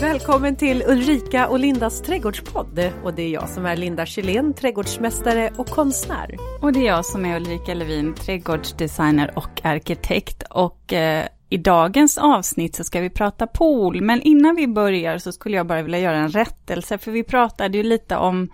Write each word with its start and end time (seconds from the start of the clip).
Välkommen 0.00 0.56
till 0.56 0.82
Ulrika 0.86 1.48
och 1.48 1.58
Lindas 1.58 2.02
trädgårdspodd. 2.02 2.80
Och 3.04 3.14
det 3.14 3.22
är 3.22 3.28
jag 3.28 3.48
som 3.48 3.66
är 3.66 3.76
Linda 3.76 4.06
Kjellén, 4.06 4.54
trädgårdsmästare 4.54 5.50
och 5.56 5.66
konstnär. 5.66 6.36
Och 6.62 6.72
det 6.72 6.80
är 6.80 6.86
jag 6.86 7.06
som 7.06 7.24
är 7.24 7.36
Ulrika 7.36 7.74
Levin, 7.74 8.14
trädgårdsdesigner 8.14 9.38
och 9.38 9.60
arkitekt. 9.64 10.42
Och 10.50 10.92
eh, 10.92 11.26
i 11.48 11.56
dagens 11.56 12.18
avsnitt 12.18 12.74
så 12.74 12.84
ska 12.84 13.00
vi 13.00 13.10
prata 13.10 13.46
pool. 13.46 14.00
Men 14.00 14.22
innan 14.22 14.56
vi 14.56 14.68
börjar 14.68 15.18
så 15.18 15.32
skulle 15.32 15.56
jag 15.56 15.66
bara 15.66 15.82
vilja 15.82 15.98
göra 15.98 16.16
en 16.16 16.30
rättelse. 16.30 16.98
För 16.98 17.10
vi 17.10 17.22
pratade 17.22 17.78
ju 17.78 17.82
lite 17.82 18.16
om 18.16 18.48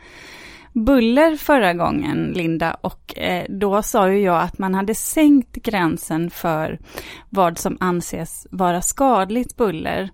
buller 0.73 1.37
förra 1.37 1.75
gången, 1.75 2.33
Linda, 2.35 2.77
och 2.81 3.19
eh, 3.19 3.45
då 3.49 3.83
sa 3.83 4.11
ju 4.11 4.21
jag 4.21 4.43
att 4.43 4.59
man 4.59 4.75
hade 4.75 4.95
sänkt 4.95 5.53
gränsen 5.53 6.31
för 6.31 6.79
vad 7.29 7.59
som 7.59 7.77
anses 7.81 8.47
vara 8.51 8.83
skadligt 8.83 9.57
buller. 9.57 10.11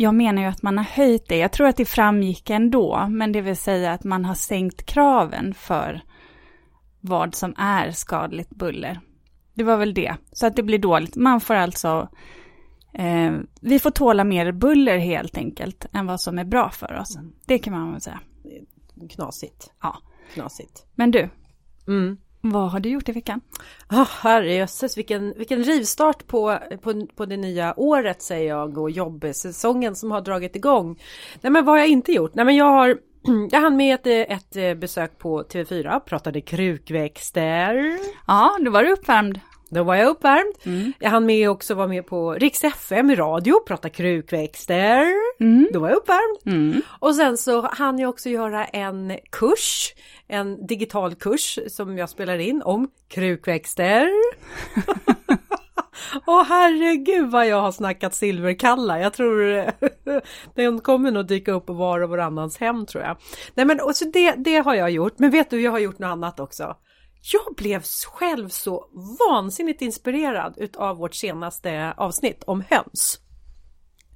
Jag 0.00 0.14
menar 0.14 0.42
ju 0.42 0.48
att 0.48 0.62
man 0.62 0.78
har 0.78 0.84
höjt 0.84 1.28
det. 1.28 1.36
Jag 1.36 1.52
tror 1.52 1.68
att 1.68 1.76
det 1.76 1.84
framgick 1.84 2.50
ändå, 2.50 3.06
men 3.10 3.32
det 3.32 3.40
vill 3.40 3.56
säga 3.56 3.92
att 3.92 4.04
man 4.04 4.24
har 4.24 4.34
sänkt 4.34 4.86
kraven 4.86 5.54
för 5.54 6.02
vad 7.00 7.34
som 7.34 7.54
är 7.58 7.90
skadligt 7.90 8.50
buller. 8.50 9.00
Det 9.54 9.64
var 9.64 9.76
väl 9.76 9.94
det, 9.94 10.16
så 10.32 10.46
att 10.46 10.56
det 10.56 10.62
blir 10.62 10.78
dåligt. 10.78 11.16
Man 11.16 11.40
får 11.40 11.54
alltså, 11.54 12.08
eh, 12.94 13.32
vi 13.60 13.78
får 13.78 13.90
tåla 13.90 14.24
mer 14.24 14.52
buller 14.52 14.98
helt 14.98 15.36
enkelt 15.36 15.86
än 15.92 16.06
vad 16.06 16.20
som 16.20 16.38
är 16.38 16.44
bra 16.44 16.70
för 16.70 16.98
oss. 16.98 17.18
Det 17.46 17.58
kan 17.58 17.72
man 17.72 17.92
väl 17.92 18.00
säga. 18.00 18.20
Knasigt. 19.10 19.70
Ja. 19.82 19.96
Knasigt. 20.34 20.86
Men 20.94 21.10
du, 21.10 21.28
Mm. 21.88 22.16
Vad 22.40 22.70
har 22.70 22.80
du 22.80 22.88
gjort 22.88 23.08
i 23.08 23.12
veckan? 23.12 23.40
Oh, 23.90 24.08
herrejösses, 24.20 24.98
vilken, 24.98 25.34
vilken 25.36 25.64
rivstart 25.64 26.26
på, 26.26 26.58
på, 26.82 27.06
på 27.16 27.26
det 27.26 27.36
nya 27.36 27.74
året 27.80 28.22
säger 28.22 28.48
jag 28.48 28.78
och 28.78 28.90
jobbsäsongen 28.90 29.96
som 29.96 30.10
har 30.10 30.20
dragit 30.20 30.56
igång. 30.56 30.98
Nej 31.40 31.52
men 31.52 31.64
vad 31.64 31.72
har 31.72 31.78
jag 31.78 31.88
inte 31.88 32.12
gjort? 32.12 32.34
Nej 32.34 32.44
men 32.44 32.56
jag 32.56 32.70
har 32.70 32.98
jag 33.50 33.60
hann 33.60 33.76
med 33.76 33.94
ett, 34.06 34.06
ett 34.06 34.80
besök 34.80 35.18
på 35.18 35.42
TV4, 35.42 36.00
pratade 36.00 36.40
krukväxter. 36.40 37.98
Ja, 38.26 38.58
då 38.60 38.70
var 38.70 38.82
du 38.82 38.92
uppvärmd. 38.92 39.40
Då 39.70 39.82
var 39.82 39.94
jag 39.94 40.08
uppvärmd. 40.08 40.54
Mm. 40.64 40.92
Jag 40.98 41.10
hann 41.10 41.26
med 41.26 41.50
också 41.50 41.74
vara 41.74 41.86
med 41.86 42.06
på 42.06 42.32
Riks 42.32 42.64
FM 42.64 43.10
i 43.10 43.14
radio, 43.14 43.60
prata 43.66 43.88
krukväxter. 43.88 45.06
Mm. 45.40 45.68
Då 45.72 45.80
var 45.80 45.88
jag 45.88 45.96
uppvärmd. 45.96 46.38
Mm. 46.46 46.82
Och 46.88 47.14
sen 47.14 47.36
så 47.36 47.60
hann 47.60 47.98
jag 47.98 48.10
också 48.10 48.28
göra 48.28 48.64
en 48.64 49.18
kurs, 49.30 49.94
en 50.28 50.66
digital 50.66 51.14
kurs 51.14 51.58
som 51.68 51.98
jag 51.98 52.08
spelar 52.08 52.38
in 52.38 52.62
om 52.62 52.90
krukväxter. 53.08 54.08
Åh 56.26 56.44
herregud 56.48 57.30
vad 57.30 57.46
jag 57.46 57.60
har 57.60 57.72
snackat 57.72 58.14
silverkalla. 58.14 59.00
Jag 59.00 59.12
tror 59.12 59.70
den 60.54 60.80
kommer 60.80 61.10
nog 61.10 61.26
dyka 61.26 61.52
upp 61.52 61.66
på 61.66 61.72
var 61.72 62.00
och 62.00 62.10
varannans 62.10 62.58
hem 62.58 62.86
tror 62.86 63.04
jag. 63.04 63.16
Nej 63.54 63.66
men 63.66 63.80
och 63.80 63.96
så 63.96 64.04
det, 64.04 64.34
det 64.34 64.56
har 64.56 64.74
jag 64.74 64.90
gjort. 64.90 65.18
Men 65.18 65.30
vet 65.30 65.50
du, 65.50 65.60
jag 65.60 65.70
har 65.70 65.78
gjort 65.78 65.98
något 65.98 66.08
annat 66.08 66.40
också. 66.40 66.76
Jag 67.32 67.54
blev 67.56 67.82
själv 68.12 68.48
så 68.48 68.84
vansinnigt 69.30 69.82
inspirerad 69.82 70.54
utav 70.56 70.96
vårt 70.96 71.14
senaste 71.14 71.94
avsnitt 71.96 72.44
om 72.46 72.64
höns. 72.70 73.20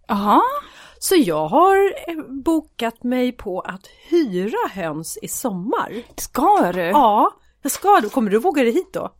Jaha, 0.08 0.42
Så 1.02 1.14
jag 1.16 1.48
har 1.48 1.76
eh, 2.08 2.24
bokat 2.28 3.02
mig 3.02 3.32
på 3.32 3.60
att 3.60 3.86
hyra 4.10 4.68
höns 4.72 5.18
i 5.22 5.28
sommar. 5.28 5.92
ska 6.16 6.72
du? 6.72 6.80
Ja, 6.80 7.30
jag 7.62 7.72
ska. 7.72 8.00
då. 8.02 8.08
Kommer 8.08 8.30
du 8.30 8.38
våga 8.38 8.62
dig 8.62 8.72
hit 8.72 8.92
då? 8.92 9.12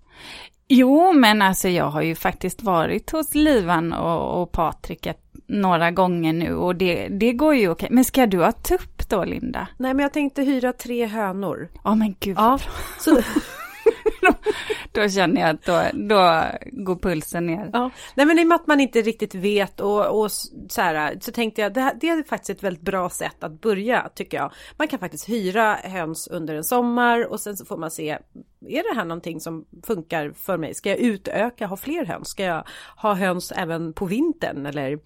Jo, 0.68 1.12
men 1.12 1.42
alltså 1.42 1.68
jag 1.68 1.84
har 1.84 2.02
ju 2.02 2.14
faktiskt 2.14 2.62
varit 2.62 3.10
hos 3.10 3.34
Livan 3.34 3.92
och, 3.92 4.42
och 4.42 4.52
Patrik 4.52 5.06
några 5.46 5.90
gånger 5.90 6.32
nu 6.32 6.54
och 6.54 6.76
det, 6.76 7.08
det 7.08 7.32
går 7.32 7.54
ju 7.54 7.68
okej. 7.68 7.88
Men 7.90 8.04
ska 8.04 8.26
du 8.26 8.38
ha 8.38 8.52
tupp 8.52 9.08
då, 9.08 9.24
Linda? 9.24 9.68
Nej, 9.78 9.94
men 9.94 10.02
jag 10.02 10.12
tänkte 10.12 10.42
hyra 10.42 10.72
tre 10.72 11.06
hönor. 11.06 11.68
Ja, 11.84 11.94
men 11.94 12.14
gud. 12.20 12.36
Ja, 12.38 12.58
så, 12.98 13.10
Då 14.92 15.08
känner 15.08 15.40
jag 15.40 15.50
att 15.50 15.64
då, 15.64 15.82
då 15.92 16.44
går 16.72 16.96
pulsen 16.96 17.46
ner. 17.46 17.70
ja. 17.72 17.90
Nej, 18.14 18.26
men 18.26 18.38
i 18.38 18.42
och 18.42 18.46
med 18.46 18.56
att 18.56 18.66
man 18.66 18.80
inte 18.80 19.02
riktigt 19.02 19.34
vet 19.34 19.80
och, 19.80 20.22
och 20.22 20.32
så 20.68 20.80
här 20.82 21.18
så 21.20 21.32
tänkte 21.32 21.60
jag 21.60 21.74
det, 21.74 21.80
här, 21.80 21.94
det 22.00 22.08
är 22.08 22.22
faktiskt 22.22 22.50
ett 22.50 22.62
väldigt 22.62 22.82
bra 22.82 23.10
sätt 23.10 23.44
att 23.44 23.60
börja 23.60 24.08
tycker 24.14 24.36
jag. 24.36 24.52
Man 24.76 24.88
kan 24.88 24.98
faktiskt 24.98 25.28
hyra 25.28 25.74
höns 25.74 26.28
under 26.28 26.54
en 26.54 26.64
sommar 26.64 27.26
och 27.30 27.40
sen 27.40 27.56
så 27.56 27.64
får 27.64 27.76
man 27.76 27.90
se 27.90 28.18
är 28.68 28.92
det 28.92 28.94
här 28.94 29.04
någonting 29.04 29.40
som 29.40 29.64
funkar 29.82 30.32
för 30.36 30.58
mig? 30.58 30.74
Ska 30.74 30.88
jag 30.88 30.98
utöka, 30.98 31.66
ha 31.66 31.76
fler 31.76 32.04
höns? 32.04 32.28
Ska 32.28 32.44
jag 32.44 32.64
ha 32.96 33.14
höns 33.14 33.52
även 33.52 33.92
på 33.92 34.06
vintern 34.06 34.66
eller? 34.66 34.98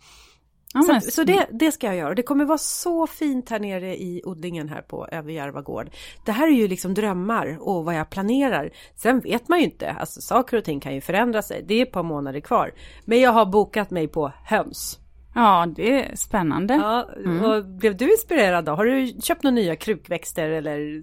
Ja, 0.77 1.01
Så, 1.01 1.11
så 1.11 1.25
det, 1.25 1.47
det 1.53 1.73
ska 1.73 1.87
jag 1.87 1.97
göra. 1.97 2.15
Det 2.15 2.23
kommer 2.23 2.45
vara 2.45 2.59
så 2.59 3.07
fint 3.07 3.51
här 3.51 3.61
nere 3.61 3.97
i 3.97 4.23
odlingen 4.25 4.69
här 4.69 4.83
på 4.83 5.07
Överjärva 5.13 5.61
gård. 5.63 5.91
Det 6.25 6.33
här 6.33 6.47
är 6.47 6.53
ju 6.53 6.69
liksom 6.69 6.95
drömmar 6.95 7.59
och 7.61 7.85
vad 7.85 7.95
jag 7.95 8.11
planerar. 8.11 8.71
Sen 8.97 9.21
vet 9.21 9.49
man 9.49 9.59
ju 9.59 9.65
inte, 9.65 9.91
alltså 9.91 10.21
saker 10.21 10.57
och 10.57 10.65
ting 10.65 10.81
kan 10.81 10.95
ju 10.95 11.01
förändra 11.01 11.43
sig. 11.43 11.65
Det 11.69 11.75
är 11.75 11.83
ett 11.83 11.93
par 11.93 12.03
månader 12.03 12.41
kvar. 12.41 12.71
Men 13.05 13.21
jag 13.21 13.33
har 13.33 13.47
bokat 13.47 13.91
mig 13.91 14.09
på 14.09 14.33
höns. 14.45 14.99
ja, 15.35 15.67
det 15.77 16.05
är 16.05 16.17
spännande. 16.17 16.75
Ja, 16.75 17.03
och 17.47 17.65
blev 17.65 17.97
du 17.97 18.11
inspirerad 18.13 18.65
då? 18.65 18.73
Har 18.73 18.85
du 18.85 19.21
köpt 19.23 19.43
några 19.43 19.55
nya 19.55 19.77
krukväxter 19.77 20.49
eller 20.51 21.03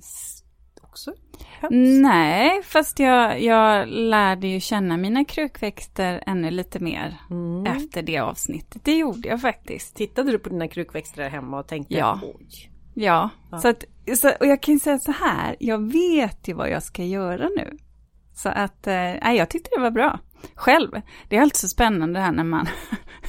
också 0.81 1.13
Nej, 2.01 2.61
fast 2.63 2.99
jag, 2.99 3.41
jag 3.41 3.87
lärde 3.87 4.47
ju 4.47 4.59
känna 4.59 4.97
mina 4.97 5.25
krukväxter 5.25 6.23
ännu 6.27 6.51
lite 6.51 6.79
mer 6.79 7.17
Mm. 7.29 7.65
efter 7.65 8.01
det 8.01 8.19
avsnittet. 8.19 8.81
Det 8.85 8.97
gjorde 8.97 9.27
jag 9.29 9.41
faktiskt. 9.41 9.95
Tittade 9.95 10.31
du 10.31 10.39
på 10.39 10.49
dina 10.49 10.67
krukväxter 10.67 11.23
där 11.23 11.29
hemma 11.29 11.59
och 11.59 11.67
tänkte 11.67 11.93
Ja. 11.93 12.19
oj. 12.23 12.69
Ja, 12.93 13.29
Så 13.61 13.67
att, 13.67 13.83
så, 14.17 14.29
och 14.39 14.45
jag 14.47 14.61
kan 14.61 14.79
säga 14.79 14.97
så 14.99 15.11
här, 15.11 15.55
jag 15.59 15.91
vet 15.91 16.47
ju 16.47 16.53
vad 16.53 16.69
jag 16.69 16.83
ska 16.83 17.03
göra 17.03 17.49
nu. 17.57 17.77
Så 18.35 18.49
att, 18.49 18.87
eh, 18.87 18.93
nej, 18.93 19.37
jag 19.37 19.49
tyckte 19.49 19.69
det 19.75 19.81
var 19.81 19.91
bra. 19.91 20.19
Själv, 20.55 20.91
det 21.29 21.37
är 21.37 21.41
alltid 21.41 21.57
så 21.57 21.67
spännande 21.67 22.19
det 22.19 22.23
här 22.25 22.31
när 22.31 22.43
man, 22.43 22.67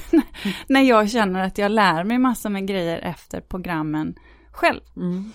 när 0.67 0.81
jag 0.81 1.09
känner 1.09 1.39
att 1.39 1.57
jag 1.57 1.71
lär 1.71 2.03
mig 2.03 2.17
massor 2.17 2.49
med 2.49 2.67
grejer 2.67 2.97
efter 2.99 3.41
programmen 3.41 4.15
själv. 4.51 4.81
Mm. 4.95 5.31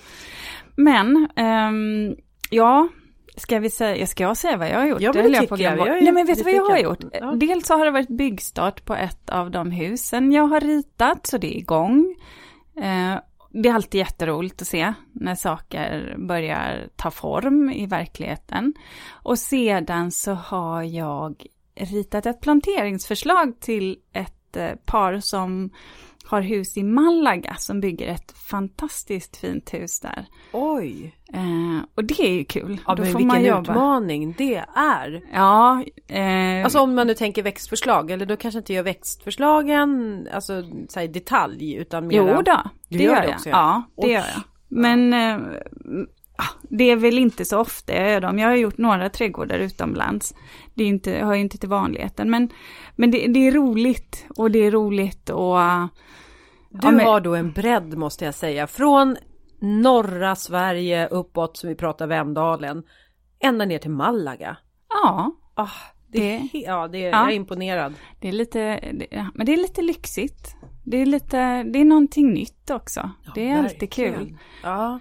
Men, 0.76 1.28
ehm, 1.36 2.16
ja, 2.50 2.88
ska 3.36 3.58
vi 3.58 3.70
säga, 3.70 4.06
ska 4.06 4.22
jag 4.22 4.36
säga 4.36 4.56
vad 4.56 4.68
jag 4.68 4.78
har 4.78 4.86
gjort? 4.86 5.00
Ja, 5.00 5.12
men 5.14 5.16
det 5.16 5.22
höll 5.22 5.32
jag 5.32 5.48
på 5.48 5.58
jag. 5.58 5.78
Jag. 5.78 6.02
Nej 6.02 6.12
men 6.12 6.26
vet 6.26 6.38
du 6.38 6.44
vad 6.44 6.52
jag 6.52 6.64
har 6.64 6.78
gjort? 6.78 7.04
Ja. 7.12 7.32
Dels 7.32 7.66
så 7.66 7.74
har 7.74 7.84
det 7.84 7.90
varit 7.90 8.08
byggstart 8.08 8.84
på 8.84 8.94
ett 8.94 9.30
av 9.30 9.50
de 9.50 9.70
husen 9.70 10.32
jag 10.32 10.46
har 10.46 10.60
ritat, 10.60 11.26
så 11.26 11.38
det 11.38 11.56
är 11.56 11.58
igång. 11.58 12.16
Eh, 12.76 13.18
det 13.52 13.68
är 13.68 13.74
alltid 13.74 13.98
jätteroligt 13.98 14.62
att 14.62 14.68
se 14.68 14.94
när 15.12 15.34
saker 15.34 16.16
börjar 16.18 16.88
ta 16.96 17.10
form 17.10 17.70
i 17.70 17.86
verkligheten. 17.86 18.74
Och 19.10 19.38
sedan 19.38 20.10
så 20.10 20.32
har 20.32 20.82
jag 20.82 21.46
ritat 21.74 22.26
ett 22.26 22.40
planteringsförslag 22.40 23.60
till 23.60 23.98
ett 24.12 24.56
eh, 24.56 24.74
par 24.84 25.20
som 25.20 25.70
har 26.30 26.40
hus 26.40 26.76
i 26.76 26.82
Malaga 26.82 27.54
som 27.58 27.80
bygger 27.80 28.08
ett 28.08 28.32
fantastiskt 28.32 29.36
fint 29.36 29.74
hus 29.74 30.00
där. 30.00 30.26
Oj, 30.52 31.16
Eh, 31.32 31.84
och 31.94 32.04
det 32.04 32.20
är 32.20 32.32
ju 32.32 32.44
kul. 32.44 32.80
ja, 32.86 32.94
Då 32.94 33.02
men 33.02 33.12
får 33.12 33.18
vilken 33.18 33.26
man 33.26 33.44
jobba. 33.44 33.60
utmaning 33.72 34.34
det 34.38 34.64
är. 34.76 35.22
Ja, 35.32 35.84
eh, 36.08 36.64
Alltså 36.64 36.80
om 36.80 36.94
man 36.94 37.06
nu 37.06 37.14
tänker 37.14 37.42
växtförslag, 37.42 38.10
eller 38.10 38.26
då 38.26 38.36
kanske 38.36 38.58
inte 38.58 38.72
gör 38.72 38.82
växtförslagen, 38.82 40.26
alltså 40.32 40.62
så 40.88 41.00
här, 41.00 41.08
detalj, 41.08 41.74
utan 41.74 42.06
mer... 42.06 42.16
jo 42.16 42.42
då, 42.42 42.62
Du 42.88 42.98
det 42.98 43.04
gör 43.04 43.12
gör 43.14 43.20
det 43.20 43.26
jag. 43.28 43.34
också, 43.34 43.48
ja. 43.48 43.82
ja, 43.96 44.02
det 44.02 44.06
Oj. 44.08 44.12
gör 44.12 44.20
jag. 44.34 44.42
Men 44.68 45.12
eh, 45.12 45.36
ah, 46.36 46.54
det 46.62 46.84
är 46.90 46.96
väl 46.96 47.18
inte 47.18 47.44
så 47.44 47.58
ofta 47.58 47.94
jag 47.94 48.10
gör 48.10 48.20
dem. 48.20 48.38
Jag 48.38 48.48
har 48.48 48.56
gjort 48.56 48.78
några 48.78 49.08
trädgårdar 49.10 49.58
utomlands. 49.58 50.34
Det 50.74 50.84
är 50.84 50.88
inte, 50.88 51.12
hör 51.12 51.34
ju 51.34 51.40
inte 51.40 51.58
till 51.58 51.68
vanligheten. 51.68 52.30
Men, 52.30 52.48
men 52.96 53.10
det, 53.10 53.26
det 53.26 53.46
är 53.48 53.52
roligt 53.52 54.26
och 54.36 54.50
det 54.50 54.58
är 54.58 54.70
roligt 54.70 55.30
och... 55.30 55.58
eh, 56.74 56.80
Du 56.80 56.86
ja, 56.86 56.90
men- 56.92 57.06
har 57.06 57.20
då 57.20 57.34
en 57.34 57.52
bredd 57.52 57.98
måste 57.98 58.24
jag 58.24 58.34
säga, 58.34 58.66
från 58.66 59.16
norra 59.60 60.34
Sverige 60.36 61.08
uppåt, 61.08 61.56
som 61.56 61.68
vi 61.68 61.74
pratar 61.74 62.06
Vemdalen, 62.06 62.82
ända 63.40 63.64
ner 63.64 63.78
till 63.78 63.90
Malaga. 63.90 64.56
Ja, 64.88 65.32
Ah, 65.54 65.68
det, 66.08 66.38
Det- 66.52 66.58
ja, 66.58 66.88
det 66.88 66.98
är, 66.98 67.10
Ja. 67.10 67.20
jag 67.20 67.30
är 67.30 67.34
imponerad. 67.36 67.94
det 68.20 68.28
är 68.28 68.32
lite, 68.32 68.80
det, 68.92 69.06
ja, 69.10 69.26
men 69.34 69.46
det 69.46 69.52
är 69.52 69.56
lite 69.56 69.82
lyxigt. 69.82 70.56
Det 70.84 70.96
är 70.96 71.06
lite, 71.06 71.62
det 71.62 71.78
är 71.78 71.84
någonting 71.84 72.32
nytt 72.32 72.70
också. 72.70 73.10
det 73.34 73.48
är 73.50 73.58
alltid 73.58 73.92
kul. 73.92 74.36
Ja. 74.62 75.00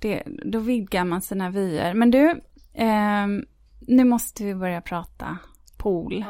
Det, 0.00 0.22
då 0.44 0.58
vidgar 0.58 1.04
man 1.04 1.22
sina 1.22 1.50
vyer. 1.50 1.94
Men 1.94 2.10
du, 2.10 2.40
ehm, 2.74 3.44
nu 3.80 4.04
måste 4.04 4.44
vi 4.44 4.54
börja 4.54 4.80
prata 4.80 5.38
pool. 5.78 6.24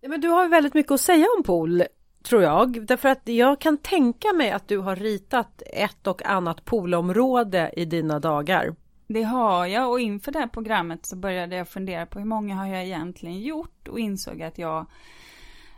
Ja, 0.00 0.08
men 0.08 0.20
du 0.20 0.28
har 0.28 0.48
väldigt 0.48 0.74
mycket 0.74 0.92
att 0.92 1.00
säga 1.00 1.26
om 1.38 1.42
pool, 1.42 1.82
tror 2.22 2.42
jag. 2.42 2.86
Därför 2.86 3.08
att 3.08 3.28
jag 3.28 3.60
kan 3.60 3.78
tänka 3.78 4.32
mig 4.32 4.50
att 4.50 4.68
du 4.68 4.78
har 4.78 4.96
ritat 4.96 5.62
ett 5.66 6.06
och 6.06 6.26
annat 6.26 6.64
poolområde 6.64 7.70
i 7.76 7.84
dina 7.84 8.18
dagar. 8.18 8.74
Det 9.06 9.22
har 9.22 9.66
jag 9.66 9.90
och 9.90 10.00
inför 10.00 10.32
det 10.32 10.38
här 10.38 10.46
programmet 10.46 11.06
så 11.06 11.16
började 11.16 11.56
jag 11.56 11.68
fundera 11.68 12.06
på 12.06 12.18
hur 12.18 12.26
många 12.26 12.54
har 12.54 12.66
jag 12.66 12.84
egentligen 12.84 13.40
gjort 13.40 13.88
och 13.88 14.00
insåg 14.00 14.42
att 14.42 14.58
jag 14.58 14.86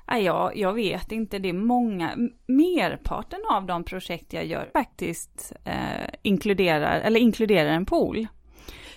Ja, 0.06 0.52
jag 0.54 0.72
vet 0.72 1.12
inte, 1.12 1.38
det 1.38 1.48
är 1.48 1.52
många, 1.52 2.16
merparten 2.46 3.40
av 3.50 3.66
de 3.66 3.84
projekt 3.84 4.32
jag 4.32 4.46
gör 4.46 4.70
faktiskt 4.72 5.52
eh, 5.64 6.08
inkluderar, 6.22 7.00
eller 7.00 7.20
inkluderar 7.20 7.70
en 7.70 7.86
pool. 7.86 8.26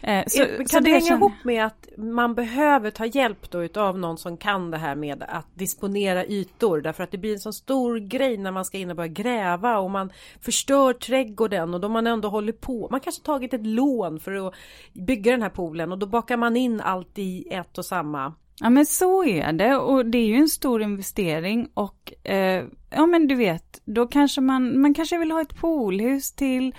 Eh, 0.07 0.23
så, 0.27 0.45
kan 0.45 0.67
så 0.67 0.79
det 0.79 0.89
hänga 0.89 1.15
ihop 1.15 1.43
med 1.43 1.65
att 1.65 1.87
man 1.97 2.35
behöver 2.35 2.91
ta 2.91 3.05
hjälp 3.05 3.51
då 3.51 3.63
utav 3.63 3.99
någon 3.99 4.17
som 4.17 4.37
kan 4.37 4.71
det 4.71 4.77
här 4.77 4.95
med 4.95 5.23
att 5.27 5.47
disponera 5.53 6.25
ytor 6.25 6.81
därför 6.81 7.03
att 7.03 7.11
det 7.11 7.17
blir 7.17 7.33
en 7.33 7.39
så 7.39 7.53
stor 7.53 7.97
grej 7.97 8.37
när 8.37 8.51
man 8.51 8.65
ska 8.65 8.77
in 8.77 8.89
och 8.89 8.95
börja 8.95 9.07
gräva 9.07 9.77
och 9.77 9.91
man 9.91 10.11
förstör 10.41 10.93
trädgården 10.93 11.73
och 11.73 11.81
då 11.81 11.89
man 11.89 12.07
ändå 12.07 12.29
håller 12.29 12.53
på. 12.53 12.87
Man 12.91 12.99
kanske 12.99 13.23
tagit 13.23 13.53
ett 13.53 13.65
lån 13.65 14.19
för 14.19 14.47
att 14.47 14.53
bygga 14.93 15.31
den 15.31 15.41
här 15.41 15.49
poolen 15.49 15.91
och 15.91 15.99
då 15.99 16.05
bakar 16.05 16.37
man 16.37 16.57
in 16.57 16.81
allt 16.81 17.19
i 17.19 17.47
ett 17.51 17.77
och 17.77 17.85
samma. 17.85 18.33
Ja 18.59 18.69
men 18.69 18.85
så 18.85 19.25
är 19.25 19.53
det 19.53 19.75
och 19.75 20.05
det 20.05 20.17
är 20.17 20.25
ju 20.25 20.35
en 20.35 20.49
stor 20.49 20.81
investering 20.81 21.69
och 21.73 22.13
eh, 22.23 22.63
ja 22.89 23.05
men 23.05 23.27
du 23.27 23.35
vet, 23.35 23.81
då 23.85 24.07
kanske 24.07 24.41
man, 24.41 24.81
man 24.81 24.93
kanske 24.93 25.17
vill 25.17 25.31
ha 25.31 25.41
ett 25.41 25.55
poolhus 25.55 26.31
till 26.31 26.75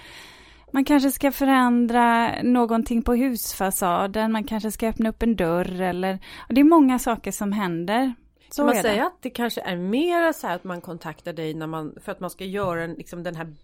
man 0.76 0.84
kanske 0.84 1.10
ska 1.10 1.32
förändra 1.32 2.34
någonting 2.42 3.02
på 3.02 3.14
husfasaden, 3.14 4.32
man 4.32 4.44
kanske 4.44 4.70
ska 4.70 4.88
öppna 4.88 5.08
upp 5.08 5.22
en 5.22 5.36
dörr 5.36 5.80
eller... 5.80 6.18
det 6.48 6.60
är 6.60 6.64
många 6.64 6.98
saker 6.98 7.32
som 7.32 7.52
händer. 7.52 8.14
Så 8.50 8.62
kan 8.62 8.66
man 8.66 8.82
säga 8.82 9.02
det. 9.02 9.06
att 9.06 9.22
det 9.22 9.30
kanske 9.30 9.60
är 9.60 9.76
mer 9.76 10.32
så 10.32 10.46
här 10.46 10.54
att 10.54 10.64
man 10.64 10.80
kontaktar 10.80 11.32
dig 11.32 11.54
när 11.54 11.66
man, 11.66 11.94
för 12.00 12.12
att 12.12 12.20
man 12.20 12.30
ska 12.30 12.44
göra 12.44 12.84
en, 12.84 12.94
liksom 12.94 13.22
den 13.22 13.36
här 13.36 13.54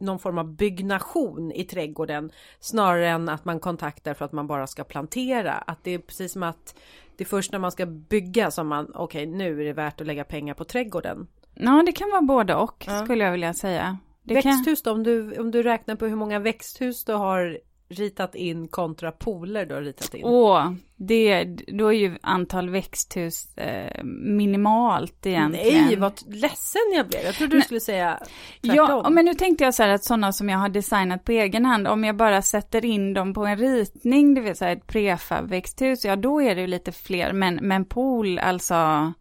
någon 0.00 0.18
form 0.18 0.38
av 0.38 0.54
byggnation 0.54 1.52
i 1.52 1.64
trädgården 1.64 2.30
snarare 2.60 3.08
än 3.08 3.28
att 3.28 3.44
man 3.44 3.60
kontaktar 3.60 4.14
för 4.14 4.24
att 4.24 4.32
man 4.32 4.46
bara 4.46 4.66
ska 4.66 4.84
plantera. 4.84 5.52
Att 5.52 5.84
det 5.84 5.90
är 5.90 5.98
precis 5.98 6.32
som 6.32 6.42
att 6.42 6.74
det 7.16 7.24
är 7.24 7.28
först 7.28 7.52
när 7.52 7.58
man 7.58 7.72
ska 7.72 7.86
bygga 7.86 8.50
som 8.50 8.68
man 8.68 8.92
okej 8.94 9.28
okay, 9.28 9.36
nu 9.36 9.60
är 9.60 9.64
det 9.64 9.72
värt 9.72 10.00
att 10.00 10.06
lägga 10.06 10.24
pengar 10.24 10.54
på 10.54 10.64
trädgården. 10.64 11.26
Ja 11.54 11.82
det 11.86 11.92
kan 11.92 12.10
vara 12.10 12.22
både 12.22 12.54
och 12.54 12.84
ja. 12.86 13.04
skulle 13.04 13.24
jag 13.24 13.32
vilja 13.32 13.54
säga. 13.54 13.98
Det 14.22 14.34
växthus 14.34 14.82
kan... 14.82 14.92
då, 14.92 14.98
om 14.98 15.02
du, 15.02 15.38
om 15.38 15.50
du 15.50 15.62
räknar 15.62 15.96
på 15.96 16.06
hur 16.06 16.16
många 16.16 16.38
växthus 16.38 17.04
du 17.04 17.12
har 17.12 17.58
ritat 17.92 18.34
in 18.34 18.68
kontra 18.68 19.12
pooler 19.12 19.66
du 19.66 19.74
har 19.74 19.82
ritat 19.82 20.14
in? 20.14 20.24
Åh, 20.24 20.72
det, 20.96 21.44
då 21.66 21.88
är 21.88 21.92
ju 21.92 22.18
antal 22.22 22.70
växthus 22.70 23.56
eh, 23.56 24.04
minimalt 24.04 25.26
egentligen. 25.26 25.84
Nej, 25.86 25.96
vad 25.96 26.12
ledsen 26.26 26.82
jag 26.96 27.08
blev. 27.08 27.22
Jag 27.24 27.34
trodde 27.34 27.56
du 27.56 27.62
skulle 27.62 27.80
säga 27.80 28.18
tvärtom. 28.62 29.00
Ja, 29.04 29.10
men 29.10 29.24
nu 29.24 29.34
tänkte 29.34 29.64
jag 29.64 29.74
så 29.74 29.82
här 29.82 29.90
att 29.90 30.04
sådana 30.04 30.32
som 30.32 30.48
jag 30.48 30.58
har 30.58 30.68
designat 30.68 31.24
på 31.24 31.32
egen 31.32 31.64
hand, 31.64 31.88
om 31.88 32.04
jag 32.04 32.16
bara 32.16 32.42
sätter 32.42 32.84
in 32.84 33.14
dem 33.14 33.34
på 33.34 33.46
en 33.46 33.56
ritning, 33.58 34.34
det 34.34 34.40
vill 34.40 34.56
säga 34.56 34.72
ett 34.72 34.86
prefab-växthus, 34.86 36.04
ja 36.04 36.16
då 36.16 36.42
är 36.42 36.54
det 36.54 36.60
ju 36.60 36.66
lite 36.66 36.92
fler. 36.92 37.32
Men, 37.32 37.54
men 37.62 37.84
pool, 37.84 38.38
alltså, 38.38 39.12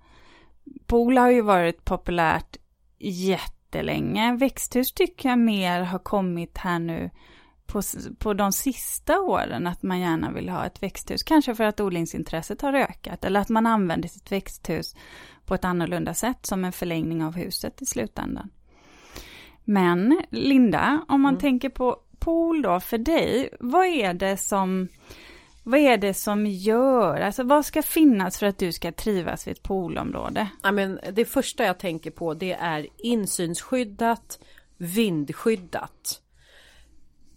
pool 0.86 1.18
har 1.18 1.32
ju 1.32 1.42
varit 1.42 1.86
populärt 1.86 2.58
jätte 3.00 3.61
jättelänge. 3.72 4.36
Växthus 4.36 4.94
tycker 4.94 5.30
jag 5.30 5.40
mer 5.40 5.82
har 5.82 6.00
kommit 6.00 6.58
här 6.58 6.80
nu 6.80 7.10
på, 7.66 7.82
på 8.20 8.34
de 8.34 8.52
sista 8.52 9.20
åren, 9.20 9.68
att 9.68 9.84
man 9.84 10.00
gärna 10.00 10.32
vill 10.32 10.50
ha 10.50 10.66
ett 10.66 10.84
växthus. 10.84 11.24
Kanske 11.24 11.56
för 11.56 11.64
att 11.64 11.80
odlingsintresset 11.80 12.62
har 12.62 12.74
ökat 12.74 13.26
eller 13.26 13.40
att 13.40 13.50
man 13.50 13.66
använder 13.68 14.10
sitt 14.10 14.32
växthus 14.32 14.96
på 15.46 15.56
ett 15.56 15.66
annorlunda 15.66 16.14
sätt 16.14 16.46
som 16.46 16.66
en 16.66 16.72
förlängning 16.72 17.24
av 17.24 17.36
huset 17.36 17.82
i 17.82 17.86
slutändan. 17.86 18.50
Men 19.64 20.22
Linda, 20.30 21.06
om 21.08 21.22
man 21.22 21.34
mm. 21.34 21.42
tänker 21.42 21.70
på 21.70 21.98
pool 22.20 22.62
då 22.62 22.80
för 22.80 22.98
dig, 22.98 23.50
vad 23.60 23.86
är 23.86 24.14
det 24.14 24.38
som 24.38 24.88
vad 25.64 25.80
är 25.80 25.98
det 25.98 26.14
som 26.14 26.46
gör, 26.46 27.22
alltså 27.22 27.44
vad 27.44 27.66
ska 27.66 27.82
finnas 27.82 28.40
för 28.40 28.46
att 28.46 28.58
du 28.58 28.72
ska 28.72 28.92
trivas 28.92 29.48
vid 29.48 29.52
ett 29.52 29.64
poolområde? 29.64 30.48
Ja, 30.64 30.72
men 30.72 31.00
det 31.14 31.26
första 31.26 31.64
jag 31.64 31.80
tänker 31.80 32.12
på 32.12 32.34
det 32.34 32.54
är 32.54 32.88
insynsskyddat, 32.98 34.40
vindskyddat. 34.78 36.22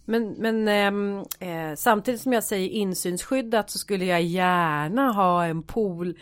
Men, 0.05 0.27
men 0.27 0.67
ehm, 0.67 1.23
eh, 1.39 1.75
samtidigt 1.75 2.21
som 2.21 2.33
jag 2.33 2.43
säger 2.43 2.69
insynsskyddat 2.69 3.69
så 3.69 3.79
skulle 3.79 4.05
jag 4.05 4.23
gärna 4.23 5.11
ha 5.11 5.45
en 5.45 5.63
pool 5.63 6.17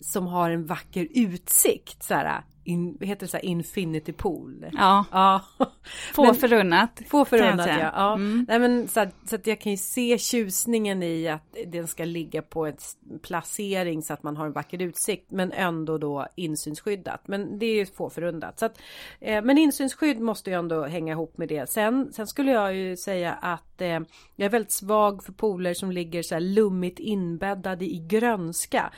som 0.00 0.26
har 0.26 0.50
en 0.50 0.66
vacker 0.66 1.08
utsikt. 1.10 2.02
Så 2.02 2.14
här, 2.14 2.42
in, 2.70 2.98
heter 3.00 3.26
det 3.26 3.30
så 3.30 3.36
här 3.36 3.44
infinity 3.44 4.12
pool? 4.12 4.66
Ja. 4.72 5.04
ja. 5.10 5.40
Få 6.14 6.24
men, 6.24 6.34
förunnat. 6.34 7.02
Få 7.08 7.24
förunnat 7.24 7.68
ja. 7.68 7.90
ja. 7.94 8.14
Mm. 8.14 8.46
Nej, 8.48 8.58
men, 8.58 8.88
så, 8.88 9.00
att, 9.00 9.14
så 9.24 9.34
att 9.34 9.46
jag 9.46 9.60
kan 9.60 9.72
ju 9.72 9.78
se 9.78 10.18
tjusningen 10.18 11.02
i 11.02 11.28
att 11.28 11.56
den 11.66 11.86
ska 11.86 12.04
ligga 12.04 12.42
på 12.42 12.66
ett 12.66 12.82
placering 13.22 14.02
så 14.02 14.12
att 14.12 14.22
man 14.22 14.36
har 14.36 14.46
en 14.46 14.52
vacker 14.52 14.82
utsikt 14.82 15.30
men 15.30 15.52
ändå 15.52 15.98
då 15.98 16.26
insynsskyddat. 16.36 17.28
Men 17.28 17.58
det 17.58 17.66
är 17.66 17.74
ju 17.74 17.86
få 17.86 18.10
förunnat. 18.10 18.58
Så 18.58 18.66
att, 18.66 18.80
eh, 19.20 19.42
men 19.42 19.58
insynsskydd 19.58 20.20
måste 20.20 20.50
ju 20.50 20.56
ändå 20.56 20.84
hänga 20.84 21.12
ihop 21.12 21.38
med 21.38 21.48
det. 21.48 21.70
Sen, 21.70 22.12
sen 22.12 22.26
skulle 22.26 22.52
jag 22.52 22.74
ju 22.74 22.96
säga 22.96 23.32
att 23.32 23.80
eh, 23.80 24.00
jag 24.36 24.46
är 24.46 24.50
väldigt 24.50 24.72
svag 24.72 25.24
för 25.24 25.32
pooler 25.32 25.74
som 25.74 25.92
ligger 25.92 26.22
så 26.22 26.34
här 26.34 26.40
lummigt 26.40 26.98
inbäddade 26.98 27.84
i 27.84 28.06
grönska 28.08 28.92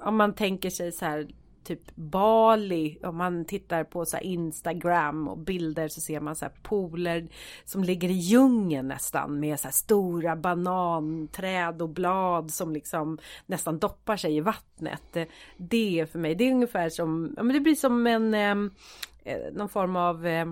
om 0.00 0.16
man 0.16 0.34
tänker 0.34 0.70
sig 0.70 0.92
så 0.92 1.04
här 1.04 1.28
typ 1.64 1.96
Bali, 1.96 2.98
om 3.02 3.16
man 3.16 3.44
tittar 3.44 3.84
på 3.84 4.04
så 4.04 4.18
Instagram 4.18 5.28
och 5.28 5.38
bilder 5.38 5.88
så 5.88 6.00
ser 6.00 6.20
man 6.20 6.36
så 6.36 6.44
här 6.44 6.52
pooler 6.62 7.28
som 7.64 7.84
ligger 7.84 8.08
i 8.08 8.12
djungeln 8.12 8.88
nästan 8.88 9.40
med 9.40 9.60
så 9.60 9.68
stora 9.72 10.36
bananträd 10.36 11.82
och 11.82 11.88
blad 11.88 12.50
som 12.50 12.72
liksom 12.72 13.18
nästan 13.46 13.78
doppar 13.78 14.16
sig 14.16 14.36
i 14.36 14.40
vattnet. 14.40 15.16
Det 15.56 16.00
är 16.00 16.06
för 16.06 16.18
mig, 16.18 16.34
det 16.34 16.44
är 16.44 16.52
ungefär 16.52 16.88
som, 16.88 17.34
ja 17.36 17.42
men 17.42 17.54
det 17.54 17.60
blir 17.60 17.74
som 17.74 18.06
en 18.06 18.34
eh, 18.34 19.36
någon 19.52 19.68
form 19.68 19.96
av 19.96 20.26
eh, 20.26 20.48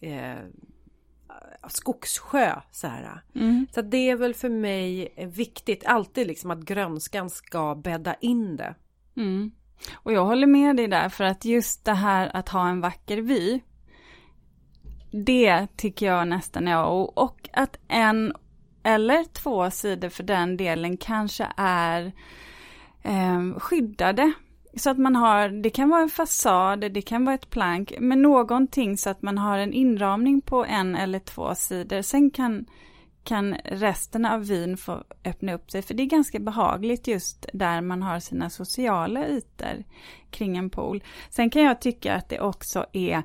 eh, 0.00 0.38
skogssjö 1.68 2.60
så 2.70 2.86
här. 2.86 3.22
Mm. 3.34 3.66
Så 3.74 3.82
det 3.82 4.10
är 4.10 4.16
väl 4.16 4.34
för 4.34 4.48
mig 4.48 5.14
viktigt 5.34 5.86
alltid 5.86 6.26
liksom 6.26 6.50
att 6.50 6.60
grönskan 6.60 7.30
ska 7.30 7.74
bädda 7.74 8.14
in 8.14 8.56
det. 8.56 8.74
Mm. 9.16 9.50
Och 9.94 10.12
jag 10.12 10.24
håller 10.24 10.46
med 10.46 10.76
dig 10.76 10.88
där 10.88 11.08
för 11.08 11.24
att 11.24 11.44
just 11.44 11.84
det 11.84 11.94
här 11.94 12.36
att 12.36 12.48
ha 12.48 12.68
en 12.68 12.80
vacker 12.80 13.16
vy. 13.16 13.60
Det 15.10 15.66
tycker 15.76 16.06
jag 16.06 16.28
nästan 16.28 16.68
är 16.68 16.84
och, 16.84 17.18
och 17.18 17.48
att 17.52 17.76
en 17.88 18.32
eller 18.82 19.24
två 19.24 19.70
sidor 19.70 20.08
för 20.08 20.22
den 20.22 20.56
delen 20.56 20.96
kanske 20.96 21.46
är 21.56 22.12
eh, 23.02 23.58
skyddade. 23.58 24.32
Så 24.76 24.90
att 24.90 24.98
man 24.98 25.16
har, 25.16 25.48
det 25.48 25.70
kan 25.70 25.88
vara 25.88 26.02
en 26.02 26.08
fasad, 26.08 26.80
det 26.80 27.02
kan 27.02 27.24
vara 27.24 27.34
ett 27.34 27.50
plank, 27.50 27.92
men 28.00 28.22
någonting 28.22 28.96
så 28.96 29.10
att 29.10 29.22
man 29.22 29.38
har 29.38 29.58
en 29.58 29.72
inramning 29.72 30.40
på 30.40 30.64
en 30.64 30.96
eller 30.96 31.18
två 31.18 31.54
sidor. 31.54 32.02
Sen 32.02 32.30
kan 32.30 32.66
kan 33.24 33.54
resten 33.64 34.26
av 34.26 34.46
vin 34.46 34.76
få 34.76 35.04
öppna 35.24 35.54
upp 35.54 35.70
sig. 35.70 35.82
För 35.82 35.94
det 35.94 36.02
är 36.02 36.06
ganska 36.06 36.38
behagligt 36.38 37.06
just 37.06 37.46
där 37.52 37.80
man 37.80 38.02
har 38.02 38.20
sina 38.20 38.50
sociala 38.50 39.28
ytor 39.28 39.84
kring 40.30 40.56
en 40.56 40.70
pool. 40.70 41.02
Sen 41.30 41.50
kan 41.50 41.62
jag 41.62 41.80
tycka 41.80 42.14
att 42.14 42.28
det 42.28 42.40
också 42.40 42.86
är, 42.92 43.22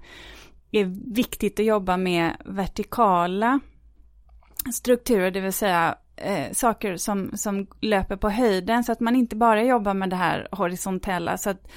är 0.72 1.13
viktigt 1.13 1.60
att 1.60 1.66
jobba 1.66 1.98
med 1.98 2.38
vertikala 2.46 3.60
strukturer, 4.74 5.32
det 5.32 5.39
vill 5.39 5.54
säga 5.54 5.98
eh, 6.16 6.51
saker 6.51 6.98
som, 6.98 7.38
som 7.38 7.68
löper 7.82 8.16
på 8.16 8.30
höjden 8.30 8.84
så 8.84 8.92
att 8.92 9.00
man 9.00 9.16
inte 9.16 9.36
bara 9.36 9.63
jobbar 9.63 9.94
med 9.94 10.10
det 10.10 10.16
här 10.16 10.48
horisontella. 10.51 11.38
Så 11.38 11.50
att 11.50 11.68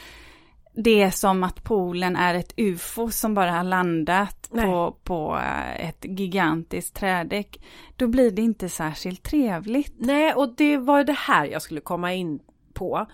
det 0.73 1.03
är 1.03 1.11
som 1.11 1.45
att 1.45 1.65
poolen 1.65 2.17
är 2.17 2.35
ett 2.35 2.53
ufo 2.57 3.11
som 3.11 3.35
bara 3.35 3.51
har 3.51 3.65
landat 3.65 4.51
på, 4.51 4.97
på 5.05 5.37
eh, 5.37 5.89
ett 5.89 6.05
gigantiskt 6.05 6.95
trädäck. 6.95 7.61
Då 7.97 8.07
blir 8.07 8.31
det 8.31 8.43
inte 8.43 8.69
särskilt 8.69 9.23
trevligt. 9.23 9.95
Nej, 9.99 10.35
och 10.35 10.55
det 10.57 10.77
var 10.77 11.05
det 11.05 11.13
här 11.19 11.47
jag 11.47 11.63
skulle 11.63 11.81
komma 11.81 12.15
in 12.15 12.41
på. 12.75 13.07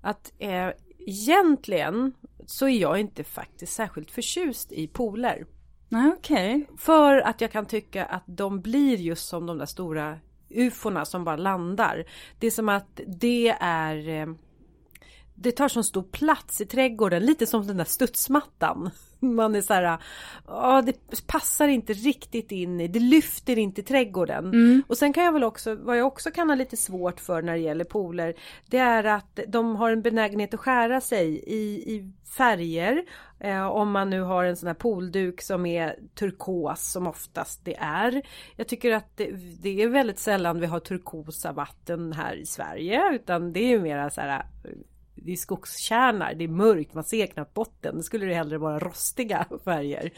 Att 0.00 0.32
eh, 0.38 0.68
egentligen 0.98 2.12
så 2.46 2.68
är 2.68 2.80
jag 2.80 3.00
inte 3.00 3.24
faktiskt 3.24 3.72
särskilt 3.72 4.10
förtjust 4.10 4.72
i 4.72 4.86
pooler. 4.86 5.46
Nej, 5.88 6.12
okej. 6.18 6.56
Okay. 6.56 6.76
För 6.76 7.20
att 7.20 7.40
jag 7.40 7.52
kan 7.52 7.66
tycka 7.66 8.04
att 8.04 8.24
de 8.26 8.60
blir 8.60 8.96
just 8.96 9.28
som 9.28 9.46
de 9.46 9.58
där 9.58 9.66
stora 9.66 10.18
ufona 10.50 11.04
som 11.04 11.24
bara 11.24 11.36
landar. 11.36 12.04
Det 12.38 12.46
är 12.46 12.50
som 12.50 12.68
att 12.68 13.00
det 13.06 13.48
är 13.60 14.08
eh, 14.08 14.26
det 15.40 15.52
tar 15.52 15.68
så 15.68 15.82
stor 15.82 16.02
plats 16.02 16.60
i 16.60 16.66
trädgården, 16.66 17.26
lite 17.26 17.46
som 17.46 17.66
den 17.66 17.76
där 17.76 17.84
studsmattan. 17.84 18.90
Man 19.20 19.54
är 19.54 19.60
så 19.60 19.74
här, 19.74 19.98
ja 20.46 20.82
det 20.86 21.26
passar 21.26 21.68
inte 21.68 21.92
riktigt 21.92 22.52
in 22.52 22.80
i, 22.80 22.88
det 22.88 22.98
lyfter 22.98 23.58
inte 23.58 23.82
trädgården. 23.82 24.44
Mm. 24.44 24.82
Och 24.86 24.98
sen 24.98 25.12
kan 25.12 25.24
jag 25.24 25.32
väl 25.32 25.44
också, 25.44 25.74
vad 25.74 25.98
jag 25.98 26.06
också 26.06 26.30
kan 26.30 26.48
ha 26.48 26.56
lite 26.56 26.76
svårt 26.76 27.20
för 27.20 27.42
när 27.42 27.52
det 27.52 27.58
gäller 27.58 27.84
pooler, 27.84 28.34
det 28.66 28.78
är 28.78 29.04
att 29.04 29.40
de 29.48 29.76
har 29.76 29.90
en 29.90 30.02
benägenhet 30.02 30.54
att 30.54 30.60
skära 30.60 31.00
sig 31.00 31.26
i, 31.46 31.94
i 31.94 32.12
färger. 32.36 33.04
Eh, 33.40 33.66
om 33.66 33.90
man 33.90 34.10
nu 34.10 34.20
har 34.20 34.44
en 34.44 34.56
sån 34.56 34.66
här 34.66 34.74
poolduk 34.74 35.42
som 35.42 35.66
är 35.66 35.96
turkos 36.14 36.92
som 36.92 37.06
oftast 37.06 37.64
det 37.64 37.76
är. 37.80 38.22
Jag 38.56 38.68
tycker 38.68 38.92
att 38.92 39.16
det, 39.16 39.30
det 39.62 39.82
är 39.82 39.88
väldigt 39.88 40.18
sällan 40.18 40.60
vi 40.60 40.66
har 40.66 40.80
turkosa 40.80 41.52
vatten 41.52 42.12
här 42.12 42.34
i 42.34 42.46
Sverige 42.46 43.02
utan 43.12 43.52
det 43.52 43.60
är 43.60 43.68
ju 43.68 43.80
mera 43.80 44.10
så 44.10 44.20
här 44.20 44.46
det 45.22 45.32
är 45.32 45.36
skogskärnar, 45.36 46.34
det 46.34 46.44
är 46.44 46.48
mörkt, 46.48 46.94
man 46.94 47.04
ser 47.04 47.26
knappt 47.26 47.54
botten. 47.54 47.96
Det 47.96 48.02
skulle 48.02 48.26
det 48.26 48.34
hellre 48.34 48.58
vara 48.58 48.78
rostiga 48.78 49.46
färger. 49.64 50.12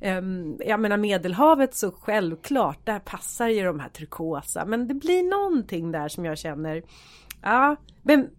Ehm, 0.00 0.56
jag 0.66 0.80
menar 0.80 0.96
Medelhavet 0.96 1.74
så 1.74 1.90
självklart, 1.90 2.86
där 2.86 2.98
passar 2.98 3.48
ju 3.48 3.62
de 3.64 3.80
här 3.80 3.88
turkosa. 3.88 4.64
Men 4.64 4.88
det 4.88 4.94
blir 4.94 5.22
någonting 5.22 5.92
där 5.92 6.08
som 6.08 6.24
jag 6.24 6.38
känner, 6.38 6.82
ja, 7.42 7.76
men 8.02 8.30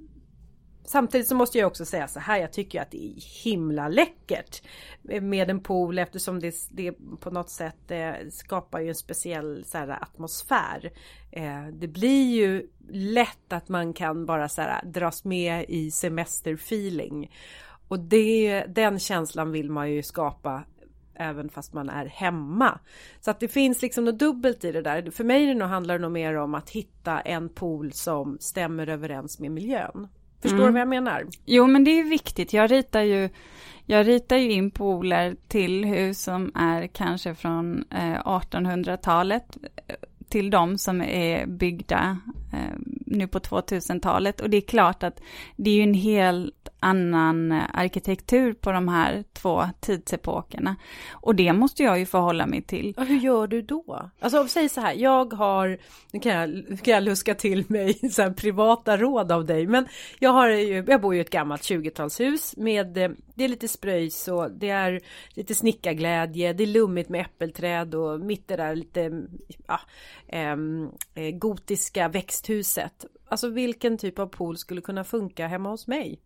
Samtidigt 0.86 1.28
så 1.28 1.36
måste 1.36 1.58
jag 1.58 1.68
också 1.68 1.86
säga 1.86 2.08
så 2.08 2.20
här, 2.20 2.38
jag 2.40 2.54
tycker 2.54 2.82
att 2.82 2.92
det 2.92 3.06
är 3.06 3.44
himla 3.44 3.88
läckert 3.88 4.62
med 5.02 5.50
en 5.50 5.60
pool 5.60 6.00
eftersom 6.00 6.40
det, 6.40 6.56
det 6.72 6.92
på 7.20 7.32
något 7.32 7.50
sätt 7.50 7.92
eh, 7.92 8.14
skapar 8.32 8.80
ju 8.80 8.90
en 8.90 8.96
speciell 8.96 9.66
så 9.66 9.78
här, 9.78 10.04
atmosfär. 10.04 10.92
Eh, 11.32 11.68
det 11.74 11.88
blir 11.88 12.36
ju 12.36 12.68
lätt 12.90 13.54
att 13.54 13.70
man 13.70 13.94
kan 13.94 14.26
bara 14.26 14.50
så 14.50 14.62
här, 14.62 14.86
dras 14.86 15.24
med 15.24 15.66
i 15.68 15.92
semesterfeeling. 15.92 17.32
Och 17.88 18.00
det, 18.00 18.66
den 18.68 19.00
känslan 19.00 19.52
vill 19.52 19.72
man 19.72 19.92
ju 19.92 20.04
skapa 20.04 20.64
även 21.16 21.50
fast 21.50 21.74
man 21.74 21.90
är 21.90 22.06
hemma. 22.06 22.80
Så 23.22 23.32
att 23.32 23.40
det 23.40 23.48
finns 23.48 23.82
liksom 23.82 24.06
något 24.06 24.20
dubbelt 24.20 24.64
i 24.64 24.72
det 24.72 24.82
där. 24.82 25.12
För 25.12 25.24
mig 25.24 25.54
det 25.54 25.66
handlar 25.66 25.98
det 25.98 26.02
nog 26.02 26.12
mer 26.12 26.36
om 26.36 26.56
att 26.56 26.70
hitta 26.70 27.22
en 27.22 27.50
pool 27.50 27.92
som 27.94 28.38
stämmer 28.40 28.88
överens 28.88 29.40
med 29.40 29.52
miljön. 29.52 30.08
Förstår 30.44 30.58
du 30.58 30.64
mm. 30.64 30.74
vad 30.74 30.82
jag 30.82 30.88
menar? 30.88 31.26
Jo, 31.46 31.68
men 31.68 31.84
det 31.84 32.00
är 32.00 32.04
viktigt. 32.04 32.54
Jag 32.54 32.72
ritar 32.72 33.02
ju, 33.02 33.30
jag 33.86 34.08
ritar 34.08 34.38
ju 34.38 34.52
in 34.52 34.72
pooler 34.72 35.36
till 35.48 35.86
hus 35.86 36.24
som 36.24 36.52
är 36.56 36.88
kanske 36.88 37.36
från 37.36 37.86
eh, 37.90 38.26
1800-talet 38.26 39.58
till 40.30 40.50
de 40.50 40.78
som 40.78 41.02
är 41.02 41.46
byggda 41.46 42.18
eh, 42.54 42.80
nu 43.06 43.28
på 43.28 43.40
2000-talet. 43.40 44.42
Och 44.42 44.50
det 44.50 44.58
är 44.58 44.62
klart 44.62 45.04
att 45.04 45.22
det 45.56 45.70
är 45.70 45.76
ju 45.76 45.84
en 45.84 45.94
helt 45.94 46.70
annan 46.84 47.52
eh, 47.52 47.64
arkitektur 47.74 48.54
på 48.54 48.72
de 48.72 48.88
här 48.88 49.24
två 49.34 49.64
tidsepokerna. 49.80 50.76
Och 51.12 51.36
det 51.36 51.54
måste 51.54 51.84
jag 51.84 52.00
ju 52.00 52.06
förhålla 52.06 52.48
mig 52.48 52.62
till. 52.62 52.94
Och 52.98 53.06
hur 53.06 53.20
gör 53.20 53.48
du 53.48 53.62
då? 53.62 54.10
Alltså 54.20 54.48
säg 54.48 54.70
så 54.70 54.82
här, 54.82 54.94
jag 54.94 55.34
har, 55.34 55.78
nu 56.12 56.20
kan 56.20 56.32
jag, 56.32 56.80
kan 56.84 56.94
jag 56.94 57.04
luska 57.04 57.36
till 57.36 57.66
mig 57.68 57.94
så 58.12 58.22
här 58.22 58.32
privata 58.32 58.98
råd 58.98 59.32
av 59.32 59.46
dig, 59.46 59.68
men 59.68 59.88
jag 60.20 60.30
har 60.30 60.50
ju, 60.50 60.86
jag 60.88 61.02
bor 61.02 61.14
ju 61.14 61.20
i 61.20 61.22
ett 61.22 61.30
gammalt 61.30 61.62
20-talshus 61.62 62.54
med, 62.58 62.98
eh, 62.98 63.12
det 63.36 63.44
är 63.44 63.48
lite 63.48 63.68
spröjs 63.68 64.28
och 64.28 64.52
det 64.52 64.70
är 64.70 65.02
lite 65.34 65.56
snickarglädje, 65.56 66.54
det 66.54 66.64
är 66.64 66.68
lummigt 66.68 67.10
med 67.10 67.22
äppelträd 67.22 67.96
och 67.96 68.20
mitt 68.20 68.48
det 68.48 68.56
där 68.56 68.76
lite, 68.76 69.24
ja, 69.68 69.80
äm, 70.28 70.92
gotiska 71.40 72.08
växthuset. 72.08 73.06
Alltså 73.30 73.50
vilken 73.50 73.98
typ 73.98 74.20
av 74.20 74.28
pool 74.28 74.58
skulle 74.58 74.82
kunna 74.82 75.04
funka 75.04 75.48
hemma 75.48 75.70
hos 75.70 75.88
mig? 75.88 76.20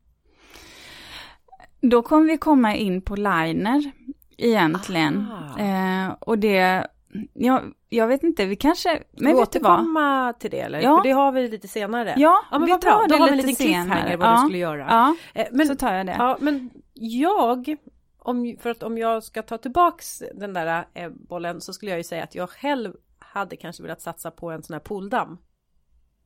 Då 1.81 2.01
kommer 2.01 2.25
vi 2.25 2.37
komma 2.37 2.75
in 2.75 3.01
på 3.01 3.15
liner 3.15 3.91
egentligen. 4.37 5.25
Eh, 5.59 6.15
och 6.19 6.39
det, 6.39 6.87
ja, 7.33 7.63
jag 7.89 8.07
vet 8.07 8.23
inte, 8.23 8.45
vi 8.45 8.55
kanske... 8.55 9.03
Men 9.11 9.35
vi 9.35 9.41
återkomma 9.41 10.33
till 10.33 10.51
det 10.51 10.59
eller? 10.59 10.81
Ja. 10.81 10.97
För 10.97 11.03
det 11.03 11.11
har 11.11 11.31
vi 11.31 11.47
lite 11.47 11.67
senare. 11.67 12.13
Ja, 12.17 12.41
ja 12.51 12.59
men 12.59 12.65
vi 12.65 12.71
tar 12.71 12.79
bra. 12.79 13.05
det 13.07 13.17
Då 13.17 13.23
har 13.23 13.29
vi 13.29 13.35
lite 13.35 13.63
senare. 13.63 14.17
vad 14.17 14.27
ja. 14.27 14.31
du 14.31 14.37
skulle 14.37 14.57
göra. 14.57 14.85
Ja, 14.89 15.15
eh, 15.33 15.47
men, 15.51 15.67
så 15.67 15.75
tar 15.75 15.93
jag 15.93 16.05
det. 16.05 16.15
Ja, 16.19 16.37
men 16.41 16.69
jag, 16.93 17.75
om, 18.19 18.55
för 18.59 18.69
att 18.69 18.83
om 18.83 18.97
jag 18.97 19.23
ska 19.23 19.41
ta 19.41 19.57
tillbaks 19.57 20.23
den 20.35 20.53
där 20.53 20.87
eh, 20.93 21.09
bollen 21.09 21.61
så 21.61 21.73
skulle 21.73 21.91
jag 21.91 21.99
ju 21.99 22.03
säga 22.03 22.23
att 22.23 22.35
jag 22.35 22.49
själv 22.49 22.93
hade 23.19 23.55
kanske 23.55 23.83
velat 23.83 24.01
satsa 24.01 24.31
på 24.31 24.51
en 24.51 24.63
sån 24.63 24.73
här 24.73 24.79
pooldamm. 24.79 25.37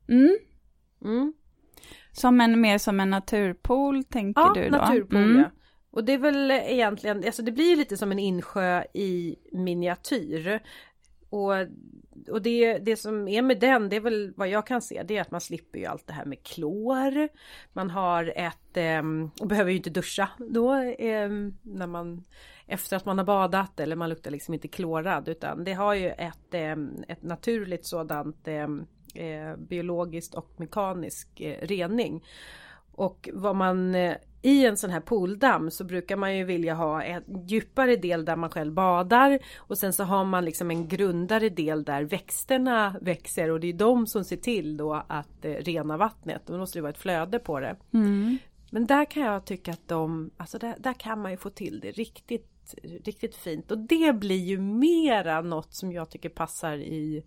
Mm. 0.10 0.38
Mm. 1.05 1.34
Som 2.11 2.41
en, 2.41 2.61
mer 2.61 2.77
som 2.77 3.00
en 3.00 3.09
naturpool 3.09 4.03
tänker 4.03 4.41
ja, 4.41 4.53
du 4.55 4.69
då? 4.69 4.77
naturpool 4.77 5.23
mm. 5.23 5.41
ja. 5.41 5.50
Och 5.91 6.03
det 6.03 6.13
är 6.13 6.17
väl 6.17 6.51
egentligen, 6.51 7.23
alltså 7.25 7.41
det 7.41 7.51
blir 7.51 7.69
ju 7.69 7.75
lite 7.75 7.97
som 7.97 8.11
en 8.11 8.19
insjö 8.19 8.83
i 8.93 9.35
miniatyr. 9.51 10.59
Och, 11.29 11.53
och 12.29 12.41
det, 12.41 12.77
det 12.77 12.95
som 12.95 13.27
är 13.27 13.41
med 13.41 13.59
den, 13.59 13.89
det 13.89 13.95
är 13.95 14.01
väl 14.01 14.33
vad 14.35 14.47
jag 14.47 14.67
kan 14.67 14.81
se, 14.81 15.03
det 15.03 15.17
är 15.17 15.21
att 15.21 15.31
man 15.31 15.41
slipper 15.41 15.79
ju 15.79 15.85
allt 15.85 16.07
det 16.07 16.13
här 16.13 16.25
med 16.25 16.43
klor. 16.43 17.29
Man 17.73 17.89
har 17.89 18.33
ett, 18.35 18.77
eh, 18.77 19.03
och 19.41 19.47
behöver 19.47 19.71
ju 19.71 19.77
inte 19.77 19.89
duscha 19.89 20.29
då 20.38 20.73
eh, 20.75 21.29
när 21.61 21.88
man 21.88 22.23
efter 22.67 22.97
att 22.97 23.05
man 23.05 23.17
har 23.17 23.25
badat 23.25 23.79
eller 23.79 23.95
man 23.95 24.09
luktar 24.09 24.31
liksom 24.31 24.53
inte 24.53 24.67
klorad 24.67 25.27
utan 25.27 25.63
det 25.63 25.73
har 25.73 25.93
ju 25.93 26.09
ett, 26.09 26.53
eh, 26.53 26.75
ett 27.07 27.23
naturligt 27.23 27.85
sådant 27.85 28.47
ehm, 28.47 28.85
eh, 29.15 29.56
biologiskt 29.58 30.34
och 30.34 30.51
mekanisk 30.58 31.41
eh, 31.41 31.68
rening. 31.68 32.24
Och 32.91 33.30
vad 33.34 33.56
man 33.56 33.96
eh, 33.96 34.15
i 34.41 34.65
en 34.65 34.77
sån 34.77 34.89
här 34.89 35.00
pooldamm 35.00 35.72
så 35.72 35.84
brukar 35.84 36.15
man 36.15 36.38
ju 36.38 36.44
vilja 36.44 36.74
ha 36.74 37.03
en 37.03 37.24
djupare 37.48 37.96
del 37.96 38.25
där 38.25 38.36
man 38.36 38.50
själv 38.50 38.74
badar 38.74 39.39
och 39.58 39.77
sen 39.77 39.94
så 39.94 40.03
har 40.03 40.25
man 40.25 40.46
liksom 40.46 40.72
en 40.72 40.88
grundare 40.88 41.50
del 41.50 41.84
där 41.84 42.03
växterna 42.03 42.96
växer 43.01 43.50
och 43.50 43.60
det 43.60 43.68
är 43.68 43.74
de 43.74 44.08
som 44.08 44.24
ser 44.24 44.38
till 44.38 44.77
då 44.77 45.03
att 45.08 45.46
eh, 45.46 45.51
rena 45.51 45.98
vattnet. 45.98 46.41
Då 46.46 46.58
måste 46.58 46.77
det 46.77 46.82
vara 46.82 46.91
ett 46.91 46.98
flöde 46.98 47.39
på 47.39 47.60
det. 47.60 47.75
Mm. 47.94 48.38
Men 48.72 48.86
där 48.86 49.06
kan 49.06 49.24
jag 49.24 49.46
tycka 49.46 49.72
att 49.72 49.88
de, 49.88 50.32
alltså 50.38 50.58
där, 50.58 50.75
där 50.80 50.94
kan 50.94 51.22
man 51.22 51.32
ju 51.32 51.38
få 51.38 51.50
till 51.50 51.80
det 51.80 51.91
riktigt, 51.91 52.75
riktigt 53.03 53.36
fint 53.36 53.72
och 53.72 53.77
det 53.77 54.13
blir 54.15 54.46
ju 54.46 54.60
mera 54.60 55.41
något 55.41 55.74
som 55.74 55.91
jag 55.91 56.10
tycker 56.10 56.30
passar 56.30 56.77
i 56.77 57.24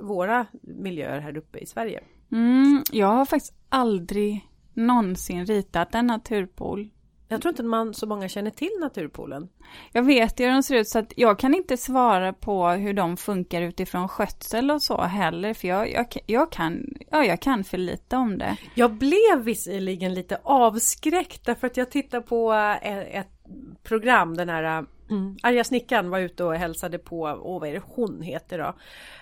våra 0.00 0.46
miljöer 0.62 1.20
här 1.20 1.36
uppe 1.36 1.58
i 1.58 1.66
Sverige. 1.66 2.00
Mm, 2.32 2.82
jag 2.92 3.06
har 3.06 3.24
faktiskt 3.24 3.54
aldrig 3.68 4.48
någonsin 4.74 5.46
ritat 5.46 5.94
en 5.94 6.06
naturpool. 6.06 6.90
Jag 7.28 7.42
tror 7.42 7.52
inte 7.52 7.62
man 7.62 7.94
så 7.94 8.06
många 8.06 8.28
känner 8.28 8.50
till 8.50 8.70
naturpoolen. 8.80 9.48
Jag 9.92 10.02
vet 10.02 10.40
hur 10.40 10.50
de 10.50 10.62
ser 10.62 10.76
ut 10.76 10.88
så 10.88 10.98
att 10.98 11.12
jag 11.16 11.38
kan 11.38 11.54
inte 11.54 11.76
svara 11.76 12.32
på 12.32 12.68
hur 12.68 12.94
de 12.94 13.16
funkar 13.16 13.62
utifrån 13.62 14.08
skötsel 14.08 14.70
och 14.70 14.82
så 14.82 15.02
heller. 15.02 15.54
För 15.54 15.68
jag, 15.68 15.92
jag, 15.92 16.06
jag, 16.26 16.52
kan, 16.52 16.86
ja, 17.10 17.24
jag 17.24 17.40
kan 17.40 17.64
för 17.64 17.78
lite 17.78 18.16
om 18.16 18.38
det. 18.38 18.56
Jag 18.74 18.92
blev 18.92 19.42
visserligen 19.42 20.14
lite 20.14 20.38
avskräckt 20.42 21.46
därför 21.46 21.66
att 21.66 21.76
jag 21.76 21.90
tittar 21.90 22.20
på 22.20 22.52
ett, 22.52 22.82
eh, 22.82 23.20
ett 23.20 23.39
program, 23.82 24.36
den 24.36 24.48
här 24.48 24.86
Mm. 25.10 25.36
Arga 25.42 25.64
snickaren 25.64 26.10
var 26.10 26.18
ute 26.18 26.44
och 26.44 26.54
hälsade 26.54 26.98
på, 26.98 27.40
åh 27.42 27.60
vad 27.60 27.68
är 27.68 27.72
det 27.72 27.82
hon 27.84 28.22
heter 28.22 28.58
då? 28.58 28.74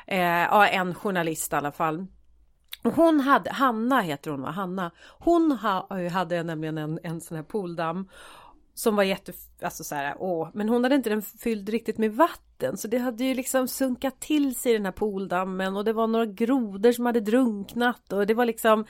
Eh, 0.06 0.18
ja, 0.20 0.66
en 0.66 0.94
journalist 0.94 1.52
i 1.52 1.56
alla 1.56 1.72
fall. 1.72 2.06
Hon 2.82 3.20
hade, 3.20 3.50
Hanna 3.50 4.00
heter 4.00 4.30
hon 4.30 4.42
va, 4.42 4.50
Hanna. 4.50 4.90
Hon 5.18 5.52
ha, 5.52 6.08
hade 6.10 6.42
nämligen 6.42 6.78
en, 6.78 6.98
en 7.02 7.20
sån 7.20 7.36
här 7.36 7.44
pooldamm 7.44 8.08
som 8.78 8.96
var 8.96 9.02
jätte, 9.02 9.32
alltså 9.62 9.84
så 9.84 9.94
här, 9.94 10.14
åh, 10.18 10.48
men 10.54 10.68
hon 10.68 10.84
hade 10.84 10.94
inte 10.94 11.10
den 11.10 11.22
fylld 11.22 11.68
riktigt 11.68 11.98
med 11.98 12.12
vatten 12.12 12.76
så 12.76 12.88
det 12.88 12.98
hade 12.98 13.24
ju 13.24 13.34
liksom 13.34 13.68
sunkat 13.68 14.20
till 14.20 14.54
sig 14.54 14.72
i 14.72 14.76
den 14.76 14.84
här 14.84 14.92
pooldammen 14.92 15.76
och 15.76 15.84
det 15.84 15.92
var 15.92 16.06
några 16.06 16.26
grodor 16.26 16.92
som 16.92 17.06
hade 17.06 17.20
drunknat 17.20 18.12
och 18.12 18.26
det 18.26 18.34
var 18.34 18.44
liksom 18.44 18.84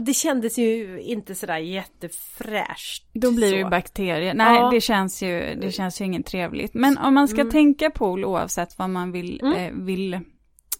det 0.00 0.14
kändes 0.14 0.58
ju 0.58 1.00
inte 1.00 1.34
sådär 1.34 1.58
jättefräscht. 1.58 3.04
Då 3.12 3.32
blir 3.32 3.50
det 3.50 3.58
ju 3.58 3.70
bakterier. 3.70 4.34
Nej, 4.34 4.56
ja. 4.56 4.70
det 4.70 4.80
känns 4.80 5.22
ju, 5.22 5.54
det 5.60 5.72
känns 5.72 6.00
ju 6.00 6.04
inget 6.04 6.26
trevligt. 6.26 6.74
Men 6.74 6.98
om 6.98 7.14
man 7.14 7.28
ska 7.28 7.40
mm. 7.40 7.50
tänka 7.50 7.90
pool 7.90 8.24
oavsett 8.24 8.78
vad 8.78 8.90
man 8.90 9.12
vill, 9.12 9.40
mm. 9.42 9.54
eh, 9.54 9.84
vill 9.84 10.20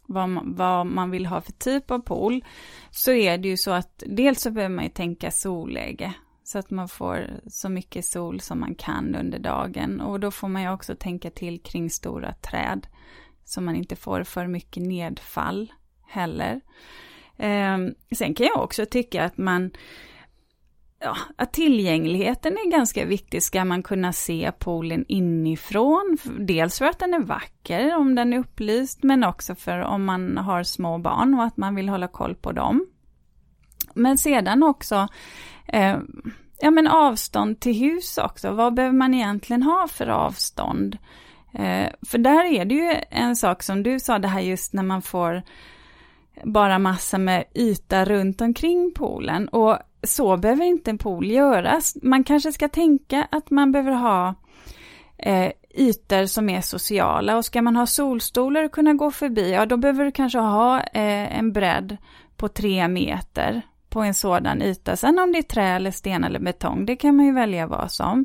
vad 0.06 0.28
man, 0.28 0.54
vad 0.54 0.86
man 0.86 1.10
vill 1.10 1.26
ha 1.26 1.40
för 1.40 1.52
typ 1.52 1.90
av 1.90 1.98
pool, 1.98 2.44
så 2.90 3.12
är 3.12 3.38
det 3.38 3.48
ju 3.48 3.56
så 3.56 3.70
att 3.70 4.02
dels 4.06 4.40
så 4.40 4.50
behöver 4.50 4.74
man 4.74 4.84
ju 4.84 4.90
tänka 4.90 5.30
solläge, 5.30 6.12
så 6.52 6.58
att 6.58 6.70
man 6.70 6.88
får 6.88 7.40
så 7.46 7.68
mycket 7.68 8.04
sol 8.04 8.40
som 8.40 8.60
man 8.60 8.74
kan 8.74 9.14
under 9.14 9.38
dagen. 9.38 10.00
Och 10.00 10.20
då 10.20 10.30
får 10.30 10.48
man 10.48 10.62
ju 10.62 10.72
också 10.72 10.94
tänka 10.94 11.30
till 11.30 11.62
kring 11.62 11.90
stora 11.90 12.32
träd, 12.32 12.86
så 13.44 13.60
man 13.60 13.76
inte 13.76 13.96
får 13.96 14.24
för 14.24 14.46
mycket 14.46 14.82
nedfall 14.82 15.72
heller. 16.08 16.60
Eh, 17.36 17.78
sen 18.16 18.34
kan 18.34 18.46
jag 18.46 18.60
också 18.60 18.86
tycka 18.86 19.24
att 19.24 19.38
man 19.38 19.70
ja, 20.98 21.16
att 21.36 21.52
tillgängligheten 21.52 22.52
är 22.52 22.70
ganska 22.70 23.04
viktig. 23.04 23.42
Ska 23.42 23.64
man 23.64 23.82
kunna 23.82 24.12
se 24.12 24.52
poolen 24.58 25.04
inifrån? 25.08 26.18
Dels 26.38 26.78
för 26.78 26.84
att 26.84 26.98
den 26.98 27.14
är 27.14 27.20
vacker 27.20 27.96
om 27.96 28.14
den 28.14 28.32
är 28.32 28.38
upplyst, 28.38 29.02
men 29.02 29.24
också 29.24 29.54
för 29.54 29.78
om 29.78 30.04
man 30.04 30.36
har 30.36 30.62
små 30.62 30.98
barn 30.98 31.34
och 31.34 31.44
att 31.44 31.56
man 31.56 31.74
vill 31.74 31.88
hålla 31.88 32.08
koll 32.08 32.34
på 32.34 32.52
dem. 32.52 32.86
Men 33.94 34.18
sedan 34.18 34.62
också 34.62 35.08
eh, 35.66 35.98
ja, 36.62 36.70
men 36.70 36.86
avstånd 36.86 37.60
till 37.60 37.74
hus 37.74 38.18
också. 38.18 38.50
Vad 38.50 38.74
behöver 38.74 38.96
man 38.96 39.14
egentligen 39.14 39.62
ha 39.62 39.88
för 39.88 40.06
avstånd? 40.06 40.98
Eh, 41.52 41.88
för 42.06 42.18
där 42.18 42.44
är 42.44 42.64
det 42.64 42.74
ju 42.74 42.94
en 43.10 43.36
sak 43.36 43.62
som 43.62 43.82
du 43.82 44.00
sa, 44.00 44.18
det 44.18 44.28
här 44.28 44.40
just 44.40 44.72
när 44.72 44.82
man 44.82 45.02
får 45.02 45.42
bara 46.44 46.78
massa 46.78 47.18
med 47.18 47.44
yta 47.54 48.04
runt 48.04 48.40
omkring 48.40 48.92
poolen. 48.94 49.48
Och 49.48 49.78
så 50.02 50.36
behöver 50.36 50.64
inte 50.64 50.90
en 50.90 50.98
pool 50.98 51.30
göras. 51.30 51.96
Man 52.02 52.24
kanske 52.24 52.52
ska 52.52 52.68
tänka 52.68 53.28
att 53.30 53.50
man 53.50 53.72
behöver 53.72 53.92
ha 53.92 54.34
eh, 55.18 55.52
ytor 55.74 56.26
som 56.26 56.48
är 56.48 56.60
sociala 56.60 57.36
och 57.36 57.44
ska 57.44 57.62
man 57.62 57.76
ha 57.76 57.86
solstolar 57.86 58.64
och 58.64 58.72
kunna 58.72 58.94
gå 58.94 59.10
förbi, 59.10 59.52
ja 59.52 59.66
då 59.66 59.76
behöver 59.76 60.04
du 60.04 60.12
kanske 60.12 60.38
ha 60.38 60.80
eh, 60.80 61.38
en 61.38 61.52
bredd 61.52 61.96
på 62.36 62.48
tre 62.48 62.88
meter 62.88 63.62
på 63.92 64.00
en 64.00 64.14
sådan 64.14 64.62
yta. 64.62 64.96
Sen 64.96 65.18
om 65.18 65.32
det 65.32 65.38
är 65.38 65.42
trä 65.42 65.68
eller 65.68 65.90
sten 65.90 66.24
eller 66.24 66.40
betong, 66.40 66.86
det 66.86 66.96
kan 66.96 67.16
man 67.16 67.26
ju 67.26 67.32
välja 67.32 67.66
vad 67.66 67.92
som. 67.92 68.24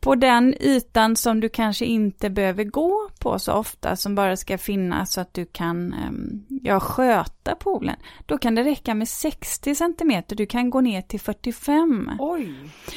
På 0.00 0.14
den 0.14 0.54
ytan 0.60 1.16
som 1.16 1.40
du 1.40 1.48
kanske 1.48 1.84
inte 1.84 2.30
behöver 2.30 2.64
gå 2.64 3.08
på 3.20 3.38
så 3.38 3.52
ofta, 3.52 3.96
som 3.96 4.14
bara 4.14 4.36
ska 4.36 4.58
finnas 4.58 5.12
så 5.12 5.20
att 5.20 5.34
du 5.34 5.44
kan 5.44 5.92
ehm, 5.92 6.44
ja, 6.62 6.80
sköta 6.80 7.54
poolen, 7.54 7.96
då 8.26 8.38
kan 8.38 8.54
det 8.54 8.64
räcka 8.64 8.94
med 8.94 9.08
60 9.08 9.74
cm. 9.74 10.22
Du 10.28 10.46
kan 10.46 10.70
gå 10.70 10.80
ner 10.80 11.02
till 11.02 11.20
45. 11.20 12.10
Oj! 12.18 12.54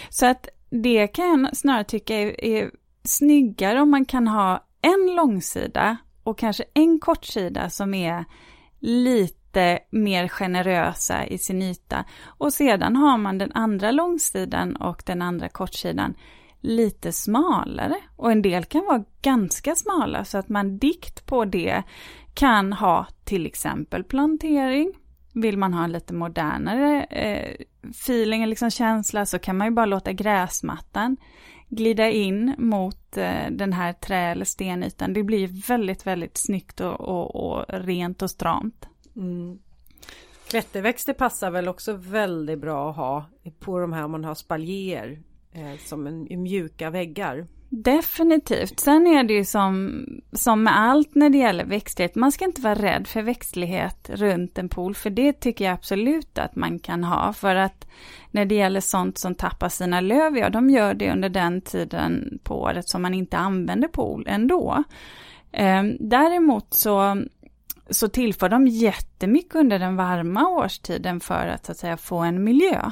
Så 0.10 0.26
att 0.26 0.48
det 0.70 1.08
kan 1.08 1.26
jag 1.26 1.58
snarare 1.58 1.84
tycka 1.84 2.16
är, 2.16 2.46
är 2.46 2.72
snyggare 3.04 3.82
om 3.82 3.92
man 3.92 4.06
kan 4.06 4.28
ha 4.28 4.66
en 4.82 5.16
långsida 5.16 5.98
och 6.24 6.38
kanske 6.38 6.64
en 6.74 7.00
kortsida 7.00 7.70
som 7.70 7.94
är 7.94 8.26
lite 8.80 9.41
lite 9.52 9.80
mer 9.90 10.28
generösa 10.28 11.26
i 11.26 11.38
sin 11.38 11.62
yta. 11.62 12.06
Och 12.26 12.54
sedan 12.54 12.96
har 12.96 13.18
man 13.18 13.38
den 13.38 13.52
andra 13.52 13.92
långsidan 13.92 14.76
och 14.76 15.04
den 15.06 15.22
andra 15.22 15.50
kortsidan 15.50 16.14
lite 16.62 17.12
smalare. 17.12 17.96
Och 18.16 18.32
en 18.32 18.42
del 18.42 18.66
kan 18.66 18.86
vara 18.86 19.04
ganska 19.22 19.76
smala 19.76 20.26
så 20.26 20.38
att 20.38 20.50
man 20.50 20.78
dikt 20.78 21.26
på 21.26 21.46
det 21.46 21.84
kan 22.34 22.74
ha 22.74 23.08
till 23.24 23.46
exempel 23.46 24.04
plantering. 24.04 24.94
Vill 25.34 25.58
man 25.58 25.74
ha 25.74 25.84
en 25.84 25.92
lite 25.92 26.14
modernare 26.14 27.04
eh, 27.04 27.56
feeling, 27.90 28.46
liksom 28.48 28.72
känsla, 28.72 29.26
så 29.26 29.40
kan 29.40 29.58
man 29.58 29.68
ju 29.68 29.72
bara 29.72 29.86
låta 29.86 30.12
gräsmattan 30.12 31.18
glida 31.70 32.10
in 32.10 32.56
mot 32.58 33.18
eh, 33.18 33.52
den 33.52 33.74
här 33.74 33.94
trä 33.94 34.32
eller 34.32 34.46
stenytan. 34.46 35.14
Det 35.14 35.24
blir 35.24 35.68
väldigt, 35.68 36.08
väldigt 36.08 36.38
snyggt 36.38 36.82
och, 36.82 37.02
och, 37.02 37.36
och 37.36 37.66
rent 37.70 38.22
och 38.22 38.30
stramt. 38.30 38.88
Mm. 39.16 39.60
Klätterväxter 40.48 41.14
passar 41.14 41.52
väl 41.52 41.68
också 41.68 41.94
väldigt 41.94 42.60
bra 42.60 42.90
att 42.90 42.96
ha 42.96 43.26
på 43.60 43.80
de 43.80 43.94
här 43.94 44.04
om 44.06 44.12
man 44.12 44.24
har 44.24 44.36
spaljer 44.36 45.20
eh, 45.52 45.80
som 45.80 46.08
en, 46.08 46.42
mjuka 46.42 46.90
väggar. 46.90 47.48
Definitivt. 47.70 48.80
Sen 48.80 49.08
är 49.08 49.24
det 49.24 49.34
ju 49.34 49.46
som, 49.46 50.06
som 50.32 50.64
med 50.64 50.80
allt 50.80 51.16
när 51.16 51.30
det 51.30 51.38
gäller 51.38 51.66
växtlighet, 51.66 52.16
man 52.16 52.32
ska 52.32 52.46
inte 52.46 52.62
vara 52.62 52.76
rädd 52.76 53.08
för 53.08 53.22
växtlighet 53.22 54.10
runt 54.10 54.58
en 54.58 54.70
pool, 54.70 54.96
för 54.96 55.10
det 55.10 55.34
tycker 55.34 55.66
jag 55.66 55.74
absolut 55.74 56.38
att 56.38 56.56
man 56.56 56.80
kan 56.80 57.04
ha, 57.04 57.34
för 57.34 57.56
att 57.56 57.88
när 58.32 58.46
det 58.46 58.56
gäller 58.56 58.80
sånt 58.80 59.18
som 59.18 59.36
tappar 59.36 59.70
sina 59.70 60.02
löv, 60.02 60.38
ja 60.38 60.50
de 60.50 60.70
gör 60.70 60.94
det 60.94 61.12
under 61.12 61.30
den 61.30 61.62
tiden 61.62 62.40
på 62.44 62.62
året 62.62 62.90
som 62.90 63.02
man 63.02 63.14
inte 63.14 63.38
använder 63.38 63.88
pool 63.88 64.26
ändå. 64.28 64.84
Ehm, 65.52 65.98
däremot 66.00 66.74
så, 66.74 67.24
så 67.92 68.08
tillför 68.08 68.50
de 68.50 68.68
jättemycket 68.68 69.56
under 69.56 69.80
den 69.80 69.96
varma 69.96 70.50
årstiden 70.50 71.20
för 71.20 71.48
att, 71.48 71.66
så 71.66 71.72
att 71.72 71.78
säga, 71.78 71.98
få 71.98 72.18
en 72.18 72.44
miljö 72.44 72.92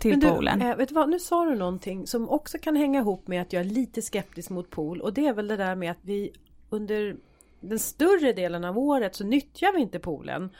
till 0.00 0.10
Men 0.10 0.20
du, 0.20 0.28
poolen. 0.28 0.62
Eh, 0.62 0.76
vet 0.76 0.88
du 0.88 0.94
vad, 0.94 1.08
nu 1.08 1.18
sa 1.18 1.44
du 1.44 1.54
någonting 1.54 2.06
som 2.06 2.28
också 2.28 2.58
kan 2.58 2.76
hänga 2.76 3.00
ihop 3.00 3.28
med 3.28 3.42
att 3.42 3.52
jag 3.52 3.60
är 3.60 3.70
lite 3.70 4.02
skeptisk 4.02 4.50
mot 4.50 4.70
pool 4.70 5.00
och 5.00 5.14
det 5.14 5.26
är 5.26 5.32
väl 5.32 5.48
det 5.48 5.56
där 5.56 5.74
med 5.74 5.90
att 5.90 5.98
vi 6.02 6.32
under 6.70 7.16
den 7.60 7.78
större 7.78 8.32
delen 8.32 8.64
av 8.64 8.78
året 8.78 9.14
så 9.14 9.24
nyttjar 9.24 9.72
vi 9.72 9.80
inte 9.80 9.98
poolen. 9.98 10.50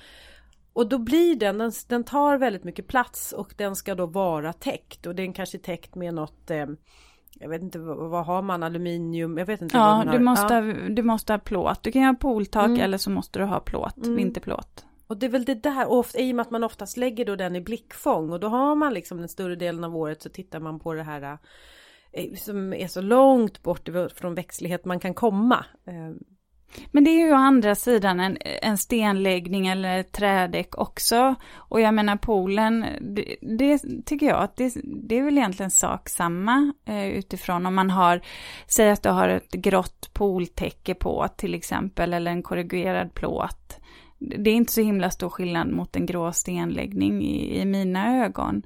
Och 0.72 0.88
då 0.88 0.98
blir 0.98 1.36
den, 1.36 1.58
den, 1.58 1.72
den 1.88 2.04
tar 2.04 2.38
väldigt 2.38 2.64
mycket 2.64 2.86
plats 2.86 3.32
och 3.32 3.54
den 3.56 3.76
ska 3.76 3.94
då 3.94 4.06
vara 4.06 4.52
täckt 4.52 5.06
och 5.06 5.14
den 5.14 5.32
kanske 5.32 5.56
är 5.56 5.60
täckt 5.60 5.94
med 5.94 6.14
något 6.14 6.50
eh, 6.50 6.66
jag 7.44 7.50
vet 7.50 7.62
inte 7.62 7.78
vad, 7.78 8.10
vad, 8.10 8.26
har 8.26 8.42
man, 8.42 8.62
aluminium, 8.62 9.38
jag 9.38 9.46
vet 9.46 9.62
inte. 9.62 9.76
Ja, 9.76 10.04
du 10.12 10.18
måste, 10.18 10.54
ja. 10.54 10.88
du 10.88 11.02
måste 11.02 11.32
ha 11.32 11.38
plåt. 11.38 11.82
Du 11.82 11.92
kan 11.92 12.02
ha 12.02 12.14
pooltak 12.14 12.66
mm. 12.66 12.80
eller 12.80 12.98
så 12.98 13.10
måste 13.10 13.38
du 13.38 13.44
ha 13.44 13.60
plåt, 13.60 13.96
mm. 13.96 14.16
vinterplåt. 14.16 14.84
Och 15.06 15.16
det 15.16 15.26
är 15.26 15.30
väl 15.30 15.44
det 15.44 15.54
där, 15.54 15.88
och 15.88 15.98
ofta, 15.98 16.18
i 16.18 16.32
och 16.32 16.36
med 16.36 16.42
att 16.42 16.50
man 16.50 16.64
oftast 16.64 16.96
lägger 16.96 17.24
då 17.24 17.36
den 17.36 17.56
i 17.56 17.60
blickfång 17.60 18.30
och 18.30 18.40
då 18.40 18.48
har 18.48 18.74
man 18.74 18.94
liksom 18.94 19.18
den 19.18 19.28
större 19.28 19.56
delen 19.56 19.84
av 19.84 19.96
året 19.96 20.22
så 20.22 20.28
tittar 20.28 20.60
man 20.60 20.80
på 20.80 20.94
det 20.94 21.02
här 21.02 21.38
eh, 22.12 22.34
som 22.34 22.72
är 22.72 22.88
så 22.88 23.00
långt 23.00 23.62
bort 23.62 23.88
från 24.14 24.34
växtlighet 24.34 24.84
man 24.84 25.00
kan 25.00 25.14
komma. 25.14 25.64
Men 26.90 27.04
det 27.04 27.10
är 27.10 27.26
ju 27.26 27.32
å 27.32 27.36
andra 27.36 27.74
sidan 27.74 28.20
en, 28.20 28.38
en 28.62 28.78
stenläggning 28.78 29.66
eller 29.66 30.00
ett 30.00 30.12
trädäck 30.12 30.78
också. 30.78 31.34
Och 31.54 31.80
jag 31.80 31.94
menar 31.94 32.16
poolen, 32.16 32.86
det, 33.00 33.36
det 33.40 33.78
tycker 34.06 34.26
jag 34.26 34.42
att 34.42 34.56
det, 34.56 34.72
det, 34.84 35.18
är 35.18 35.22
väl 35.22 35.38
egentligen 35.38 35.70
sak 35.70 36.08
samma 36.08 36.72
eh, 36.84 37.06
utifrån 37.06 37.66
om 37.66 37.74
man 37.74 37.90
har, 37.90 38.20
säg 38.66 38.90
att 38.90 39.02
du 39.02 39.08
har 39.08 39.28
ett 39.28 39.52
grått 39.52 40.10
pooltäcke 40.12 40.94
på 40.94 41.28
till 41.36 41.54
exempel 41.54 42.14
eller 42.14 42.30
en 42.30 42.42
korrigerad 42.42 43.14
plåt. 43.14 43.80
Det 44.18 44.50
är 44.50 44.54
inte 44.54 44.72
så 44.72 44.80
himla 44.80 45.10
stor 45.10 45.28
skillnad 45.28 45.68
mot 45.68 45.96
en 45.96 46.06
grå 46.06 46.32
stenläggning 46.32 47.22
i, 47.22 47.60
i 47.60 47.64
mina 47.64 48.24
ögon. 48.24 48.62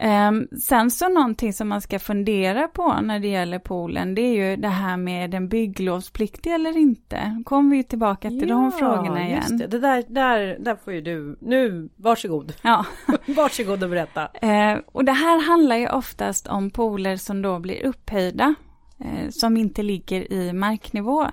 Um, 0.00 0.48
sen 0.60 0.90
så 0.90 1.08
någonting 1.08 1.52
som 1.52 1.68
man 1.68 1.80
ska 1.80 1.98
fundera 1.98 2.68
på 2.68 3.00
när 3.00 3.20
det 3.20 3.28
gäller 3.28 3.58
poolen, 3.58 4.14
det 4.14 4.20
är 4.20 4.34
ju 4.34 4.56
det 4.56 4.68
här 4.68 4.96
med 4.96 5.30
den 5.30 5.48
bygglovspliktig 5.48 6.54
eller 6.54 6.76
inte. 6.76 7.42
Kommer 7.44 7.76
vi 7.76 7.84
tillbaka 7.84 8.28
till 8.28 8.48
ja, 8.48 8.54
de 8.54 8.72
frågorna 8.72 9.26
igen. 9.26 9.36
Just 9.36 9.58
det, 9.58 9.66
det 9.66 9.78
där, 9.78 10.04
där, 10.08 10.56
där 10.60 10.76
får 10.76 10.92
ju 10.92 11.00
du, 11.00 11.38
nu, 11.40 11.88
varsågod. 11.96 12.52
Ja. 12.62 12.86
varsågod 13.26 13.82
och 13.82 13.90
berätta. 13.90 14.22
Uh, 14.22 14.80
och 14.92 15.04
det 15.04 15.12
här 15.12 15.46
handlar 15.46 15.76
ju 15.76 15.88
oftast 15.88 16.46
om 16.46 16.70
pooler 16.70 17.16
som 17.16 17.42
då 17.42 17.58
blir 17.58 17.86
upphöjda, 17.86 18.54
uh, 19.00 19.28
som 19.30 19.56
inte 19.56 19.82
ligger 19.82 20.32
i 20.32 20.52
marknivå. 20.52 21.26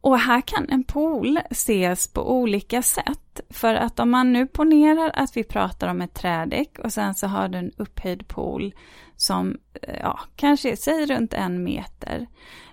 Och 0.00 0.18
här 0.18 0.40
kan 0.40 0.68
en 0.68 0.84
pool 0.84 1.40
ses 1.50 2.08
på 2.08 2.32
olika 2.32 2.82
sätt. 2.82 3.40
För 3.50 3.74
att 3.74 4.00
om 4.00 4.10
man 4.10 4.32
nu 4.32 4.46
ponerar 4.46 5.10
att 5.14 5.36
vi 5.36 5.44
pratar 5.44 5.88
om 5.88 6.00
ett 6.00 6.14
trädäck 6.14 6.78
och 6.78 6.92
sen 6.92 7.14
så 7.14 7.26
har 7.26 7.48
du 7.48 7.58
en 7.58 7.72
upphöjd 7.76 8.28
pool 8.28 8.74
som 9.16 9.56
eh, 9.82 9.98
ja, 10.00 10.20
kanske 10.36 10.76
säg 10.76 11.06
runt 11.06 11.34
en 11.34 11.64
meter. 11.64 12.26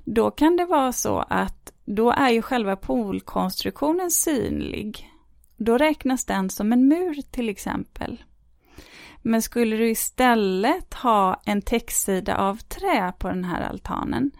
Då 0.03 0.31
kan 0.31 0.57
det 0.57 0.65
vara 0.65 0.91
så 0.91 1.17
att 1.29 1.73
då 1.85 2.11
är 2.11 2.29
ju 2.29 2.41
själva 2.41 2.75
poolkonstruktionen 2.75 4.11
synlig. 4.11 5.09
Då 5.57 5.77
räknas 5.77 6.25
den 6.25 6.49
som 6.49 6.73
en 6.73 6.87
mur 6.87 7.21
till 7.31 7.49
exempel. 7.49 8.23
Men 9.21 9.41
skulle 9.41 9.75
du 9.75 9.89
istället 9.89 10.93
ha 10.93 11.41
en 11.45 11.61
täcksida 11.61 12.37
av 12.37 12.55
trä 12.55 13.13
på 13.19 13.27
den 13.27 13.43
här 13.43 13.61
altanen, 13.61 14.31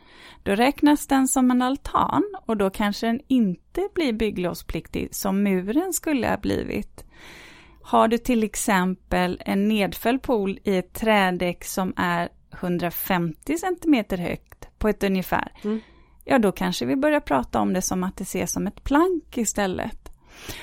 då 0.47 0.55
räknas 0.55 1.07
den 1.07 1.27
som 1.27 1.51
en 1.51 1.61
altan 1.61 2.23
och 2.45 2.57
då 2.57 2.69
kanske 2.69 3.07
den 3.07 3.19
inte 3.27 3.89
blir 3.95 4.13
bygglovspliktig 4.13 5.15
som 5.15 5.43
muren 5.43 5.93
skulle 5.93 6.27
ha 6.27 6.37
blivit. 6.37 7.05
Har 7.81 8.07
du 8.07 8.17
till 8.17 8.43
exempel 8.43 9.41
en 9.45 9.67
nedfälld 9.67 10.21
pool 10.21 10.59
i 10.63 10.77
ett 10.77 10.93
trädäck 10.93 11.63
som 11.63 11.93
är 11.97 12.29
150 12.53 13.57
cm 13.57 14.05
högt 14.09 14.67
på 14.77 14.87
ett 14.89 15.03
ungefär, 15.03 15.51
mm. 15.63 15.79
ja 16.25 16.39
då 16.39 16.51
kanske 16.51 16.85
vi 16.85 16.95
börjar 16.95 17.19
prata 17.19 17.59
om 17.59 17.73
det 17.73 17.81
som 17.81 18.03
att 18.03 18.17
det 18.17 18.23
ses 18.23 18.51
som 18.51 18.67
ett 18.67 18.83
plank 18.83 19.37
istället. 19.37 20.11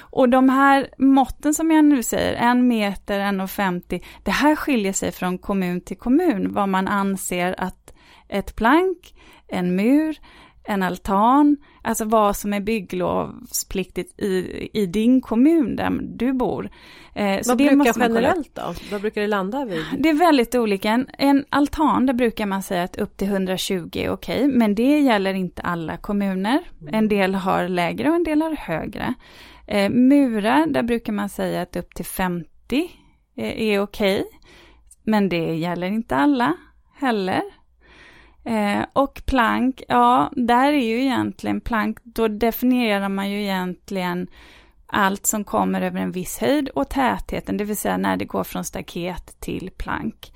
Och 0.00 0.28
de 0.28 0.48
här 0.48 0.88
måtten 0.98 1.54
som 1.54 1.70
jag 1.70 1.84
nu 1.84 2.02
säger, 2.02 2.32
en 2.32 2.68
meter, 2.68 3.20
1,50, 3.20 4.04
det 4.22 4.30
här 4.30 4.56
skiljer 4.56 4.92
sig 4.92 5.12
från 5.12 5.38
kommun 5.38 5.80
till 5.80 5.98
kommun, 5.98 6.52
vad 6.52 6.68
man 6.68 6.88
anser 6.88 7.54
att 7.58 7.93
ett 8.34 8.56
plank, 8.56 9.14
en 9.48 9.76
mur, 9.76 10.18
en 10.64 10.82
altan, 10.82 11.56
alltså 11.82 12.04
vad 12.04 12.36
som 12.36 12.52
är 12.52 12.60
bygglovspliktigt 12.60 14.20
i, 14.20 14.68
i 14.72 14.86
din 14.86 15.20
kommun 15.20 15.76
där 15.76 15.90
du 16.02 16.32
bor. 16.32 16.70
Eh, 17.14 17.40
vad 17.46 17.56
brukar 17.56 18.00
generellt 18.00 18.54
då? 18.54 18.74
Vad 18.92 19.00
brukar 19.00 19.20
det 19.20 19.26
landa 19.26 19.64
vid? 19.64 19.84
Det 19.98 20.08
är 20.08 20.14
väldigt 20.14 20.54
olika. 20.54 20.90
En, 20.90 21.08
en 21.18 21.44
altan, 21.48 22.06
där 22.06 22.14
brukar 22.14 22.46
man 22.46 22.62
säga 22.62 22.82
att 22.82 22.96
upp 22.96 23.16
till 23.16 23.28
120 23.28 23.88
är 23.92 24.10
okej, 24.10 24.48
men 24.48 24.74
det 24.74 24.98
gäller 25.00 25.34
inte 25.34 25.62
alla 25.62 25.96
kommuner. 25.96 26.60
Mm. 26.80 26.94
En 26.94 27.08
del 27.08 27.34
har 27.34 27.68
lägre 27.68 28.08
och 28.08 28.16
en 28.16 28.24
del 28.24 28.42
har 28.42 28.56
högre. 28.56 29.14
Eh, 29.66 29.90
murar, 29.90 30.66
där 30.66 30.82
brukar 30.82 31.12
man 31.12 31.28
säga 31.28 31.62
att 31.62 31.76
upp 31.76 31.94
till 31.94 32.04
50 32.04 32.48
är, 33.36 33.44
är 33.44 33.80
okej, 33.80 34.24
men 35.02 35.28
det 35.28 35.54
gäller 35.54 35.86
inte 35.86 36.16
alla 36.16 36.56
heller. 36.94 37.42
Eh, 38.44 38.84
och 38.92 39.22
plank, 39.26 39.82
ja, 39.88 40.30
där 40.36 40.72
är 40.72 40.86
ju 40.86 41.02
egentligen 41.02 41.60
plank, 41.60 41.98
då 42.02 42.28
definierar 42.28 43.08
man 43.08 43.30
ju 43.30 43.42
egentligen 43.42 44.26
allt 44.86 45.26
som 45.26 45.44
kommer 45.44 45.82
över 45.82 46.00
en 46.00 46.12
viss 46.12 46.38
höjd 46.38 46.68
och 46.68 46.88
tätheten, 46.88 47.56
det 47.56 47.64
vill 47.64 47.76
säga 47.76 47.96
när 47.96 48.16
det 48.16 48.24
går 48.24 48.44
från 48.44 48.64
staket 48.64 49.40
till 49.40 49.70
plank. 49.76 50.32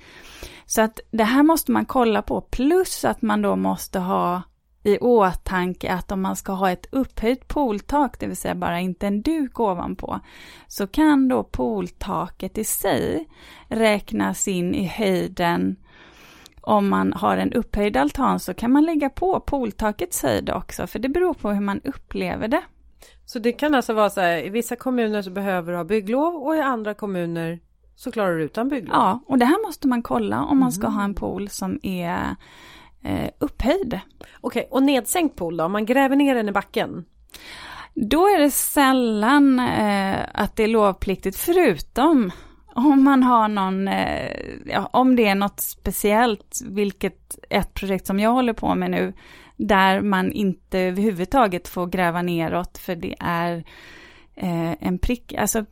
Så 0.65 0.81
att 0.81 0.99
det 1.11 1.23
här 1.23 1.43
måste 1.43 1.71
man 1.71 1.85
kolla 1.85 2.21
på, 2.21 2.41
plus 2.41 3.05
att 3.05 3.21
man 3.21 3.41
då 3.41 3.55
måste 3.55 3.99
ha 3.99 4.41
i 4.83 4.97
åtanke 4.97 5.91
att 5.93 6.11
om 6.11 6.21
man 6.21 6.35
ska 6.35 6.51
ha 6.51 6.71
ett 6.71 6.85
upphöjt 6.91 7.47
pooltak, 7.47 8.19
det 8.19 8.27
vill 8.27 8.37
säga 8.37 8.55
bara 8.55 8.79
inte 8.79 9.07
en 9.07 9.21
duk 9.21 9.59
ovanpå, 9.59 10.19
så 10.67 10.87
kan 10.87 11.27
då 11.27 11.43
pooltaket 11.43 12.57
i 12.57 12.63
sig 12.63 13.27
räknas 13.67 14.47
in 14.47 14.75
i 14.75 14.85
höjden 14.85 15.75
om 16.61 16.89
man 16.89 17.13
har 17.13 17.37
en 17.37 17.53
upphöjd 17.53 17.97
altan 17.97 18.39
så 18.39 18.53
kan 18.53 18.71
man 18.71 18.85
lägga 18.85 19.09
på 19.09 19.39
pooltakets 19.39 20.23
höjd 20.23 20.49
också, 20.49 20.87
för 20.87 20.99
det 20.99 21.09
beror 21.09 21.33
på 21.33 21.51
hur 21.51 21.61
man 21.61 21.81
upplever 21.83 22.47
det. 22.47 22.61
Så 23.25 23.39
det 23.39 23.51
kan 23.51 23.75
alltså 23.75 23.93
vara 23.93 24.09
så 24.09 24.21
här, 24.21 24.45
i 24.45 24.49
vissa 24.49 24.75
kommuner 24.75 25.21
så 25.21 25.31
behöver 25.31 25.71
du 25.71 25.77
ha 25.77 25.83
bygglov 25.83 26.35
och 26.35 26.55
i 26.55 26.59
andra 26.59 26.93
kommuner 26.93 27.59
så 27.95 28.11
klarar 28.11 28.37
du 28.37 28.43
utan 28.43 28.69
bygglov? 28.69 28.95
Ja, 28.95 29.23
och 29.27 29.37
det 29.37 29.45
här 29.45 29.67
måste 29.67 29.87
man 29.87 30.01
kolla 30.01 30.43
om 30.43 30.59
man 30.59 30.71
ska 30.71 30.87
ha 30.87 31.03
en 31.03 31.15
pool 31.15 31.49
som 31.49 31.79
är 31.83 32.35
eh, 33.03 33.29
upphöjd. 33.39 33.99
Okej, 34.41 34.67
och 34.71 34.83
nedsänkt 34.83 35.35
pool 35.35 35.57
då? 35.57 35.63
Om 35.63 35.71
man 35.71 35.85
gräver 35.85 36.15
ner 36.15 36.35
den 36.35 36.49
i 36.49 36.51
backen? 36.51 37.05
Då 37.93 38.27
är 38.27 38.39
det 38.39 38.51
sällan 38.51 39.59
eh, 39.59 40.17
att 40.33 40.55
det 40.55 40.63
är 40.63 40.67
lovpliktigt, 40.67 41.37
förutom 41.37 42.31
om 42.85 43.03
man 43.03 43.23
har 43.23 43.47
någon, 43.47 43.87
eh, 43.87 44.31
ja, 44.65 44.89
om 44.93 45.15
det 45.15 45.25
är 45.25 45.35
något 45.35 45.59
speciellt, 45.59 46.59
vilket 46.65 47.39
ett 47.49 47.73
projekt 47.73 48.07
som 48.07 48.19
jag 48.19 48.31
håller 48.31 48.53
på 48.53 48.75
med 48.75 48.91
nu, 48.91 49.13
där 49.57 50.01
man 50.01 50.31
inte 50.31 50.79
överhuvudtaget 50.79 51.67
får 51.67 51.87
gräva 51.87 52.21
neråt, 52.21 52.77
för 52.77 52.95
det 52.95 53.15
är 53.19 53.63
eh, 54.35 54.71
en 54.79 54.99
prick, 54.99 55.33
alltså 55.33 55.65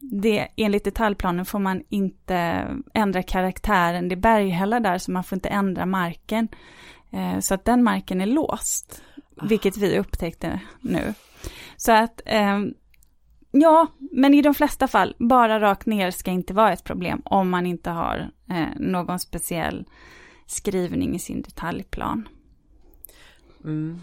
det, 0.00 0.48
enligt 0.56 0.84
detaljplanen 0.84 1.44
får 1.44 1.58
man 1.58 1.82
inte 1.88 2.66
ändra 2.94 3.22
karaktären, 3.22 4.08
det 4.08 4.14
är 4.14 4.16
berghällar 4.16 4.80
där 4.80 4.98
så 4.98 5.10
man 5.10 5.24
får 5.24 5.36
inte 5.36 5.48
ändra 5.48 5.86
marken. 5.86 6.48
Eh, 7.14 7.38
så 7.40 7.54
att 7.54 7.64
den 7.64 7.82
marken 7.82 8.20
är 8.20 8.26
låst, 8.26 9.02
vilket 9.42 9.76
vi 9.76 9.98
upptäckte 9.98 10.60
nu. 10.80 11.14
Så 11.76 11.92
att, 11.92 12.20
eh, 12.26 12.60
ja, 13.54 13.86
men 13.98 14.34
i 14.34 14.42
de 14.42 14.54
flesta 14.54 14.88
fall, 14.88 15.16
bara 15.18 15.60
rakt 15.60 15.86
ner 15.86 16.10
ska 16.10 16.30
inte 16.30 16.54
vara 16.54 16.72
ett 16.72 16.84
problem 16.84 17.22
om 17.24 17.50
man 17.50 17.66
inte 17.66 17.90
har 17.90 18.30
eh, 18.50 18.66
någon 18.76 19.18
speciell 19.18 19.84
skrivning 20.46 21.14
i 21.14 21.18
sin 21.18 21.42
detaljplan. 21.42 22.28
Mm. 23.64 24.00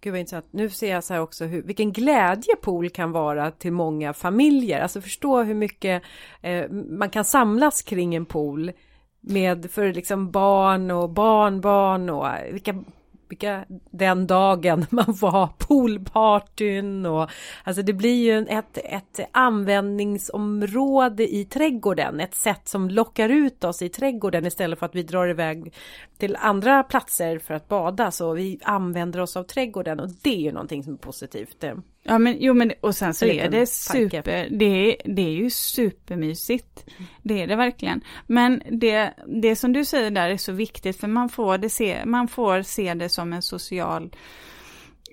Gud 0.00 0.12
vad 0.12 0.20
intressant. 0.20 0.46
Nu 0.50 0.70
ser 0.70 0.90
jag 0.90 1.04
så 1.04 1.14
här 1.14 1.20
också 1.20 1.44
hur, 1.44 1.62
vilken 1.62 1.92
glädje 1.92 2.56
pool 2.56 2.90
kan 2.90 3.12
vara 3.12 3.50
till 3.50 3.72
många 3.72 4.12
familjer. 4.12 4.80
Alltså 4.80 5.00
förstå 5.00 5.42
hur 5.42 5.54
mycket 5.54 6.02
eh, 6.40 6.70
man 6.70 7.10
kan 7.10 7.24
samlas 7.24 7.82
kring 7.82 8.14
en 8.14 8.26
pool 8.26 8.72
med 9.20 9.70
för 9.70 9.92
liksom 9.92 10.30
barn 10.30 10.90
och 10.90 11.10
barnbarn 11.10 12.10
och 12.10 12.26
vilka 12.52 12.84
jobbiga 13.30 13.64
den 13.90 14.26
dagen 14.26 14.86
man 14.90 15.14
får 15.14 15.30
ha 15.30 15.54
poolpartyn 15.58 17.06
och 17.06 17.30
alltså 17.64 17.82
det 17.82 17.92
blir 17.92 18.24
ju 18.24 18.46
ett, 18.46 18.78
ett 18.84 19.20
användningsområde 19.32 21.34
i 21.34 21.44
trädgården, 21.44 22.20
ett 22.20 22.34
sätt 22.34 22.68
som 22.68 22.90
lockar 22.90 23.28
ut 23.28 23.64
oss 23.64 23.82
i 23.82 23.88
trädgården 23.88 24.46
istället 24.46 24.78
för 24.78 24.86
att 24.86 24.94
vi 24.94 25.02
drar 25.02 25.28
iväg 25.28 25.74
till 26.18 26.36
andra 26.36 26.82
platser 26.82 27.38
för 27.38 27.54
att 27.54 27.68
bada 27.68 28.10
så 28.10 28.32
vi 28.32 28.58
använder 28.62 29.20
oss 29.20 29.36
av 29.36 29.44
trädgården 29.44 30.00
och 30.00 30.08
det 30.22 30.34
är 30.34 30.40
ju 30.40 30.52
någonting 30.52 30.84
som 30.84 30.92
är 30.92 30.98
positivt. 30.98 31.64
Ja 32.02 32.18
men 32.18 32.36
jo 32.40 32.54
men 32.54 32.72
och 32.80 32.94
sen 32.94 33.14
så 33.14 33.26
är 33.26 33.48
det 33.48 33.66
super, 33.66 34.48
det 34.50 34.64
är, 34.64 34.96
det 35.04 35.22
är 35.22 35.30
ju 35.30 35.50
supermysigt. 35.50 36.84
Det 37.22 37.42
är 37.42 37.46
det 37.46 37.56
verkligen. 37.56 38.00
Men 38.26 38.62
det, 38.70 39.14
det 39.26 39.56
som 39.56 39.72
du 39.72 39.84
säger 39.84 40.10
där 40.10 40.30
är 40.30 40.36
så 40.36 40.52
viktigt 40.52 41.00
för 41.00 41.08
man 41.08 41.28
får, 41.28 41.58
det 41.58 41.70
se, 41.70 42.04
man 42.04 42.28
får 42.28 42.62
se 42.62 42.94
det 42.94 43.08
som 43.08 43.32
en 43.32 43.42
social 43.42 44.10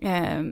eh, 0.01 0.43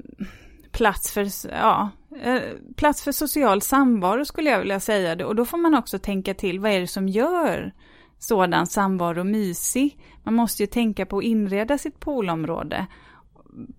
plats 0.72 1.14
för, 1.14 1.28
ja, 1.52 1.90
eh, 2.24 2.42
plats 2.76 3.04
för 3.04 3.12
social 3.12 3.62
samvaro 3.62 4.26
skulle 4.26 4.50
jag 4.50 4.60
vilja 4.60 4.80
säga 4.80 5.16
det. 5.16 5.26
Och 5.26 5.36
då 5.36 5.46
får 5.46 5.58
man 5.58 5.76
också 5.76 6.00
tänka 6.00 6.34
till, 6.34 6.60
vad 6.60 6.72
är 6.72 6.80
det 6.80 6.88
som 6.88 7.10
gör 7.10 7.74
sådan 8.20 8.68
samvaro 8.68 9.24
mysig? 9.24 10.00
Man 10.24 10.34
måste 10.34 10.64
ju 10.64 10.68
tänka 10.68 11.06
på 11.06 11.18
att 11.18 11.24
inreda 11.24 11.78
sitt 11.78 12.00
poolområde 12.00 12.86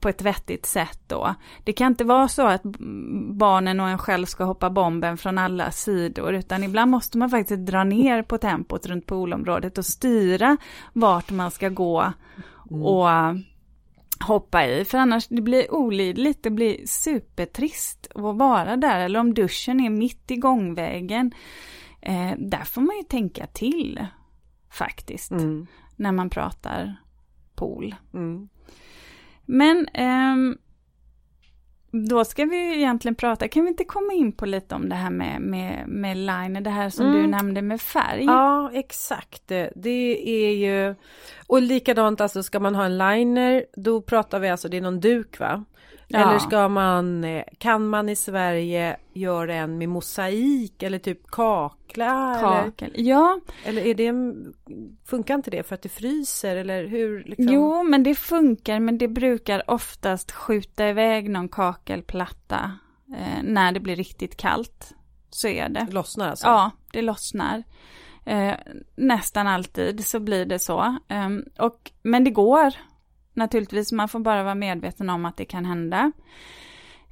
på 0.01 0.09
ett 0.09 0.23
vettigt 0.23 0.67
sätt 0.67 1.01
då. 1.07 1.35
Det 1.65 1.73
kan 1.73 1.87
inte 1.87 2.05
vara 2.05 2.29
så 2.29 2.47
att 2.47 2.62
barnen 3.31 3.81
och 3.81 3.89
en 3.89 3.99
själv 3.99 4.27
ska 4.27 4.45
hoppa 4.45 4.71
bomben 4.71 5.19
från 5.19 5.39
alla 5.39 5.71
sidor, 5.71 6.35
utan 6.35 6.65
ibland 6.65 6.91
måste 6.91 7.19
man 7.19 7.31
faktiskt 7.31 7.67
dra 7.67 7.85
ner 7.85 8.23
på 8.23 8.39
tempot 8.39 8.87
runt 8.87 9.07
poolområdet 9.07 9.79
och 9.79 9.87
styra 9.87 10.57
vart 10.93 11.31
man 11.31 11.51
ska 11.51 11.69
gå 11.69 12.12
och 12.71 13.11
mm. 13.11 13.43
hoppa 14.21 14.67
i, 14.67 14.85
för 14.85 14.99
annars 14.99 15.29
det 15.29 15.43
blir 15.43 15.75
olidligt, 15.75 16.43
det 16.43 16.51
blir 16.51 16.87
supertrist 16.87 18.07
att 18.15 18.37
vara 18.37 18.77
där, 18.77 19.01
eller 19.01 19.21
om 19.21 19.35
duschen 19.35 19.81
är 19.81 19.91
mitt 19.91 20.31
i 20.31 20.37
gångvägen. 20.37 21.33
Eh, 22.01 22.33
där 22.39 22.65
får 22.65 22.81
man 22.81 22.97
ju 22.97 23.03
tänka 23.03 23.47
till 23.47 24.07
faktiskt, 24.71 25.31
mm. 25.31 25.67
när 25.97 26.12
man 26.12 26.31
pratar 26.31 26.97
pool. 27.55 27.95
Mm. 28.15 28.49
Men 29.46 29.88
um, 29.98 30.59
då 32.06 32.24
ska 32.24 32.44
vi 32.44 32.76
egentligen 32.76 33.14
prata, 33.14 33.48
kan 33.48 33.62
vi 33.62 33.68
inte 33.68 33.85
komma 33.85 34.12
in 34.12 34.32
på 34.32 34.46
lite 34.46 34.74
om 34.74 34.88
det 34.88 34.94
här 34.94 35.11
med, 35.11 35.40
med, 35.40 35.88
med 35.88 36.16
liner, 36.16 36.61
det 36.61 36.70
här 36.70 36.90
som 36.90 37.06
mm. 37.06 37.22
du 37.22 37.26
nämnde 37.26 37.62
med 37.62 37.80
färg? 37.80 38.24
Ja, 38.24 38.70
exakt. 38.72 39.48
Det 39.74 40.28
är 40.28 40.50
ju, 40.50 40.94
och 41.46 41.62
likadant 41.62 42.20
alltså 42.20 42.42
ska 42.42 42.61
man 42.61 42.74
ha 42.74 42.85
en 42.85 42.98
liner, 42.98 43.64
då 43.76 44.00
pratar 44.00 44.40
vi 44.40 44.48
alltså, 44.48 44.68
det 44.68 44.76
är 44.76 44.80
någon 44.80 45.00
duk 45.00 45.40
va? 45.40 45.64
Ja. 46.09 46.19
Eller 46.19 46.38
ska 46.38 46.69
man, 46.69 47.25
eh, 47.25 47.45
kan 47.59 47.88
man 47.88 48.09
i 48.09 48.16
Sverige 48.16 48.97
göra 49.12 49.55
en 49.55 49.79
med 49.79 49.88
mosaik 49.88 50.83
eller 50.83 50.99
typ 50.99 51.31
kakla? 51.31 52.38
Kakel, 52.40 52.90
eller? 52.95 53.09
ja. 53.09 53.40
Eller 53.64 53.83
är 53.83 53.95
det, 53.95 54.12
funkar 55.05 55.35
inte 55.35 55.51
det 55.51 55.62
för 55.62 55.75
att 55.75 55.83
det 55.83 55.88
fryser 55.88 56.57
eller 56.57 56.85
hur? 56.85 57.25
Liksom? 57.25 57.49
Jo, 57.49 57.83
men 57.83 58.03
det 58.03 58.14
funkar, 58.14 58.81
men 58.81 58.99
det 58.99 59.09
brukar 59.09 59.71
oftast 59.71 60.33
skjuta 60.33 60.88
iväg 60.88 61.31
någon 61.31 61.49
kakelplatta 61.49 62.73
eh, 63.16 63.42
när 63.42 63.73
det 63.73 63.81
blir 63.81 63.97
riktigt 63.97 64.37
kallt. 64.37 64.95
Så 65.31 65.49
är 65.49 65.69
det. 65.69 65.87
Lossnar 65.90 66.31
alltså? 66.31 66.47
Ja, 66.47 66.71
det 66.92 67.03
lossnar. 67.03 67.62
Eh, 68.25 68.55
nästan 68.97 69.47
alltid 69.47 70.07
så 70.07 70.21
blir 70.21 70.47
det 70.47 70.59
så. 70.59 70.81
Eh, 71.09 71.29
och, 71.59 71.90
men 72.03 72.25
det 72.25 72.31
går 72.31 72.75
naturligtvis, 73.37 73.92
man 73.92 74.09
får 74.09 74.18
bara 74.18 74.42
vara 74.42 74.55
medveten 74.55 75.11
om 75.11 75.25
att 75.25 75.37
det 75.37 75.44
kan 75.44 75.64
hända. 75.64 76.12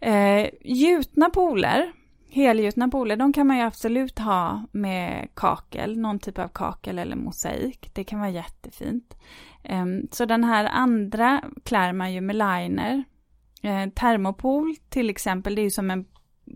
Eh, 0.01 0.49
gjutna 0.61 1.31
pooler, 1.31 1.93
helgjutna 2.31 2.89
pooler, 2.89 3.17
de 3.17 3.33
kan 3.33 3.47
man 3.47 3.57
ju 3.57 3.63
absolut 3.63 4.19
ha 4.19 4.67
med 4.73 5.29
kakel, 5.35 5.99
någon 5.99 6.19
typ 6.19 6.39
av 6.39 6.49
kakel 6.49 6.99
eller 6.99 7.17
mosaik. 7.17 7.91
Det 7.95 8.05
kan 8.05 8.21
vara 8.21 8.31
jättefint. 8.31 9.17
Eh, 9.63 9.87
så 10.11 10.25
den 10.25 10.45
här 10.45 10.65
andra 10.65 11.45
klär 11.65 11.93
man 11.93 12.13
ju 12.13 12.21
med 12.21 12.37
liner. 12.37 13.05
Eh, 13.63 13.91
termopol 13.91 14.77
till 14.89 15.11
exempel, 15.11 15.55
det 15.55 15.61
är 15.61 15.65
ju 15.65 15.71
som 15.71 15.91
en 15.91 16.05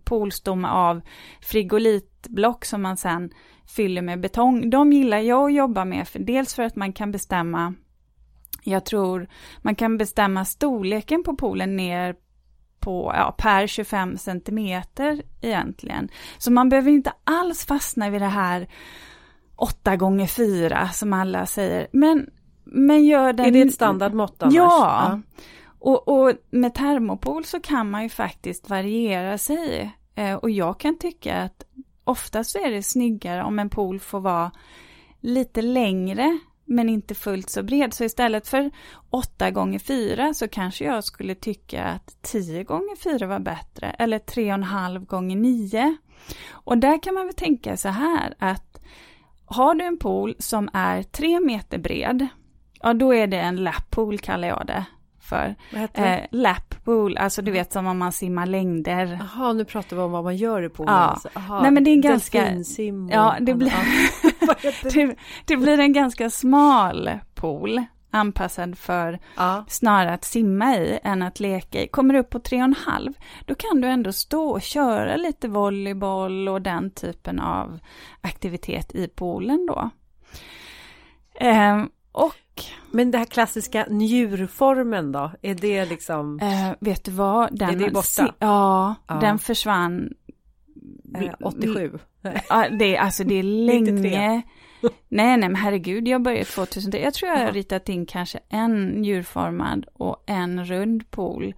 poolstomme 0.05 0.69
av 0.69 1.01
frigolitblock 1.41 2.65
som 2.65 2.83
man 2.83 2.97
sen 2.97 3.31
fyller 3.67 4.03
med 4.03 4.21
betong. 4.21 4.71
De 4.71 4.93
gillar 4.93 5.19
jag 5.19 5.45
att 5.45 5.55
jobba 5.55 5.85
med, 5.85 6.09
för 6.09 6.19
dels 6.19 6.55
för 6.55 6.63
att 6.63 6.77
man 6.77 6.93
kan 6.93 7.11
bestämma 7.11 7.75
jag 8.69 8.85
tror 8.85 9.29
man 9.63 9.75
kan 9.75 9.99
bestämma 9.99 10.45
storleken 10.45 11.23
på 11.25 11.37
poolen 11.37 11.77
ner 11.77 12.17
på, 12.81 13.13
ja, 13.15 13.35
per 13.39 13.67
25 13.67 14.19
centimeter 14.19 15.23
egentligen. 15.41 16.09
Så 16.39 16.53
man 16.53 16.69
behöver 16.69 16.91
inte 16.91 17.13
alls 17.25 17.67
fastna 17.67 18.11
vid 18.11 18.21
det 18.21 18.27
här 18.27 18.69
8 19.57 19.97
gånger 19.97 20.27
4 20.27 20.89
som 20.89 21.13
alla 21.13 21.47
säger. 21.47 21.87
Men, 21.93 22.31
men 22.65 23.05
gör 23.05 23.33
den... 23.33 23.47
Är 23.47 23.51
det 23.51 23.61
ett 23.61 23.75
standardmått 23.75 24.43
annars? 24.43 24.55
Ja. 24.55 25.09
ja. 25.11 25.21
Och, 25.79 26.09
och 26.09 26.33
med 26.51 26.75
termopol 26.75 27.45
så 27.45 27.61
kan 27.61 27.91
man 27.91 28.03
ju 28.03 28.09
faktiskt 28.09 28.71
variera 28.71 29.39
sig. 29.39 29.97
Eh, 30.15 30.35
och 30.35 30.51
jag 30.51 30.81
kan 30.81 30.99
tycka 30.99 31.43
att 31.43 31.65
oftast 32.05 32.51
så 32.51 32.59
är 32.59 32.71
det 32.71 32.83
snyggare 32.83 33.45
om 33.45 33.59
en 33.59 33.71
pool 33.71 34.01
får 34.01 34.21
vara 34.21 34.51
lite 35.21 35.63
längre 35.63 36.39
men 36.69 36.89
inte 36.89 37.15
fullt 37.15 37.51
så 37.51 37.63
bred. 37.63 37.95
Så 37.95 38.05
istället 38.05 38.49
för 38.49 38.71
8 39.11 39.51
gånger 39.51 39.79
4 39.79 40.35
så 40.35 40.49
kanske 40.49 40.85
jag 40.85 41.05
skulle 41.05 41.35
tycka 41.35 41.85
att 41.85 42.23
10 42.23 42.65
gånger 42.65 42.97
4 42.97 43.27
var 43.27 43.39
bättre 43.39 43.91
eller 43.91 44.19
3,5 44.19 45.07
gånger 45.07 45.37
9. 45.37 45.97
Och 46.51 46.79
där 46.79 47.03
kan 47.03 47.15
man 47.15 47.27
väl 47.27 47.35
tänka 47.35 47.77
så 47.77 47.89
här 47.89 48.35
att 48.39 48.81
har 49.45 49.75
du 49.75 49.85
en 49.85 49.99
pool 49.99 50.37
som 50.39 50.69
är 50.73 51.03
3 51.03 51.41
meter 51.41 51.79
bred, 51.79 52.27
ja 52.81 52.95
då 52.95 53.15
är 53.15 53.27
det 53.27 53.41
en 53.41 53.57
lap 53.57 53.91
pool 53.91 54.19
kallar 54.19 54.49
jag 54.49 54.67
det 54.67 54.85
för. 55.29 55.55
Vad 55.73 55.81
heter 55.81 56.03
det? 56.03 56.17
Eh, 56.17 56.27
lap 56.31 56.85
pool, 56.85 57.17
alltså 57.17 57.43
du 57.43 57.53
vet 57.53 57.73
som 57.73 57.87
om 57.87 57.99
man 57.99 58.13
simmar 58.13 58.47
längder. 58.47 59.19
Jaha, 59.21 59.53
nu 59.53 59.65
pratar 59.65 59.97
vi 59.97 60.03
om 60.03 60.13
vad 60.13 60.25
man 60.25 60.37
gör 60.37 60.63
i 60.63 60.69
poolen. 60.69 60.95
Ja. 60.95 61.01
Alltså. 61.01 61.29
Nej 61.63 61.71
men 61.71 61.85
det 61.85 61.91
är 61.91 61.93
en 61.93 62.01
ganska... 62.01 62.55
Ja, 63.11 63.37
det 63.41 63.55
blir, 63.55 63.73
det, 64.95 65.17
det 65.45 65.57
blir 65.57 65.81
en 65.81 65.93
ganska 65.93 66.31
smal 66.31 67.11
pool 67.35 67.85
anpassad 68.11 68.79
för 68.79 69.19
ja. 69.37 69.65
snarare 69.69 70.15
att 70.15 70.25
simma 70.25 70.77
i 70.77 70.99
än 71.03 71.23
att 71.23 71.41
leka 71.41 71.83
i. 71.83 71.89
Kommer 71.89 72.15
du 72.15 72.21
upp 72.21 72.31
på 72.31 72.39
3,5 72.39 73.15
då 73.47 73.55
kan 73.55 73.81
du 73.81 73.89
ändå 73.89 74.13
stå 74.13 74.49
och 74.51 74.63
köra 74.63 75.17
lite 75.17 75.49
volleyboll 75.49 76.49
och 76.49 76.63
den 76.63 76.91
typen 76.91 77.41
av 77.41 77.79
aktivitet 78.21 78.95
i 78.95 79.09
poolen 79.09 79.67
då. 79.67 79.91
Eh, 81.35 81.85
och 82.13 82.35
Men 82.91 83.11
det 83.11 83.19
här 83.19 83.25
klassiska 83.25 83.87
njurformen 83.89 85.13
då? 85.13 85.33
Är 85.43 85.55
det 85.55 85.85
liksom? 85.85 86.41
Eh, 86.41 86.73
vet 86.81 87.05
du 87.05 87.11
vad? 87.11 87.59
Den, 87.59 87.71
är 87.71 87.77
det 87.77 87.91
borta? 87.91 88.35
Ja, 88.39 88.95
ja, 89.07 89.15
den 89.15 89.39
försvann. 89.39 90.13
Eh, 91.19 91.35
87? 91.41 91.99
Ja, 92.49 92.69
det, 92.79 92.99
alltså 92.99 93.25
det 93.25 93.35
är 93.35 93.43
länge. 93.67 94.43
Nej, 95.09 95.39
nej, 95.39 95.39
men 95.39 95.55
herregud, 95.55 96.09
jag 96.09 96.23
började 96.23 96.45
2003. 96.45 97.01
Jag 97.01 97.15
tror 97.15 97.31
jag 97.31 97.39
har 97.39 97.53
ritat 97.53 97.89
in 97.89 98.07
kanske 98.07 98.39
en 98.49 98.89
njurformad 98.89 99.87
och 99.93 100.25
en 100.27 100.65
rund 100.65 101.11
pool. 101.11 101.55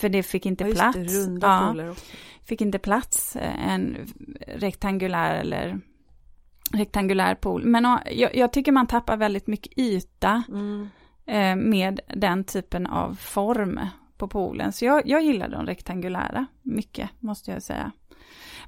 För 0.00 0.08
det 0.08 0.22
fick 0.22 0.46
inte 0.46 0.64
ja, 0.64 0.74
plats. 0.74 1.26
Det, 1.26 1.46
ja. 1.46 1.94
Fick 2.44 2.60
inte 2.60 2.78
plats 2.78 3.36
en 3.40 3.96
rektangulär 4.46 5.34
eller 5.34 5.80
rektangulär 6.72 7.34
pool. 7.34 7.64
Men 7.64 7.98
jag, 8.12 8.36
jag 8.36 8.52
tycker 8.52 8.72
man 8.72 8.86
tappar 8.86 9.16
väldigt 9.16 9.46
mycket 9.46 9.78
yta 9.78 10.42
Mm. 10.48 10.88
eh, 11.26 11.56
med 11.56 12.00
den 12.16 12.44
typen 12.44 12.86
av 12.86 13.14
form 13.14 13.80
på 14.18 14.28
poolen. 14.28 14.72
Så 14.72 14.84
jag, 14.84 15.02
jag 15.08 15.22
gillar 15.22 15.48
de 15.48 15.66
rektangulära 15.66 16.46
mycket, 16.62 17.10
måste 17.20 17.50
jag 17.50 17.62
säga. 17.62 17.92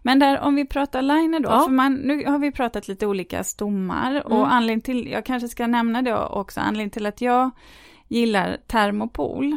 Men 0.02 0.18
där 0.18 0.40
om 0.40 0.54
vi 0.54 0.66
pratar 0.66 1.02
liner 1.02 1.40
då, 1.40 1.48
Ja. 1.48 1.60
för 1.64 1.72
man, 1.72 1.94
nu 1.94 2.24
har 2.26 2.38
vi 2.38 2.52
pratat 2.52 2.88
lite 2.88 3.06
olika 3.06 3.44
stommar 3.44 4.10
Mm. 4.10 4.22
och 4.32 4.52
anledningen 4.52 4.80
till, 4.80 5.10
jag 5.10 5.24
kanske 5.24 5.48
ska 5.48 5.66
nämna 5.66 6.02
det 6.02 6.16
också, 6.18 6.60
anledningen 6.60 6.90
till 6.90 7.06
att 7.06 7.20
jag 7.20 7.50
gillar 8.08 8.56
termopool, 8.66 9.56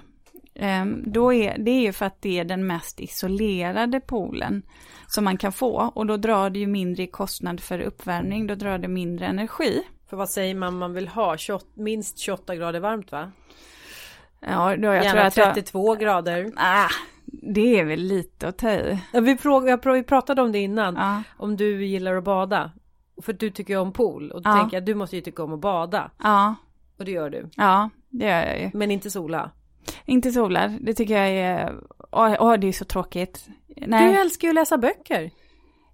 då 1.05 1.33
är, 1.33 1.57
det 1.57 1.71
är 1.71 1.81
ju 1.81 1.91
för 1.93 2.05
att 2.05 2.21
det 2.21 2.39
är 2.39 2.45
den 2.45 2.67
mest 2.67 2.99
isolerade 2.99 3.99
poolen 3.99 4.63
som 5.07 5.23
man 5.23 5.37
kan 5.37 5.51
få 5.51 5.91
och 5.95 6.05
då 6.05 6.17
drar 6.17 6.49
det 6.49 6.59
ju 6.59 6.67
mindre 6.67 7.03
i 7.03 7.07
kostnad 7.07 7.59
för 7.59 7.79
uppvärmning, 7.79 8.47
då 8.47 8.55
drar 8.55 8.77
det 8.77 8.87
mindre 8.87 9.25
energi. 9.25 9.83
För 10.09 10.17
vad 10.17 10.29
säger 10.29 10.55
man 10.55 10.77
man 10.77 10.93
vill 10.93 11.07
ha? 11.07 11.37
28, 11.37 11.65
minst 11.73 12.17
28 12.19 12.55
grader 12.55 12.79
varmt 12.79 13.11
va? 13.11 13.31
Ja, 14.39 14.49
då 14.49 14.69
jag 14.69 14.79
tror 14.79 14.93
Gärna 14.95 15.21
att 15.21 15.37
jag, 15.37 15.53
32 15.53 15.95
grader. 15.95 16.51
ah, 16.55 16.87
det 17.25 17.79
är 17.79 17.85
väl 17.85 17.99
lite 17.99 18.47
att 18.47 18.57
ta 18.57 18.71
i. 18.71 18.99
Ja, 19.13 19.19
Vi, 19.19 19.37
fråg, 19.37 19.69
jag 19.69 19.79
pr- 19.83 19.93
vi 19.93 20.03
pratade 20.03 20.41
om 20.41 20.51
det 20.51 20.59
innan. 20.59 20.95
Ja, 20.95 21.23
Om 21.37 21.57
du 21.57 21.85
gillar 21.85 22.15
att 22.15 22.23
bada. 22.23 22.71
För 23.21 23.33
du 23.33 23.49
tycker 23.49 23.77
om 23.77 23.93
pool. 23.93 24.31
Och 24.31 24.41
då 24.41 24.49
Ja. 24.49 24.57
tänker 24.57 24.77
jag 24.77 24.85
du 24.85 24.95
måste 24.95 25.15
ju 25.15 25.21
tycka 25.21 25.43
om 25.43 25.53
att 25.53 25.59
bada. 25.59 26.11
ja, 26.23 26.55
Och 26.99 27.05
det 27.05 27.11
gör 27.11 27.29
du. 27.29 27.49
ja, 27.55 27.89
det 28.09 28.25
gör 28.25 28.45
jag 28.45 28.59
ju. 28.61 28.71
Men 28.73 28.91
inte 28.91 29.11
sola. 29.11 29.51
Inte 30.05 30.31
solar, 30.31 30.77
det 30.81 30.93
tycker 30.93 31.17
jag 31.17 31.29
är, 31.29 31.75
åh, 32.11 32.35
åh 32.39 32.53
det 32.53 32.67
är 32.67 32.71
så 32.71 32.85
tråkigt. 32.85 33.47
Nej, 33.87 34.13
Du 34.13 34.19
älskar 34.21 34.47
ju 34.47 34.49
att 34.49 34.55
läsa 34.55 34.77
böcker. 34.77 35.31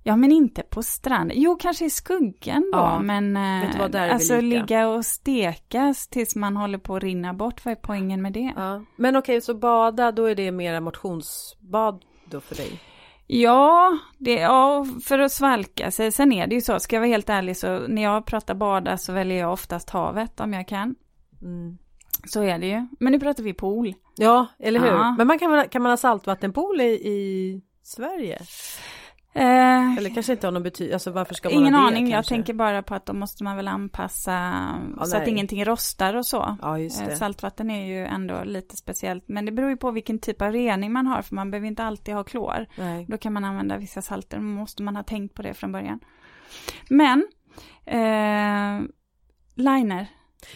ja 0.03 0.15
men 0.15 0.31
inte 0.31 0.63
på 0.63 0.83
strand. 0.83 1.31
Jo, 1.35 1.55
kanske 1.55 1.85
i 1.85 1.89
skuggan 1.89 2.71
då, 2.73 2.77
Ja, 2.77 2.99
men 2.99 3.37
eh, 3.37 3.79
vad, 3.79 3.95
alltså 3.95 4.41
ligga 4.41 4.87
och 4.87 5.05
stekas 5.05 6.07
tills 6.07 6.35
man 6.35 6.57
håller 6.57 6.77
på 6.77 6.95
att 6.95 7.03
rinna 7.03 7.33
bort, 7.33 7.65
vad 7.65 7.71
är 7.71 7.75
poängen 7.75 8.21
med 8.21 8.33
det? 8.33 8.53
Ja. 8.55 8.83
Men 8.95 9.15
okej, 9.15 9.41
så 9.41 9.53
bada, 9.53 10.11
då 10.11 10.25
är 10.25 10.35
det 10.35 10.51
mera 10.51 10.81
motionsbad 10.81 12.05
då 12.25 12.41
för 12.41 12.55
dig? 12.55 12.79
Ja, 13.29 13.97
det, 14.17 14.33
ja, 14.33 14.85
för 15.03 15.19
att 15.19 15.31
svalka 15.31 15.91
sig. 15.91 16.11
Sen 16.11 16.31
är 16.31 16.47
det 16.47 16.55
ju 16.55 16.61
så, 16.61 16.79
ska 16.79 16.95
jag 16.95 17.01
vara 17.01 17.09
helt 17.09 17.29
ärlig 17.29 17.57
så 17.57 17.79
när 17.87 18.03
jag 18.03 18.25
pratar 18.25 18.55
bada 18.55 18.97
så 18.97 19.13
väljer 19.13 19.37
jag 19.37 19.53
oftast 19.53 19.89
havet 19.89 20.39
om 20.39 20.53
jag 20.53 20.67
kan. 20.67 20.95
Mm. 21.41 21.77
Så 22.25 22.41
är 22.43 22.59
det 22.59 22.67
ju. 22.67 22.87
Men 22.99 23.11
nu 23.11 23.19
pratar 23.19 23.43
vi 23.43 23.53
pool. 23.53 23.93
Ja, 24.15 24.47
eller 24.59 24.79
hur? 24.79 24.87
Ja. 24.87 25.15
Men 25.17 25.27
man 25.27 25.39
kan, 25.39 25.69
kan 25.69 25.81
man 25.81 25.91
ha 25.91 25.97
saltvattenpool 25.97 26.81
i, 26.81 26.85
i 26.93 27.61
Sverige? 27.83 28.39
Eh, 29.33 29.97
Eller 29.97 30.13
kanske 30.13 30.31
inte 30.31 30.47
har 30.47 30.51
någon 30.51 30.63
betydelse, 30.63 30.95
alltså 30.95 31.11
varför 31.11 31.33
ska 31.33 31.49
man 31.49 31.57
ingen 31.59 31.73
ha 31.73 31.81
det 31.81 31.87
aning, 31.87 32.07
jag 32.07 32.13
kanske? 32.17 32.35
tänker 32.35 32.53
bara 32.53 32.83
på 32.83 32.95
att 32.95 33.05
då 33.05 33.13
måste 33.13 33.43
man 33.43 33.55
väl 33.55 33.67
anpassa 33.67 34.31
Ja, 34.97 35.05
så 35.05 35.15
att 35.17 35.23
nej. 35.23 35.29
ingenting 35.31 35.65
rostar 35.65 36.13
och 36.13 36.25
så. 36.25 36.57
Ja, 36.61 36.79
Eh. 36.79 36.89
Saltvatten 37.15 37.69
är 37.71 37.85
ju 37.85 38.05
ändå 38.05 38.43
lite 38.43 38.75
speciellt, 38.75 39.23
men 39.27 39.45
det 39.45 39.51
beror 39.51 39.69
ju 39.69 39.77
på 39.77 39.91
vilken 39.91 40.19
typ 40.19 40.41
av 40.41 40.51
rening 40.51 40.91
man 40.91 41.07
har, 41.07 41.21
för 41.21 41.35
man 41.35 41.51
behöver 41.51 41.67
inte 41.67 41.83
alltid 41.83 42.13
ha 42.13 42.23
klor. 42.23 42.65
Nej. 42.77 43.05
Då 43.09 43.17
kan 43.17 43.33
man 43.33 43.43
använda 43.43 43.77
vissa 43.77 44.01
salter, 44.01 44.39
måste 44.39 44.83
man 44.83 44.95
ha 44.95 45.03
tänkt 45.03 45.33
på 45.35 45.41
det 45.41 45.53
från 45.53 45.71
början. 45.71 45.99
Men, 46.89 47.27
eh, 47.85 48.87
liner. 49.55 50.07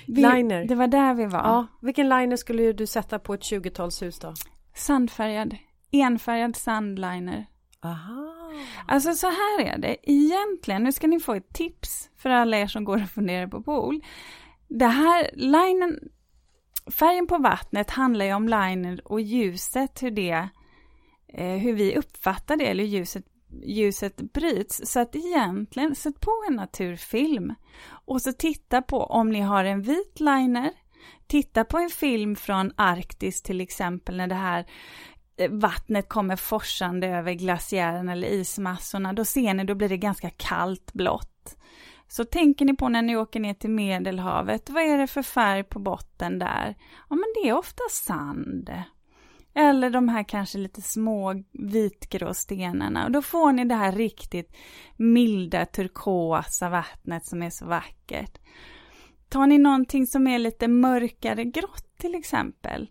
Vi, 0.08 0.22
Liner. 0.22 0.66
Det 0.66 0.76
var 0.76 0.88
där 0.88 1.14
vi 1.14 1.26
var. 1.26 1.40
Ja, 1.40 1.68
vilken 1.82 2.10
liner 2.10 2.36
skulle 2.36 2.74
du 2.74 2.88
sätta 2.88 3.20
på 3.20 3.34
ett 3.34 3.42
20-talshus 3.42 4.22
då? 4.22 4.34
Sandfärgad, 4.76 5.58
enfärgad 5.92 6.56
sandliner. 6.56 7.46
Aha. 7.84 8.52
Alltså 8.88 9.14
så 9.14 9.28
här 9.28 9.62
är 9.62 9.78
det, 9.78 10.12
egentligen, 10.12 10.84
nu 10.84 10.92
ska 10.92 11.08
ni 11.08 11.20
få 11.20 11.34
ett 11.34 11.54
tips 11.54 12.10
för 12.18 12.30
alla 12.30 12.58
er 12.58 12.68
som 12.68 12.84
går 12.84 13.04
och 13.04 13.10
funderar 13.10 13.48
på 13.48 13.64
pool. 13.64 14.02
Det 14.68 14.88
här, 14.88 15.30
linen, 15.34 16.00
färgen 16.92 17.28
på 17.28 17.38
vattnet 17.38 17.90
handlar 17.90 18.26
ju 18.26 18.34
om 18.34 18.48
liner 18.48 19.02
och 19.06 19.22
ljuset, 19.22 20.04
hur 20.04 20.12
det, 20.12 20.50
eh, 21.28 21.58
hur 21.58 21.74
vi 21.74 21.98
uppfattar 21.98 22.58
det, 22.58 22.66
eller 22.66 22.84
hur 22.84 22.92
ljuset, 22.92 23.26
ljuset 23.66 24.18
bryts. 24.34 24.82
Så 24.84 25.00
att 25.00 25.16
egentligen, 25.16 25.96
sätt 25.96 26.20
på 26.20 26.32
en 26.50 26.56
naturfilm 26.56 27.54
och 27.90 28.22
så 28.22 28.34
titta 28.34 28.82
på 28.82 29.04
om 29.04 29.30
ni 29.30 29.40
har 29.40 29.64
en 29.64 29.82
vit 29.82 30.20
liner, 30.20 30.72
titta 31.28 31.64
på 31.64 31.78
en 31.78 31.90
film 31.90 32.36
från 32.36 32.72
Arktis 32.76 33.42
till 33.42 33.62
exempel, 33.62 34.18
när 34.18 34.28
det 34.28 34.36
här 34.36 34.66
eh, 35.38 35.52
vattnet 35.52 36.10
kommer 36.10 36.36
forsande 36.36 37.08
över 37.08 37.34
glaciären 37.34 38.10
eller 38.10 38.28
ismassorna, 38.28 39.14
då 39.14 39.26
ser 39.26 39.54
ni, 39.54 39.64
då 39.64 39.76
blir 39.76 39.90
det 39.90 39.98
ganska 39.98 40.30
kallt 40.30 40.94
blått. 40.94 41.58
Så 42.08 42.26
tänker 42.26 42.66
ni 42.66 42.76
på 42.76 42.90
när 42.90 43.02
ni 43.02 43.16
åker 43.16 43.40
ner 43.40 43.54
till 43.54 43.70
Medelhavet, 43.70 44.70
vad 44.70 44.84
är 44.84 44.98
det 44.98 45.08
för 45.08 45.22
färg 45.22 45.64
på 45.64 45.80
botten 45.80 46.40
där? 46.40 46.76
Ja, 47.10 47.16
men 47.16 47.26
det 47.36 47.50
är 47.50 47.54
ofta 47.54 47.84
sand. 47.92 48.70
Eller 49.54 49.90
de 49.90 50.10
här 50.10 50.24
kanske 50.24 50.58
lite 50.58 50.82
små 50.82 51.44
vitgrå 51.52 52.34
stenarna. 52.34 53.06
Och 53.06 53.12
då 53.12 53.22
får 53.22 53.52
ni 53.52 53.66
det 53.66 53.76
här 53.76 53.92
riktigt 53.92 54.56
milda 54.98 55.66
turkosa 55.66 56.70
vattnet 56.70 57.26
som 57.26 57.44
är 57.44 57.50
så 57.50 57.66
vackert. 57.66 58.38
Tar 59.30 59.48
ni 59.48 59.58
någonting 59.58 60.08
som 60.08 60.28
är 60.28 60.40
lite 60.40 60.68
mörkare 60.68 61.44
grått 61.44 61.98
till 61.98 62.16
exempel, 62.16 62.90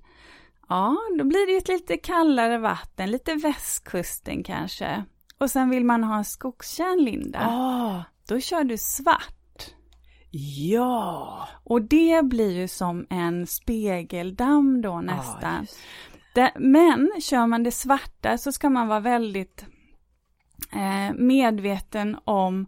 Ja, 0.68 0.96
då 1.18 1.24
blir 1.24 1.46
det 1.46 1.56
ett 1.56 1.68
lite 1.68 1.96
kallare 1.96 2.58
vatten, 2.58 3.10
lite 3.10 3.34
västkusten 3.34 4.42
kanske. 4.44 5.04
Och 5.38 5.50
sen 5.50 5.70
vill 5.70 5.84
man 5.84 6.04
ha 6.04 6.16
en 6.18 6.24
skogstjärn, 6.24 7.04
Linda. 7.04 7.38
Ah, 7.48 8.02
Då 8.28 8.40
kör 8.40 8.64
du 8.64 8.76
svart. 8.78 9.74
ja. 10.30 11.48
Och 11.64 11.82
det 11.82 12.24
blir 12.24 12.50
ju 12.60 12.68
som 12.68 13.06
en 13.10 13.46
spegeldamm 13.46 14.82
då 14.82 15.00
nästan. 15.00 15.66
Ah, 15.70 15.74
men 16.56 17.10
kör 17.20 17.46
man 17.46 17.62
det 17.62 17.70
svarta 17.70 18.38
så 18.38 18.52
ska 18.52 18.70
man 18.70 18.88
vara 18.88 19.00
väldigt 19.00 19.64
eh, 20.72 21.14
medveten 21.14 22.16
om 22.24 22.66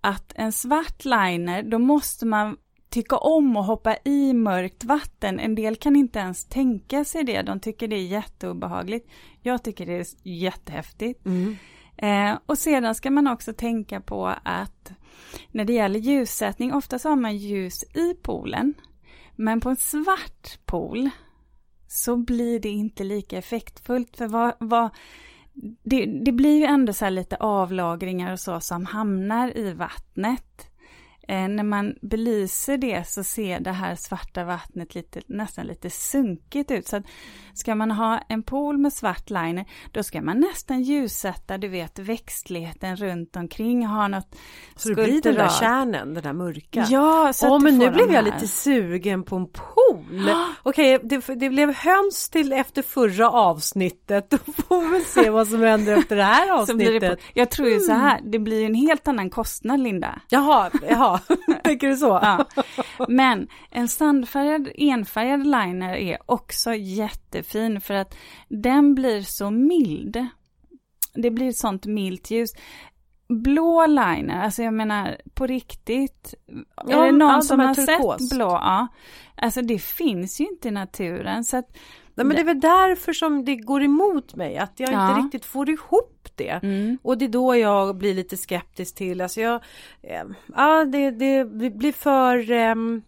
att 0.00 0.32
en 0.34 0.52
svart 0.52 1.04
liner, 1.04 1.62
då 1.62 1.78
måste 1.78 2.26
man 2.26 2.56
tycka 2.88 3.16
om 3.16 3.56
att 3.56 3.66
hoppa 3.66 3.96
i 4.04 4.32
mörkt 4.32 4.84
vatten. 4.84 5.40
En 5.40 5.54
del 5.54 5.76
kan 5.76 5.96
inte 5.96 6.18
ens 6.18 6.44
tänka 6.44 7.04
sig 7.04 7.24
det, 7.24 7.42
de 7.42 7.60
tycker 7.60 7.88
det 7.88 7.96
är 7.96 8.06
jätteobehagligt. 8.06 9.10
Jag 9.42 9.62
tycker 9.62 9.86
det 9.86 9.92
är 9.92 10.06
jättehäftigt. 10.22 11.26
Mm. 11.26 11.56
Eh, 11.96 12.38
och 12.46 12.58
sedan 12.58 12.94
ska 12.94 13.10
man 13.10 13.26
också 13.26 13.52
tänka 13.52 14.00
på 14.00 14.26
att 14.42 14.92
när 15.50 15.64
det 15.64 15.72
gäller 15.72 15.98
ljussättning, 15.98 16.74
ofta 16.74 16.98
så 16.98 17.08
har 17.08 17.16
man 17.16 17.36
ljus 17.36 17.82
i 17.82 18.14
poolen. 18.22 18.74
Men 19.36 19.60
på 19.60 19.70
en 19.70 19.76
svart 19.76 20.58
pool 20.64 21.10
så 21.88 22.16
blir 22.16 22.60
det 22.60 22.68
inte 22.68 23.04
lika 23.04 23.38
effektfullt. 23.38 24.16
För 24.16 24.26
vad, 24.26 24.54
vad, 24.58 24.90
det, 25.82 26.06
det 26.06 26.32
blir 26.32 26.58
ju 26.58 26.64
ändå 26.64 26.92
så 26.92 27.04
här 27.04 27.12
lite 27.12 27.36
avlagringar 27.36 28.32
och 28.32 28.40
så 28.40 28.60
som 28.60 28.86
hamnar 28.86 29.56
i 29.56 29.72
vattnet. 29.72 30.70
Eh, 31.28 31.48
när 31.48 31.62
man 31.62 31.94
belyser 32.02 32.78
det 32.78 33.08
så 33.08 33.24
ser 33.24 33.60
det 33.60 33.72
här 33.72 33.94
svarta 33.94 34.44
vattnet 34.44 34.94
lite, 34.94 35.20
nästan 35.26 35.66
lite 35.66 35.90
sunkigt 35.90 36.70
ut. 36.70 36.88
Så 36.88 36.96
att 36.96 37.04
ska 37.54 37.74
man 37.74 37.90
ha 37.90 38.18
en 38.28 38.42
pool 38.42 38.78
med 38.78 38.92
svart 38.92 39.30
liner, 39.30 39.64
då 39.92 40.02
ska 40.02 40.22
man 40.22 40.40
nästan 40.40 40.82
ljussätta, 40.82 41.58
du 41.58 41.68
vet, 41.68 41.98
växtligheten 41.98 42.96
runt 42.96 43.36
omkring, 43.36 43.86
ha 43.86 44.08
något 44.08 44.36
Så 44.76 44.88
det 44.88 44.94
blir 44.94 45.22
den 45.22 45.34
där 45.34 45.48
kärnen, 45.48 46.14
den 46.14 46.22
där 46.22 46.32
mörka. 46.32 46.86
Ja, 46.90 47.32
så 47.32 47.54
Åh 47.54 47.62
men 47.62 47.78
nu 47.78 47.90
blev 47.90 48.12
jag 48.12 48.24
lite 48.24 48.48
sugen 48.48 49.22
på 49.22 49.36
en 49.36 49.46
pool. 49.46 50.30
Okej, 50.62 51.00
det, 51.02 51.34
det 51.34 51.50
blev 51.50 51.74
höns 51.74 52.28
till 52.30 52.52
efter 52.52 52.82
förra 52.82 53.30
avsnittet. 53.30 54.30
Då 54.30 54.38
får 54.38 54.90
vi 54.90 55.04
se 55.04 55.30
vad 55.30 55.48
som 55.48 55.62
händer 55.62 55.96
efter 55.96 56.16
det 56.16 56.22
här 56.22 56.66
blir 56.74 56.86
det 56.86 56.96
avsnittet. 56.96 57.18
på, 57.18 57.26
jag 57.34 57.50
tror 57.50 57.68
ju 57.68 57.80
så 57.80 57.92
här, 57.92 58.20
det 58.24 58.38
blir 58.38 58.66
en 58.66 58.74
helt 58.74 59.08
annan 59.08 59.30
kostnad 59.30 59.80
Linda. 59.80 60.20
Jaha, 60.28 60.70
jaha, 60.88 61.15
tänker 61.64 61.88
du 61.88 61.96
så? 61.96 62.06
Ja. 62.22 62.46
Men 63.08 63.48
en 63.70 63.88
sandfärgad, 63.88 64.68
enfärgad 64.74 65.44
liner 65.44 65.94
är 65.94 66.18
också 66.26 66.74
jättefin 66.74 67.80
för 67.80 67.94
att 67.94 68.16
den 68.48 68.94
blir 68.94 69.22
så 69.22 69.50
mild. 69.50 70.26
Det 71.14 71.30
blir 71.30 71.48
ett 71.48 71.56
sånt 71.56 71.86
milt 71.86 72.30
ljus. 72.30 72.50
blå 73.28 73.86
liner, 73.86 74.44
alltså 74.44 74.62
jag 74.62 74.74
menar 74.74 75.16
på 75.34 75.46
riktigt. 75.46 76.34
Ja, 76.86 77.02
är 77.02 77.06
det 77.06 77.18
någon 77.18 77.42
som 77.42 77.60
har 77.60 77.74
turkos. 77.74 78.28
sett 78.28 78.36
blå? 78.36 78.48
Ja. 78.48 78.88
Alltså 79.36 79.62
det 79.62 79.78
finns 79.78 80.40
ju 80.40 80.44
inte 80.44 80.68
i 80.68 80.70
naturen. 80.70 81.44
Så 81.44 81.56
att, 81.56 81.76
Nej, 82.16 82.26
men 82.26 82.36
det 82.36 82.42
är 82.42 82.44
väl 82.44 82.60
därför 82.60 83.12
som 83.12 83.44
det 83.44 83.56
går 83.56 83.82
emot 83.82 84.34
mig, 84.34 84.58
att 84.58 84.80
jag 84.80 84.92
Ja. 84.92 85.10
inte 85.10 85.20
riktigt 85.26 85.44
får 85.44 85.70
ihop 85.70 86.28
det. 86.34 86.60
mm, 86.62 86.98
Och 87.02 87.18
det 87.18 87.24
är 87.24 87.28
då 87.28 87.56
jag 87.56 87.96
blir 87.96 88.14
lite 88.14 88.36
skeptisk 88.36 88.94
till, 88.94 89.20
alltså 89.20 89.40
jag, 89.40 89.54
eh, 90.02 90.22
ja 90.56 90.84
det, 90.84 91.10
det 91.10 91.44
blir 91.70 91.92
för, 91.92 92.50
ehm, 92.50 93.02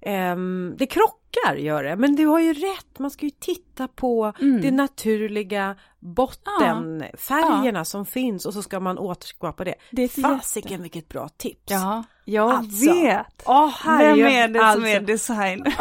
ehm, 0.00 0.74
det 0.78 0.86
krockar 0.86 1.54
gör 1.56 1.84
det, 1.84 1.96
men 1.96 2.16
du 2.16 2.26
har 2.26 2.40
ju 2.40 2.52
rätt, 2.52 2.98
man 2.98 3.10
ska 3.10 3.26
ju 3.26 3.30
titta 3.40 3.88
på 3.88 4.32
Mm. 4.40 4.60
det 4.62 4.70
naturliga 4.70 5.76
bottenfärgerna 5.98 7.84
som 7.84 8.06
finns 8.06 8.46
och 8.46 8.54
så 8.54 8.62
ska 8.62 8.80
man 8.80 8.98
återskapa 8.98 9.64
det. 9.64 9.74
det 9.90 10.08
Fasiken 10.08 10.82
vilket 10.82 11.08
bra 11.08 11.28
tips! 11.28 11.62
Ja, 11.66 12.04
jag 12.24 12.50
Alltså, 12.50 12.92
vet. 12.92 13.42
Åh, 13.46 13.98
Vem 13.98 14.18
är 14.26 14.48
det 14.48 14.58
som 14.58 14.64
alltså. 14.68 14.86
är 14.88 15.00
design? 15.00 15.64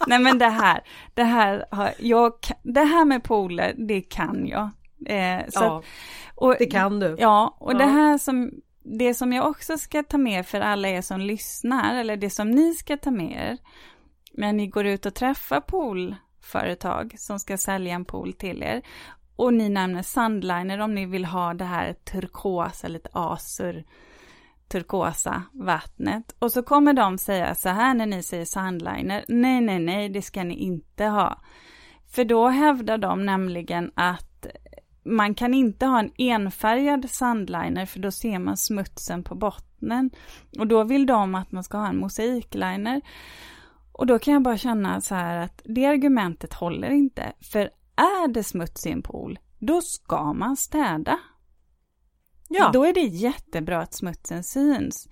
Nej 0.06 0.18
men 0.18 0.38
det 0.38 0.48
här, 0.48 0.80
det 1.14 1.24
här, 1.24 1.66
har, 1.70 1.90
jag, 1.98 2.32
det 2.62 2.84
här 2.84 3.04
med 3.04 3.22
pooler, 3.24 3.74
det 3.78 4.00
kan 4.00 4.46
jag. 4.46 4.70
Eh, 5.06 5.44
så 5.48 5.60
Ja, 5.64 5.78
att, 5.78 5.84
och, 6.34 6.56
det 6.58 6.66
kan 6.66 7.00
du. 7.00 7.16
Ja, 7.18 7.56
och 7.60 7.72
Ja. 7.72 7.78
det 7.78 7.84
här 7.84 8.18
som, 8.18 8.50
det 8.82 9.14
som 9.14 9.32
jag 9.32 9.46
också 9.48 9.78
ska 9.78 10.02
ta 10.02 10.18
med 10.18 10.46
för 10.46 10.60
alla 10.60 10.88
er 10.88 11.00
som 11.00 11.20
lyssnar, 11.20 11.94
eller 11.94 12.16
det 12.16 12.30
som 12.30 12.50
ni 12.50 12.74
ska 12.74 12.96
ta 12.96 13.10
med 13.10 13.50
er, 13.50 13.58
när 14.32 14.52
ni 14.52 14.66
går 14.66 14.86
ut 14.86 15.06
och 15.06 15.14
träffar 15.14 15.60
poolföretag 15.60 17.14
som 17.18 17.38
ska 17.38 17.56
sälja 17.56 17.94
en 17.94 18.04
pool 18.04 18.32
till 18.32 18.62
er, 18.62 18.82
och 19.36 19.54
ni 19.54 19.68
nämner 19.68 20.02
Sandliner 20.02 20.78
om 20.78 20.94
ni 20.94 21.06
vill 21.06 21.24
ha 21.24 21.54
det 21.54 21.64
här 21.64 21.92
turkosa, 21.92 22.88
lite 22.88 23.08
azur, 23.12 23.84
turkosa 24.74 25.42
vattnet. 25.52 26.34
Och 26.38 26.52
så 26.52 26.62
kommer 26.62 26.92
de 26.92 27.18
säga 27.18 27.54
så 27.54 27.68
här 27.68 27.94
när 27.94 28.06
ni 28.06 28.22
säger 28.22 28.44
Sandliner, 28.44 29.24
nej, 29.28 29.60
nej, 29.60 29.78
nej, 29.78 30.08
det 30.08 30.22
ska 30.22 30.44
ni 30.44 30.54
inte 30.54 31.04
ha. 31.04 31.40
För 32.10 32.24
då 32.24 32.48
hävdar 32.48 32.98
de 32.98 33.26
nämligen 33.26 33.92
att 33.94 34.46
man 35.04 35.34
kan 35.34 35.54
inte 35.54 35.86
ha 35.86 35.98
en 35.98 36.10
enfärgad 36.18 37.10
sandliner 37.10 37.86
för 37.86 38.00
då 38.00 38.10
ser 38.10 38.38
man 38.38 38.56
smutsen 38.56 39.22
på 39.24 39.34
bottnen. 39.34 40.10
Och 40.58 40.66
då 40.66 40.84
vill 40.84 41.06
de 41.06 41.34
att 41.34 41.52
man 41.52 41.64
ska 41.64 41.78
ha 41.78 41.88
en 41.88 41.98
mosaikliner. 41.98 43.00
Och 43.92 44.06
då 44.06 44.18
kan 44.18 44.34
jag 44.34 44.42
bara 44.42 44.58
känna 44.58 45.00
så 45.00 45.14
här 45.14 45.36
att 45.36 45.62
det 45.64 45.86
argumentet 45.86 46.54
håller 46.54 46.90
inte. 46.90 47.32
För 47.40 47.60
är 47.96 48.28
det 48.28 48.44
smuts 48.44 48.86
i 48.86 48.90
en 48.90 49.02
pool, 49.02 49.38
då 49.58 49.80
ska 49.80 50.32
man 50.32 50.56
städa. 50.56 51.18
Ja. 52.58 52.70
Då 52.72 52.84
är 52.84 52.92
det 52.92 53.00
jättebra 53.00 53.78
att 53.80 53.94
smutsen 53.94 54.42
syns. 54.44 55.08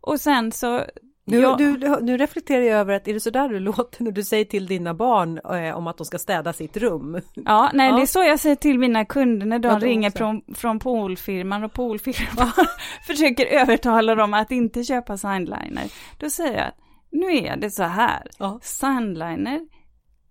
Och 0.00 0.20
sen 0.20 0.52
så... 0.52 0.84
Nu, 1.26 1.38
jag- 1.40 1.58
du, 1.58 1.76
nu 2.02 2.16
reflekterar 2.16 2.62
jag 2.62 2.80
över 2.80 2.94
att 2.94 3.08
är 3.08 3.14
det 3.14 3.20
så 3.20 3.30
där 3.30 3.48
du 3.48 3.60
låter 3.60 4.02
när 4.04 4.10
du 4.10 4.22
säger 4.24 4.44
till 4.44 4.66
dina 4.66 4.94
barn 4.94 5.38
eh, 5.38 5.76
om 5.76 5.86
att 5.86 5.96
de 5.96 6.04
ska 6.04 6.18
städa 6.18 6.52
sitt 6.52 6.76
rum? 6.76 7.20
Ja, 7.34 7.70
nej 7.74 7.90
Ja. 7.90 7.96
det 7.96 8.02
är 8.02 8.06
så 8.06 8.22
jag 8.22 8.40
säger 8.40 8.56
till 8.56 8.78
mina 8.78 9.04
kunder 9.04 9.46
när 9.46 9.58
de 9.58 9.68
Ja, 9.68 9.78
ringer 9.78 10.08
också. 10.08 10.18
från, 10.18 10.42
från 10.54 10.78
poolfirman 10.78 11.64
och 11.64 11.72
poolfirman 11.72 12.52
försöker 13.06 13.46
övertala 13.46 14.14
dem 14.14 14.34
att 14.34 14.50
inte 14.50 14.84
köpa 14.84 15.16
sandliner. 15.18 15.84
Då 16.18 16.30
säger 16.30 16.52
jag 16.58 16.66
att 16.68 16.78
nu 17.10 17.36
är 17.36 17.56
det 17.56 17.70
så 17.70 17.82
här. 17.82 18.30
Ja. 18.38 18.58
Sandliner 18.62 19.60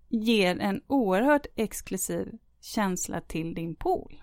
ger 0.08 0.60
en 0.60 0.80
oerhört 0.86 1.46
exklusiv 1.56 2.28
känsla 2.62 3.20
till 3.20 3.54
din 3.54 3.74
pool. 3.76 4.20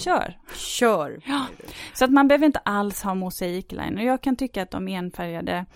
Kör! 0.00 0.38
Kör! 0.54 1.20
Ja. 1.26 1.46
Så 1.94 2.04
att 2.04 2.10
man 2.10 2.28
behöver 2.28 2.46
inte 2.46 2.58
alls 2.58 3.02
ha 3.02 3.14
mosaikliner. 3.14 4.02
Jag 4.02 4.20
kan 4.20 4.36
tycka 4.36 4.62
att 4.62 4.70
de 4.70 4.88
enfärgade, 4.88 5.66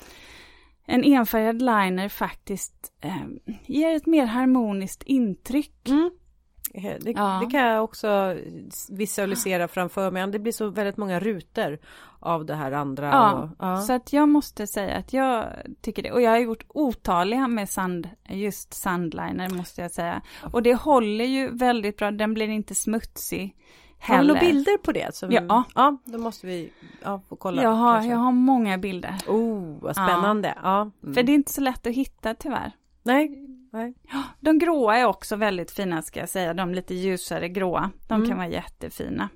en 0.86 1.04
enfärgad 1.04 1.62
liner 1.62 2.08
faktiskt 2.08 2.92
eh, 3.00 3.16
ger 3.66 3.94
ett 3.96 4.06
mer 4.06 4.26
harmoniskt 4.26 5.02
intryck. 5.02 5.88
Mm. 5.88 6.10
Eh, 6.74 6.94
Det, 7.00 7.10
Ja. 7.10 7.40
det 7.44 7.50
kan 7.50 7.60
jag 7.60 7.84
också 7.84 8.36
visualisera 8.88 9.68
framför 9.68 10.10
mig. 10.10 10.26
Det 10.26 10.38
blir 10.38 10.52
så 10.52 10.70
väldigt 10.70 10.96
många 10.96 11.20
rutor 11.20 11.78
av 12.20 12.46
det 12.46 12.54
här 12.54 12.72
andra. 12.72 13.06
Ja, 13.06 13.32
och, 13.32 13.48
ja. 13.58 13.76
Så 13.82 13.92
att 13.92 14.12
jag 14.12 14.28
måste 14.28 14.66
säga 14.66 14.96
att 14.96 15.12
jag 15.12 15.46
tycker 15.80 16.02
det. 16.02 16.12
Och 16.12 16.22
jag 16.22 16.30
har 16.30 16.38
gjort 16.38 16.64
otaliga 16.68 17.48
med 17.48 17.68
sand, 17.70 18.08
just 18.28 18.74
sandliner 18.74 19.50
måste 19.50 19.82
jag 19.82 19.90
säga. 19.90 20.22
Och 20.52 20.62
det 20.62 20.74
håller 20.74 21.24
ju 21.24 21.50
väldigt 21.50 21.96
bra, 21.96 22.10
den 22.10 22.34
blir 22.34 22.48
inte 22.48 22.74
smutsig 22.74 23.54
Har 24.00 24.18
du 24.18 24.26
några 24.26 24.40
bilder 24.40 24.78
på 24.78 24.92
det? 24.92 25.14
Som, 25.14 25.30
Ja. 25.32 25.64
ja, 25.74 25.96
då 26.04 26.18
måste 26.18 26.46
vi 26.46 26.72
ja, 27.02 27.20
få 27.28 27.36
kolla. 27.36 27.62
jag, 27.62 27.70
har, 27.70 27.94
kanske. 27.94 28.10
jag 28.10 28.18
har 28.18 28.32
många 28.32 28.78
bilder. 28.78 29.14
Oh, 29.28 29.78
vad 29.80 29.96
spännande. 29.96 30.54
Ja. 30.62 30.80
Mm. 31.02 31.14
För 31.14 31.22
det 31.22 31.32
är 31.32 31.34
inte 31.34 31.52
så 31.52 31.60
lätt 31.60 31.86
att 31.86 31.92
hitta 31.94 32.34
tyvärr. 32.34 32.72
Nej, 33.02 33.46
nej. 33.72 33.94
De 34.40 34.58
gråa 34.58 34.96
är 34.98 35.04
också 35.04 35.36
väldigt 35.36 35.70
fina 35.70 36.02
ska 36.02 36.20
jag 36.20 36.28
säga, 36.28 36.54
de 36.54 36.74
lite 36.74 36.94
ljusare 36.94 37.48
gråa. 37.48 37.90
De 38.08 38.14
Mm. 38.14 38.28
kan 38.28 38.36
vara 38.38 38.48
jättefina. 38.48 39.28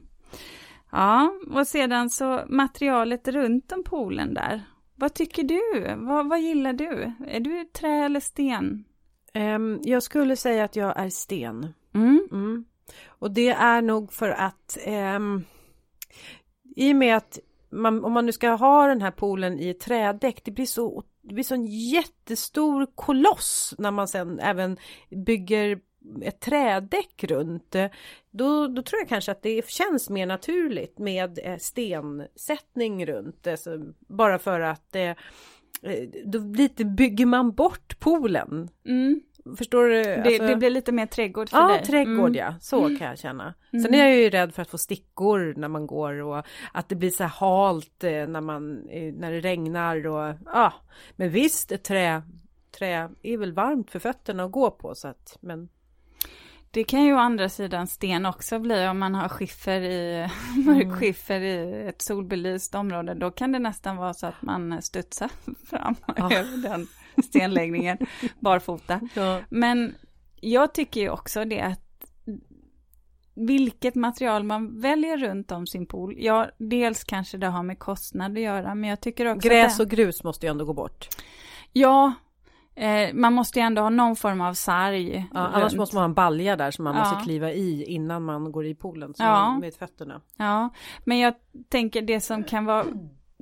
Ja, 0.92 1.32
och 1.54 1.66
sedan 1.66 2.10
så 2.10 2.40
materialet 2.48 3.28
runt 3.28 3.72
om 3.72 3.84
poolen 3.84 4.34
där. 4.34 4.62
Vad 4.94 5.14
tycker 5.14 5.42
du? 5.42 5.94
Vad, 5.96 6.28
vad 6.28 6.40
gillar 6.40 6.72
du? 6.72 7.12
Är 7.26 7.40
du 7.40 7.64
trä 7.64 8.04
eller 8.04 8.20
sten? 8.20 8.84
Ehm, 9.34 9.78
jag 9.82 10.02
skulle 10.02 10.36
säga 10.36 10.64
att 10.64 10.76
jag 10.76 10.98
är 10.98 11.08
sten. 11.10 11.74
Mm. 11.94 12.28
Mm. 12.32 12.64
Och 13.06 13.30
det 13.30 13.48
är 13.48 13.82
nog 13.82 14.12
för 14.12 14.30
att 14.30 14.78
eh, 14.84 15.18
i 16.76 16.92
och 16.92 16.96
med 16.96 17.16
att 17.16 17.38
man, 17.70 18.04
om 18.04 18.12
man 18.12 18.26
nu 18.26 18.32
ska 18.32 18.50
ha 18.50 18.86
den 18.86 19.02
här 19.02 19.10
poolen 19.10 19.58
i 19.58 19.74
trädäck, 19.74 20.40
det 20.44 20.50
blir 20.50 20.66
så 20.66 21.04
det 21.22 21.34
blir 21.34 21.44
så 21.44 21.54
en 21.54 21.66
jättestor 21.66 22.86
koloss 22.94 23.74
när 23.78 23.90
man 23.90 24.08
sen 24.08 24.40
även 24.40 24.76
bygger 25.26 25.80
ett 26.22 26.40
trädäck 26.40 27.24
runt. 27.24 27.76
Då, 28.30 28.66
då 28.66 28.82
tror 28.82 29.00
jag 29.00 29.08
kanske 29.08 29.32
att 29.32 29.42
det 29.42 29.70
känns 29.70 30.10
mer 30.10 30.26
naturligt 30.26 30.98
med 30.98 31.38
eh, 31.42 31.56
stensättning 31.58 33.06
runt. 33.06 33.46
Alltså 33.46 33.78
Bara 34.08 34.38
för 34.38 34.60
att 34.60 34.96
eh, 34.96 35.10
eh, 35.82 36.08
då 36.24 36.38
lite 36.38 36.84
bygger 36.84 37.26
man 37.26 37.52
bort 37.52 38.00
poolen. 38.00 38.68
Mm. 38.86 39.20
Förstår 39.58 39.84
du? 39.84 40.02
Det, 40.02 40.22
Alltså- 40.26 40.46
det 40.46 40.56
blir 40.56 40.70
lite 40.70 40.92
mer 40.92 41.06
trädgård 41.06 41.48
för 41.48 41.56
Ja, 41.58 41.68
dig. 41.68 41.82
trädgård 41.84 42.18
Mm. 42.28 42.34
ja. 42.34 42.54
Så 42.60 42.88
kan 42.98 43.08
jag 43.08 43.18
känna. 43.18 43.54
Sen 43.70 43.80
Mm. 43.86 43.94
är 44.00 44.04
jag 44.08 44.16
ju 44.16 44.30
rädd 44.30 44.54
för 44.54 44.62
att 44.62 44.70
få 44.70 44.78
stickor 44.78 45.54
när 45.56 45.68
man 45.68 45.86
går 45.86 46.22
och 46.22 46.46
att 46.72 46.88
det 46.88 46.94
blir 46.94 47.10
så 47.10 47.24
halt 47.24 48.04
eh, 48.04 48.26
när 48.26 48.40
man 48.40 48.88
eh, 48.88 49.12
när 49.14 49.32
det 49.32 49.40
regnar 49.40 50.06
och 50.06 50.34
ja. 50.46 50.72
Men 51.16 51.30
visst, 51.30 51.82
trä, 51.84 52.22
trä 52.78 53.10
är 53.22 53.36
väl 53.36 53.52
varmt 53.52 53.90
för 53.90 53.98
fötterna 53.98 54.44
att 54.44 54.52
gå 54.52 54.70
på 54.70 54.94
så 54.94 55.08
att 55.08 55.36
men 55.40 55.68
Det 56.70 56.84
kan 56.84 57.04
ju 57.04 57.14
å 57.14 57.18
andra 57.18 57.48
sidan 57.48 57.86
sten 57.86 58.26
också 58.26 58.58
bli 58.58 58.86
om 58.88 58.98
man 58.98 59.14
har 59.14 59.28
skiffer 59.28 59.80
i, 59.80 60.28
mörk 60.66 60.92
skiffer 60.98 61.40
i 61.40 61.86
ett 61.88 62.02
solbelyst 62.02 62.74
område. 62.74 63.14
Då 63.14 63.30
kan 63.30 63.52
det 63.52 63.58
nästan 63.58 63.96
vara 63.96 64.14
så 64.14 64.26
att 64.26 64.42
man 64.42 64.82
studsar 64.82 65.30
fram 65.66 65.94
Ja. 66.16 66.32
över 66.32 66.56
den 66.68 66.86
stenläggningen 67.24 67.98
barfota. 68.40 69.00
ja. 69.14 69.40
Men 69.48 69.94
jag 70.40 70.74
tycker 70.74 71.00
ju 71.00 71.10
också 71.10 71.44
det 71.44 71.60
att 71.60 71.80
vilket 73.34 73.94
material 73.94 74.44
man 74.44 74.80
väljer 74.80 75.16
runt 75.16 75.52
om 75.52 75.66
sin 75.66 75.86
pool. 75.86 76.14
Ja, 76.18 76.46
dels 76.58 77.04
kanske 77.04 77.38
det 77.38 77.46
har 77.46 77.62
med 77.62 77.78
kostnad 77.78 78.32
att 78.32 78.40
göra, 78.42 78.74
men 78.74 78.90
jag 78.90 79.00
tycker 79.00 79.26
också 79.36 79.48
Gräs 79.48 79.80
och 79.80 79.88
grus 79.90 80.24
måste 80.24 80.46
ju 80.46 80.50
ändå 80.50 80.64
gå 80.64 80.72
bort. 80.72 81.08
Ja, 81.72 82.12
eh, 82.74 83.14
man 83.14 83.32
måste 83.32 83.58
ju 83.58 83.62
ändå 83.64 83.82
ha 83.82 83.90
någon 83.90 84.16
form 84.16 84.40
av 84.40 84.54
sarg. 84.54 85.26
Ja, 85.34 85.40
annars 85.40 85.74
måste 85.74 85.96
man 85.96 86.00
ha 86.02 86.04
en 86.08 86.14
balja 86.14 86.56
där 86.56 86.70
som 86.70 86.84
man 86.84 86.94
Ja. 86.96 87.00
måste 87.10 87.24
kliva 87.24 87.52
i 87.52 87.84
innan 87.84 88.22
man 88.24 88.52
går 88.52 88.66
i 88.66 88.74
poolen. 88.74 89.14
Så 89.14 89.22
Ja. 89.22 89.58
med 89.58 89.74
fötterna. 89.74 90.20
Ja, 90.36 90.70
men 91.04 91.18
jag 91.18 91.34
tänker 91.68 92.02
det 92.02 92.20
som 92.20 92.44
kan 92.44 92.64
vara 92.64 92.84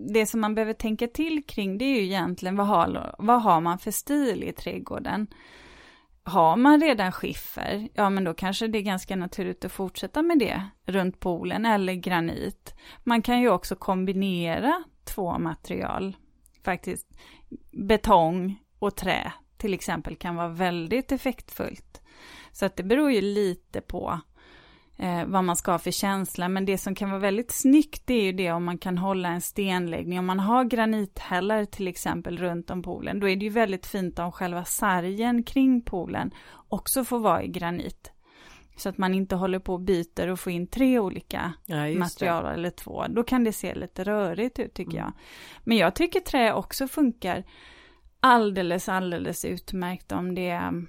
det 0.08 0.26
som 0.26 0.40
man 0.40 0.54
behöver 0.54 0.72
tänka 0.72 1.06
till 1.06 1.42
kring 1.46 1.78
det 1.78 1.84
är 1.84 1.96
ju 1.96 2.04
egentligen 2.04 2.56
vad 2.56 2.66
har, 2.66 3.14
vad 3.18 3.42
har 3.42 3.60
man 3.60 3.78
för 3.78 3.90
stil 3.90 4.44
i 4.44 4.52
trädgården? 4.52 5.26
Har 6.22 6.56
man 6.56 6.80
redan 6.80 7.12
skiffer, 7.12 7.88
ja 7.94 8.10
men 8.10 8.24
då 8.24 8.34
kanske 8.34 8.66
det 8.66 8.78
är 8.78 8.82
ganska 8.82 9.16
naturligt 9.16 9.64
att 9.64 9.72
fortsätta 9.72 10.22
med 10.22 10.38
det 10.38 10.62
runt 10.86 11.20
poolen 11.20 11.66
eller 11.66 11.94
granit. 11.94 12.74
Man 13.04 13.22
kan 13.22 13.40
ju 13.40 13.50
också 13.50 13.76
kombinera 13.76 14.84
två 15.04 15.38
material, 15.38 16.16
faktiskt. 16.64 17.06
Betong 17.72 18.62
och 18.78 18.96
trä 18.96 19.32
till 19.56 19.74
exempel 19.74 20.16
kan 20.16 20.36
vara 20.36 20.48
väldigt 20.48 21.12
effektfullt. 21.12 22.02
Så 22.52 22.66
att 22.66 22.76
det 22.76 22.82
beror 22.82 23.12
ju 23.12 23.20
lite 23.20 23.80
på 23.80 24.20
eh, 25.00 25.24
vad 25.26 25.44
man 25.44 25.56
ska 25.56 25.70
ha 25.70 25.78
för 25.78 25.90
känsla. 25.90 26.48
Men 26.48 26.64
det 26.64 26.78
som 26.78 26.94
kan 26.94 27.10
vara 27.10 27.20
väldigt 27.20 27.50
snyggt 27.50 28.02
det 28.06 28.14
är 28.14 28.22
ju 28.22 28.32
det 28.32 28.52
om 28.52 28.64
man 28.64 28.78
kan 28.78 28.98
hålla 28.98 29.28
en 29.28 29.40
stenläggning. 29.40 30.18
Om 30.18 30.26
man 30.26 30.40
har 30.40 30.64
granithällar 30.64 31.64
till 31.64 31.88
exempel 31.88 32.38
runt 32.38 32.70
om 32.70 32.82
poolen. 32.82 33.20
Då 33.20 33.28
är 33.28 33.36
det 33.36 33.44
ju 33.44 33.50
väldigt 33.50 33.86
fint 33.86 34.18
om 34.18 34.32
själva 34.32 34.64
sargen 34.64 35.42
kring 35.42 35.82
poolen 35.82 36.30
också 36.68 37.04
får 37.04 37.18
vara 37.18 37.42
i 37.42 37.48
granit. 37.48 38.12
Så 38.76 38.88
att 38.88 38.98
man 38.98 39.14
inte 39.14 39.36
håller 39.36 39.58
på 39.58 39.74
och 39.74 39.80
byter 39.80 40.28
och 40.28 40.40
får 40.40 40.52
in 40.52 40.66
tre 40.66 40.98
olika 40.98 41.52
Ja, 41.66 41.86
material 41.98 42.54
eller 42.54 42.70
två. 42.70 43.04
Då 43.08 43.22
kan 43.22 43.44
det 43.44 43.52
se 43.52 43.74
lite 43.74 44.04
rörigt 44.04 44.58
ut 44.58 44.74
tycker 44.74 44.98
jag. 44.98 45.12
Men 45.64 45.76
jag 45.76 45.94
tycker 45.94 46.20
trä 46.20 46.52
också 46.52 46.88
funkar 46.88 47.44
alldeles, 48.20 48.88
alldeles 48.88 49.44
utmärkt 49.44 50.12
om 50.12 50.34
det 50.34 50.48
är 50.48 50.86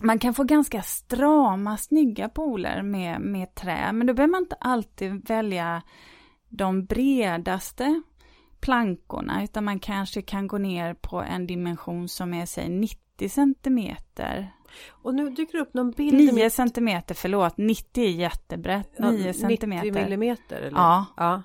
man 0.00 0.18
kan 0.18 0.34
få 0.34 0.44
ganska 0.44 0.82
strama, 0.82 1.76
snygga 1.76 2.28
pooler 2.28 2.82
med, 2.82 3.20
med 3.20 3.54
trä, 3.54 3.92
men 3.92 4.06
då 4.06 4.14
behöver 4.14 4.32
man 4.32 4.42
inte 4.42 4.56
alltid 4.60 5.28
välja 5.28 5.82
de 6.48 6.84
bredaste 6.84 8.02
plankorna, 8.60 9.44
utan 9.44 9.64
man 9.64 9.78
kanske 9.78 10.22
kan 10.22 10.46
gå 10.46 10.58
ner 10.58 10.94
på 10.94 11.22
en 11.22 11.46
dimension 11.46 12.08
som 12.08 12.34
är, 12.34 12.46
säg 12.46 12.68
90 12.68 13.28
centimeter. 13.28 14.52
Och 14.90 15.14
nu 15.14 15.30
dyker 15.30 15.52
det 15.58 15.62
upp 15.62 15.74
någon 15.74 15.90
bild. 15.90 16.20
i 16.20 16.26
9 16.26 16.32
mitt- 16.32 16.52
centimeter, 16.52 17.14
förlåt, 17.14 17.56
90 17.56 18.04
är 18.04 18.08
jättebrett, 18.08 18.98
9 18.98 19.10
90 19.10 19.32
centimeter. 19.32 19.92
millimeter 19.92 20.56
eller? 20.56 20.78
Ja. 20.78 21.06
ja. 21.16 21.42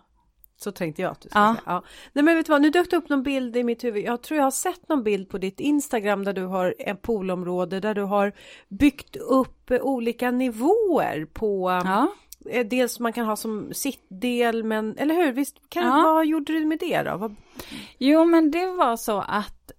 Så 0.58 0.72
tänkte 0.72 1.02
jag 1.02 1.12
att 1.12 1.22
du 1.22 1.30
skulle 1.30 1.44
Ja. 1.46 1.54
säga. 1.54 1.62
Ja. 1.66 1.84
Nej 2.14 2.24
men 2.26 2.36
vet 2.36 2.46
du 2.46 2.52
vad, 2.52 2.62
nu 2.62 2.70
dök 2.70 2.90
det 2.90 2.98
upp 2.98 3.10
någon 3.10 3.24
bild 3.24 3.58
i 3.58 3.64
mitt 3.64 3.84
huvud. 3.84 4.04
Jag 4.04 4.22
tror 4.22 4.38
jag 4.38 4.44
har 4.44 4.52
sett 4.52 4.90
någon 4.90 5.04
bild 5.04 5.30
på 5.30 5.38
ditt 5.38 5.60
Instagram 5.60 6.24
där 6.24 6.34
du 6.34 6.44
har 6.46 6.76
en 6.80 6.98
poolområde 6.98 7.80
där 7.80 7.94
du 7.94 8.02
har 8.02 8.34
byggt 8.70 9.16
upp 9.16 9.72
olika 9.82 10.32
nivåer 10.32 11.26
på 11.34 11.70
Ja. 11.86 12.08
eh, 12.50 12.66
Dels 12.68 13.00
man 13.00 13.14
kan 13.14 13.26
ha 13.26 13.36
som 13.36 13.74
sittdel 13.74 14.64
men, 14.64 14.98
eller 14.98 15.16
hur? 15.16 15.32
Visst, 15.32 15.70
kan, 15.70 15.84
Ja. 15.84 16.14
vad 16.14 16.26
gjorde 16.26 16.54
du 16.54 16.66
med 16.66 16.80
det 16.80 17.04
då? 17.04 17.18
Vad, 17.18 17.36
Jo, 17.98 18.26
men 18.26 18.52
det 18.52 18.66
var 18.68 18.98
så 18.98 19.20
att 19.28 19.72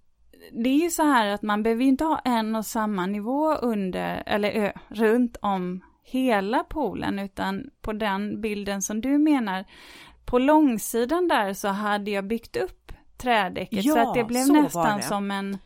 det 0.53 0.70
är 0.70 0.79
ju 0.83 0.91
så 0.91 1.03
här 1.03 1.27
att 1.35 1.43
man 1.43 1.62
behöver 1.62 1.85
inte 1.85 2.05
ha 2.05 2.18
en 2.18 2.57
och 2.57 2.66
samma 2.66 3.07
nivå 3.07 3.55
under, 3.55 4.22
eller 4.27 4.51
ö, 4.51 4.72
runt 4.89 5.37
om 5.43 5.85
hela 6.05 6.64
poolen, 6.64 7.18
utan 7.18 7.70
på 7.83 7.93
den 7.93 8.41
bilden 8.41 8.83
som 8.83 9.01
du 9.01 9.18
menar, 9.18 9.64
på 10.27 10.39
långsidan 10.39 11.29
där 11.29 11.53
så 11.53 11.68
hade 11.68 12.11
jag 12.11 12.27
byggt 12.27 12.57
upp 12.57 12.93
trädäcket 13.16 13.83
så 13.83 13.89
Ja, 13.89 14.09
att 14.09 14.14
det 14.14 14.24
blev 14.24 14.43
så 14.43 14.53
nästan 14.53 14.97
det. 14.97 15.03
som 15.03 15.31
en 15.31 15.59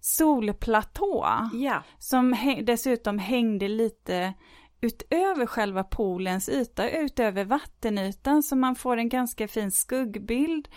solplatå 0.00 1.26
ja, 1.52 1.82
som 1.98 2.36
dessutom 2.62 3.18
hängde 3.18 3.68
lite 3.68 4.34
utöver 4.80 5.46
själva 5.46 5.84
poolens 5.84 6.48
yta, 6.48 6.90
utöver 6.90 7.44
vattenytan, 7.44 8.42
så 8.42 8.56
man 8.56 8.74
får 8.74 8.96
en 8.96 9.08
ganska 9.08 9.48
fin 9.48 9.70
skuggbild. 9.70 10.68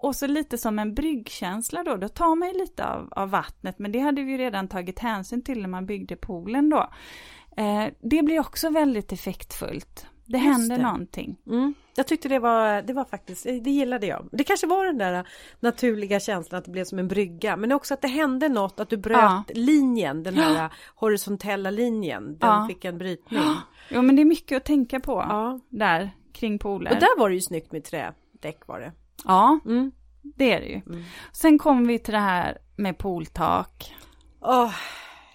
Och 0.00 0.16
så 0.16 0.26
lite 0.26 0.58
som 0.58 0.78
en 0.78 0.94
bryggkänsla 0.94 1.84
då, 1.84 1.96
då 1.96 2.08
tar 2.08 2.36
man 2.36 2.48
ju 2.48 2.54
lite 2.58 2.86
av, 2.86 3.08
av 3.10 3.30
vattnet, 3.30 3.78
men 3.78 3.92
det 3.92 3.98
hade 3.98 4.22
vi 4.22 4.32
ju 4.32 4.38
redan 4.38 4.68
tagit 4.68 4.98
hänsyn 4.98 5.44
till 5.44 5.60
när 5.60 5.68
man 5.68 5.86
byggde 5.86 6.16
poolen 6.16 6.70
då. 6.70 6.90
Eh, 7.56 7.86
det 8.00 8.22
blir 8.22 8.40
också 8.40 8.70
väldigt 8.70 9.12
effektfullt. 9.12 10.06
Det 10.28 10.38
Just 10.38 10.46
händer 10.58 10.76
det. 10.76 10.82
någonting. 10.82 11.36
mm. 11.46 11.74
jag 11.96 12.06
tyckte 12.06 12.28
det 12.28 12.38
var, 12.38 12.82
det 12.82 12.92
var 12.92 13.04
faktiskt, 13.04 13.44
det 13.44 13.70
gillade 13.70 14.06
jag. 14.06 14.28
Det 14.32 14.44
kanske 14.44 14.66
var 14.66 14.86
den 14.86 14.98
där 14.98 15.28
naturliga 15.60 16.20
känslan 16.20 16.58
att 16.58 16.64
det 16.64 16.70
blev 16.70 16.84
som 16.84 16.98
en 16.98 17.08
brygga, 17.08 17.56
men 17.56 17.72
också 17.72 17.94
att 17.94 18.00
det 18.02 18.08
hände 18.08 18.48
något, 18.48 18.80
att 18.80 18.88
du 18.90 18.96
bröt 18.96 19.16
Ja. 19.18 19.44
linjen, 19.54 20.22
den 20.22 20.34
här 20.34 20.72
horisontella 20.94 21.70
linjen, 21.70 22.24
den 22.38 22.50
Ja. 22.50 22.66
fick 22.68 22.84
en 22.84 22.98
brytning. 22.98 23.40
Jo, 23.90 24.02
men 24.02 24.16
det 24.16 24.22
är 24.22 24.26
mycket 24.26 24.56
att 24.56 24.64
tänka 24.64 25.00
på 25.00 25.12
Ja. 25.28 25.60
där 25.68 26.10
kring 26.32 26.58
pooler. 26.58 26.90
Och 26.92 27.00
där 27.00 27.18
var 27.18 27.28
det 27.28 27.34
ju 27.34 27.40
snyggt 27.40 27.72
med 27.72 27.84
trädäck 27.84 28.66
var 28.66 28.80
det. 28.80 28.92
Ja, 29.24 29.58
Mm. 29.64 29.92
det 30.22 30.52
är 30.52 30.60
det 30.60 30.66
ju. 30.66 30.80
Mm. 30.86 31.02
Sen 31.32 31.58
kommer 31.58 31.86
vi 31.88 31.98
till 31.98 32.12
det 32.14 32.20
här 32.20 32.58
med 32.76 32.98
pooltak. 32.98 33.94
Åh, 34.40 34.72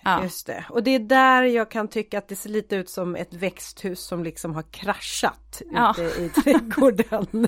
Ja. 0.04 0.24
just 0.24 0.47
det. 0.47 0.66
Och 0.70 0.84
det 0.84 0.95
är 0.95 0.99
där 0.99 1.43
jag 1.43 1.72
kan 1.72 1.88
tycka 1.88 2.18
att 2.18 2.28
det 2.28 2.36
ser 2.36 2.49
lite 2.49 2.76
ut 2.76 2.89
som 2.89 3.16
ett 3.16 3.34
växthus 3.34 3.99
som 3.99 4.24
liksom 4.24 4.56
har 4.56 4.62
kraschat 4.72 5.62
Ja. 5.72 5.95
ute 5.97 6.22
i 6.22 6.30
trädgården. 6.43 7.47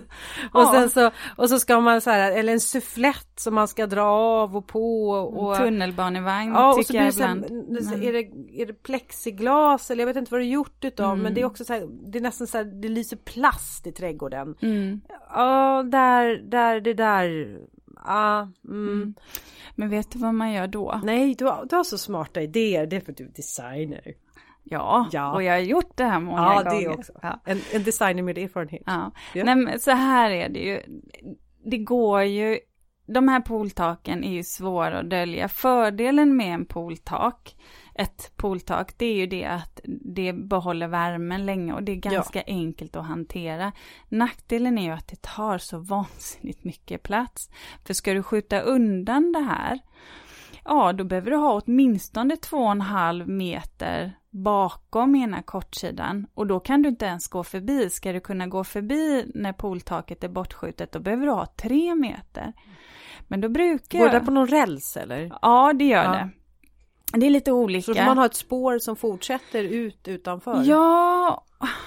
och 0.53 0.61
Ja. 0.61 0.71
sen 0.73 0.89
så, 0.89 1.11
och 1.37 1.49
så 1.49 1.59
ska 1.59 1.79
man 1.79 2.01
så 2.01 2.09
här, 2.09 2.31
eller 2.31 2.53
en 2.53 2.59
sufflett 2.59 3.27
som 3.39 3.55
man 3.55 3.67
ska 3.67 3.87
dra 3.87 4.03
av 4.05 4.57
och 4.57 4.67
på 4.67 5.09
och 5.11 5.57
Tunnelbanevagn 5.57 6.53
Ja, 6.53 6.69
och 6.69 6.75
så 6.75 6.83
tycker 6.83 7.03
jag 7.03 7.13
ibland. 7.13 7.45
så 7.47 7.53
Men- 7.53 8.03
är, 8.03 8.13
det, 8.13 8.61
är 8.61 8.65
det 8.65 8.83
plexiglas 8.83 9.91
eller 9.91 10.01
jag 10.01 10.07
vet 10.07 10.17
inte 10.17 10.31
vad 10.31 10.41
det 10.41 10.45
är 10.45 10.49
gjort 10.49 10.83
utav 10.85 11.11
Mm. 11.11 11.23
men 11.23 11.33
det 11.33 11.41
är 11.41 11.45
också 11.45 11.65
så 11.65 11.73
här, 11.73 11.87
det 12.11 12.17
är 12.17 12.21
nästan 12.21 12.47
så 12.47 12.57
här, 12.57 12.65
det 12.65 12.87
lyser 12.89 13.17
plast 13.17 13.87
i 13.87 13.91
trädgården. 13.91 14.55
Mm. 14.61 15.01
Ja, 15.33 15.83
där, 15.91 16.35
där, 16.51 16.81
det 16.81 16.93
där. 16.93 17.57
Ja, 18.07 18.49
mm. 18.67 18.87
Mm. 18.87 19.13
Men 19.75 19.89
vet 19.89 20.11
du 20.11 20.19
vad 20.19 20.33
man 20.33 20.53
gör 20.53 20.67
då? 20.67 20.99
Nej, 21.03 21.35
du 21.35 21.45
har, 21.45 21.65
du 21.69 21.75
har 21.75 21.83
så 21.83 21.97
smarta 21.97 22.41
idéer, 22.41 22.85
det 22.87 22.95
är 22.95 22.99
för 22.99 23.11
att 23.11 23.17
du 23.17 23.23
är 23.25 23.29
designer. 23.35 24.13
Ja, 24.63 25.07
Ja. 25.11 25.33
och 25.33 25.43
jag 25.43 25.53
har 25.53 25.59
gjort 25.59 25.91
det 25.97 26.03
här 26.03 26.19
många 26.19 26.41
Ja, 26.41 26.69
gånger. 26.69 26.81
det 26.89 26.95
också. 26.95 27.13
Ja. 27.21 27.39
En, 27.45 27.61
en 27.73 27.83
designer 27.83 28.23
med 28.23 28.37
erfarenhet. 28.37 28.83
Ja. 28.85 29.11
Ja. 29.33 29.43
Nej, 29.43 29.55
men 29.55 29.79
så 29.79 29.91
här 29.91 30.31
är 30.31 30.49
det 30.49 30.59
ju. 30.59 30.81
Det 31.71 31.77
går 31.77 32.23
ju, 32.23 32.59
de 33.07 33.27
här 33.27 33.39
pooltaken 33.41 34.23
är 34.23 34.33
ju 34.33 34.43
svåra 34.43 34.99
att 34.99 35.09
dölja. 35.09 35.47
Fördelen 35.47 36.35
med 36.37 36.53
en 36.53 36.65
pooltak, 36.65 37.55
ett 37.95 38.31
pooltak, 38.35 38.93
det 38.97 39.05
är 39.05 39.15
ju 39.15 39.25
det 39.27 39.45
att 39.45 39.79
det 39.85 40.33
behåller 40.33 40.87
värmen 40.87 41.45
länge 41.45 41.73
och 41.73 41.83
det 41.83 41.91
är 41.91 41.95
ganska 41.95 42.43
enkelt 42.47 42.95
att 42.95 43.05
hantera. 43.05 43.71
Nackdelen 44.09 44.77
är 44.77 44.83
ju 44.83 44.91
att 44.91 45.07
det 45.07 45.21
tar 45.21 45.57
så 45.57 45.77
vansinnigt 45.79 46.63
mycket 46.63 47.03
plats. 47.03 47.49
För 47.85 47.93
ska 47.93 48.13
du 48.13 48.23
skjuta 48.23 48.59
undan 48.59 49.31
det 49.31 49.39
här, 49.39 49.79
ja 50.65 50.93
då 50.93 51.03
behöver 51.03 51.31
du 51.31 51.37
ha 51.37 51.61
åtminstone 51.65 52.37
två 52.37 52.57
och 52.57 52.71
en 52.71 52.81
halv 52.81 53.29
meter 53.29 54.13
bakom 54.29 55.15
ena 55.15 55.41
kortsidan 55.41 56.27
och 56.33 56.47
då 56.47 56.59
kan 56.59 56.81
du 56.81 56.89
inte 56.89 57.05
ens 57.05 57.27
gå 57.27 57.43
förbi. 57.43 57.89
Ska 57.89 58.11
du 58.13 58.19
kunna 58.19 58.47
gå 58.47 58.63
förbi 58.63 59.31
när 59.35 59.53
pooltaket 59.53 60.23
är 60.23 60.29
bortskjutet 60.29 60.91
då 60.91 60.99
behöver 60.99 61.25
du 61.25 61.31
ha 61.31 61.45
tre 61.45 61.95
meter. 61.95 62.53
Men 63.27 63.41
då 63.41 63.49
brukar 63.49 63.99
Går 63.99 64.07
jag... 64.07 64.21
det 64.21 64.25
på 64.25 64.31
någon 64.31 64.47
räls 64.47 64.97
eller? 64.97 65.31
Ja, 65.41 65.73
det 65.73 65.85
gör 65.85 66.03
Ja. 66.03 66.11
det. 66.11 66.29
Det 67.13 67.25
är 67.25 67.29
lite 67.29 67.51
olika. 67.51 67.93
Så 67.93 68.03
man 68.03 68.17
ha 68.17 68.25
ett 68.25 68.35
spår 68.35 68.79
som 68.79 68.95
fortsätter 68.95 69.63
ut 69.63 70.07
utanför? 70.07 70.63
Ja, 70.63 71.43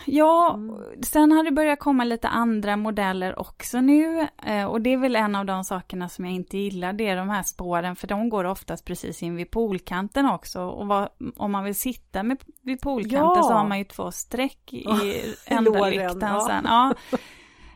ja. 0.07 0.55
Mm. 0.55 1.03
sen 1.03 1.33
har 1.33 1.45
det 1.45 1.51
börjat 1.51 1.79
komma 1.79 2.05
lite 2.05 2.29
andra 2.29 2.77
modeller 2.77 3.39
också 3.39 3.81
nu. 3.81 4.29
Eh, 4.47 4.65
och 4.65 4.81
det 4.81 4.93
är 4.93 4.97
väl 4.97 5.17
en 5.17 5.35
av 5.35 5.47
de 5.47 5.65
sakerna 5.65 6.09
som 6.09 6.25
jag 6.25 6.35
inte 6.35 6.59
gillar, 6.59 6.93
det 6.93 7.07
är 7.09 7.17
de 7.17 7.29
här 7.29 7.43
spåren, 7.43 7.97
för 7.97 8.07
de 8.07 8.29
går 8.29 8.45
oftast 8.45 8.85
precis 8.85 9.23
in 9.23 9.37
vid 9.37 9.51
poolkanten 9.51 10.27
också. 10.27 10.63
Och 10.63 10.87
vad, 10.87 11.09
om 11.37 11.53
man 11.53 11.65
vill 11.65 11.75
sitta 11.75 12.23
med, 12.23 12.39
vid 12.63 12.81
poolkanten 12.81 13.19
Ja. 13.19 13.43
så 13.43 13.53
har 13.53 13.69
man 13.69 13.79
ju 13.79 13.85
två 13.85 14.11
streck 14.11 14.73
i 14.73 14.85
ändalyktan 15.47 16.35
ja. 16.35 16.47
sen. 16.49 16.65
Ja. 16.65 16.95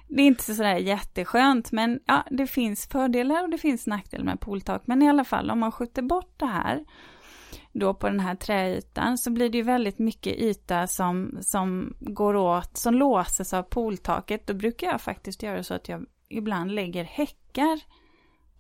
Det 0.09 0.23
är 0.23 0.27
inte 0.27 0.55
sådär 0.55 0.77
jätteskönt, 0.77 1.73
men 1.73 2.01
ja, 2.07 2.25
det 2.31 2.47
finns 2.47 2.87
fördelar 2.87 3.43
och 3.43 3.51
det 3.51 3.59
finns 3.59 3.87
nackdelar 3.87 4.25
med 4.25 4.41
pooltak. 4.41 4.83
Men 4.87 5.03
i 5.03 5.09
alla 5.09 5.25
fall, 5.25 5.51
om 5.51 5.59
man 5.59 5.73
skjuter 5.73 6.03
bort 6.03 6.35
det 6.37 6.47
här, 6.47 6.85
då 7.73 7.95
på 7.95 8.09
den 8.09 8.21
här 8.21 8.35
träytan, 8.35 9.19
så 9.19 9.31
blir 9.31 9.49
det 9.49 9.59
ju 9.59 9.65
väldigt 9.65 9.99
mycket 9.99 10.37
yta 10.37 10.87
som, 10.87 11.39
som 11.41 11.95
går 12.01 12.37
åt, 12.37 12.77
som 12.77 12.95
låses 12.95 13.55
av 13.55 13.63
pooltaket. 13.63 14.47
Då 14.47 14.55
brukar 14.55 14.87
jag 14.87 15.01
faktiskt 15.01 15.43
göra 15.43 15.63
så 15.63 15.75
att 15.75 15.89
jag 15.89 16.07
ibland 16.29 16.71
lägger 16.71 17.05
häckar 17.05 17.81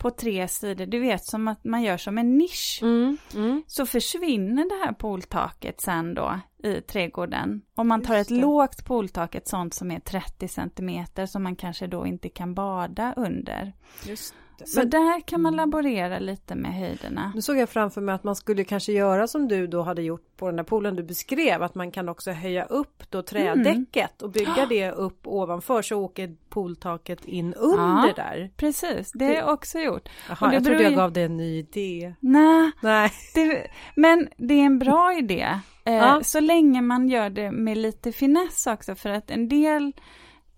på 0.03 0.11
tre 0.11 0.49
sidor. 0.49 0.87
Du 0.87 0.99
vet, 0.99 1.25
som 1.25 1.49
att 1.49 1.65
man 1.65 1.83
gör 1.83 1.97
som 1.97 2.19
en 2.19 2.39
nisch. 2.39 2.79
Mm, 2.83 3.17
mm. 3.35 3.63
Så 3.67 3.87
försvinner 3.87 4.69
det 4.69 4.85
här 4.87 4.93
pooltaket 4.93 5.81
sen 5.81 6.15
då 6.15 6.41
i 6.65 6.81
trädgården. 6.81 7.63
Om 7.75 7.89
man 7.89 8.03
tar 8.03 8.15
ett 8.15 8.31
lågt 8.31 8.85
pooltak, 8.85 9.35
ett 9.35 9.49
sånt 9.49 9.75
som 9.75 9.91
är 9.91 10.01
30 10.01 10.49
centimeter 10.49 11.27
som 11.27 11.43
man 11.43 11.57
kanske 11.57 11.87
då 11.87 12.07
inte 12.07 12.29
kan 12.29 12.55
bada 12.55 13.15
under. 13.17 13.73
Just. 14.07 14.35
Så 14.65 14.81
Men 14.81 14.91
där 14.91 15.21
kan 15.21 15.41
man 15.43 15.57
laborera 15.57 16.19
lite 16.19 16.55
med 16.55 16.75
höjderna. 16.75 17.33
nu 17.35 17.43
såg 17.43 17.57
jag 17.57 17.69
framför 17.69 18.01
mig 18.01 18.15
att 18.15 18.25
man 18.25 18.37
skulle 18.37 18.65
kanske 18.65 18.93
göra 18.93 19.27
som 19.27 19.49
du 19.49 19.67
då 19.67 19.83
hade 19.83 20.03
gjort 20.03 20.37
på 20.37 20.47
den 20.47 20.57
där 20.57 20.65
poolen 20.65 20.97
du 20.97 21.03
beskrev. 21.03 21.63
Att 21.63 21.75
man 21.75 21.91
kan 21.91 22.09
också 22.09 22.31
höja 22.31 22.65
upp 22.65 23.03
då 23.11 23.23
trädäcket 23.23 24.23
och 24.23 24.31
bygga 24.31 24.67
det 24.69 24.91
upp 24.91 25.27
ovanför 25.27 25.83
så 25.83 25.97
åker 26.01 26.37
pooltaket 26.49 27.25
in 27.25 27.55
under 27.55 28.07
Ja. 28.09 28.13
där. 28.17 28.51
Precis, 28.57 29.13
det 29.13 29.25
har 29.27 29.35
jag 29.35 29.53
också 29.53 29.79
gjort. 29.79 30.09
Jaha, 30.29 30.39
Och 30.41 30.49
det 30.49 30.55
jag 30.55 30.65
trodde 30.65 30.83
jag 30.83 30.95
gav 30.95 31.13
dig 31.13 31.25
en 31.25 31.37
ny 31.37 31.59
idé. 31.59 32.15
Nej, 32.21 32.71
Nej. 32.81 33.11
det, 33.35 33.67
men 33.95 34.29
det 34.37 34.55
är 34.55 34.65
en 34.67 34.79
bra 34.79 35.15
idé. 35.19 35.47
Eh, 35.85 35.95
Ja. 35.95 36.21
Så 36.23 36.41
länge 36.41 36.83
man 36.83 37.09
gör 37.09 37.31
det 37.31 37.51
med 37.51 37.79
lite 37.79 38.13
finess 38.13 38.67
också, 38.67 38.95
för 38.95 39.11
att 39.11 39.31
en 39.31 39.49
del 39.49 39.93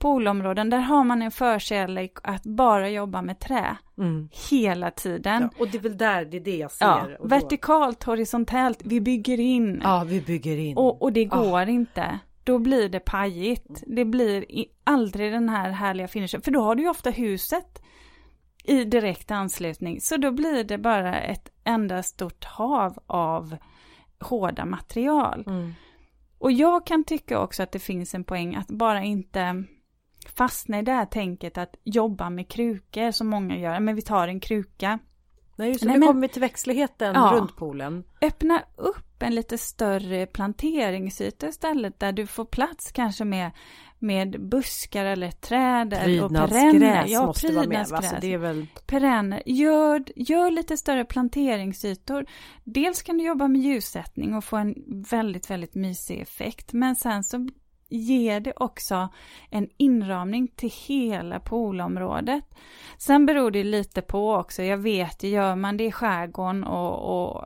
poolområden, 0.04 0.70
där 0.70 0.78
har 0.78 1.04
man 1.04 1.22
en 1.22 1.30
förkärlek 1.30 2.12
att 2.22 2.42
bara 2.42 2.90
jobba 2.90 3.22
med 3.22 3.38
trä 3.38 3.76
Mm. 3.98 4.28
hela 4.50 4.90
tiden. 4.90 5.42
Ja, 5.42 5.50
och 5.58 5.68
det 5.68 5.78
är 5.78 5.82
väl 5.82 5.98
där, 5.98 6.24
det 6.24 6.36
är 6.36 6.40
det 6.40 6.56
jag 6.56 6.72
ser. 6.72 6.86
Ja, 6.86 7.26
vertikalt, 7.26 8.04
horisontellt, 8.04 8.80
vi 8.84 9.00
bygger 9.00 9.40
in. 9.40 9.80
Ja, 9.84 10.04
vi 10.06 10.20
bygger 10.20 10.56
in. 10.56 10.76
Och, 10.76 11.02
och 11.02 11.12
det 11.12 11.24
går 11.24 11.68
inte. 11.68 12.18
Då 12.44 12.58
blir 12.58 12.88
det 12.88 13.00
pajigt. 13.00 13.82
Det 13.86 14.04
blir 14.04 14.44
aldrig 14.84 15.32
den 15.32 15.48
här 15.48 15.70
härliga 15.70 16.08
finishen. 16.08 16.42
För 16.42 16.50
då 16.50 16.60
har 16.60 16.74
du 16.74 16.82
ju 16.82 16.88
ofta 16.88 17.10
huset 17.10 17.82
i 18.64 18.84
direkt 18.84 19.30
anslutning. 19.30 20.00
Så 20.00 20.16
då 20.16 20.30
blir 20.30 20.64
det 20.64 20.78
bara 20.78 21.20
ett 21.20 21.48
enda 21.64 22.02
stort 22.02 22.44
hav 22.44 22.98
av 23.06 23.56
hårda 24.20 24.64
material. 24.64 25.44
Mm. 25.46 25.74
Och 26.38 26.52
jag 26.52 26.86
kan 26.86 27.04
tycka 27.04 27.40
också 27.40 27.62
att 27.62 27.72
det 27.72 27.78
finns 27.78 28.14
en 28.14 28.24
poäng 28.24 28.54
att 28.54 28.68
bara 28.68 29.02
inte 29.02 29.64
fastna 30.28 30.78
i 30.78 30.82
det 30.82 30.92
här 30.92 31.06
tänket 31.06 31.58
att 31.58 31.74
jobba 31.84 32.30
med 32.30 32.48
krukor 32.48 33.10
som 33.10 33.26
många 33.26 33.58
gör. 33.58 33.80
Men 33.80 33.96
vi 33.96 34.02
tar 34.02 34.28
en 34.28 34.40
kruka. 34.40 34.98
Nej, 35.56 35.68
just 35.68 35.80
det. 35.80 35.86
Nej, 35.86 35.98
nu 35.98 36.06
kommer 36.06 36.20
vi 36.20 36.28
till 36.28 36.40
växtligheten 36.40 37.14
ja, 37.14 37.32
runt 37.34 37.56
poolen. 37.56 38.04
Öppna 38.22 38.62
upp 38.76 39.22
en 39.22 39.34
lite 39.34 39.58
större 39.58 40.26
planteringsyta 40.26 41.48
istället 41.48 42.00
där 42.00 42.12
du 42.12 42.26
får 42.26 42.44
plats 42.44 42.92
kanske 42.92 43.24
med, 43.24 43.50
med 43.98 44.48
buskar 44.48 45.04
eller 45.04 45.30
träd. 45.30 45.92
Ja, 47.08 47.26
måste 47.26 47.52
vara 47.52 47.66
med. 47.66 47.92
Alltså, 47.92 48.16
det 48.20 48.32
är 48.32 48.38
väl... 48.38 48.66
Perenner. 48.86 49.42
Gör, 49.46 50.04
gör 50.16 50.50
lite 50.50 50.76
större 50.76 51.04
planteringsytor. 51.04 52.26
Dels 52.64 53.02
kan 53.02 53.18
du 53.18 53.24
jobba 53.24 53.48
med 53.48 53.60
ljussättning 53.60 54.34
och 54.34 54.44
få 54.44 54.56
en 54.56 54.74
väldigt, 55.10 55.50
väldigt 55.50 55.74
mysig 55.74 56.20
effekt. 56.20 56.72
Men 56.72 56.96
sen 56.96 57.24
så 57.24 57.48
ger 57.94 58.40
det 58.40 58.52
också 58.56 59.08
en 59.50 59.68
inramning 59.76 60.48
till 60.48 60.72
hela 60.86 61.40
poolområdet. 61.40 62.44
Sen 62.98 63.26
beror 63.26 63.50
det 63.50 63.64
lite 63.64 64.02
på 64.02 64.34
också, 64.34 64.62
jag 64.62 64.78
vet, 64.78 65.22
gör 65.22 65.56
man 65.56 65.76
det 65.76 65.84
i 65.84 65.92
skärgården 65.92 66.64
och, 66.64 67.26
och 67.34 67.44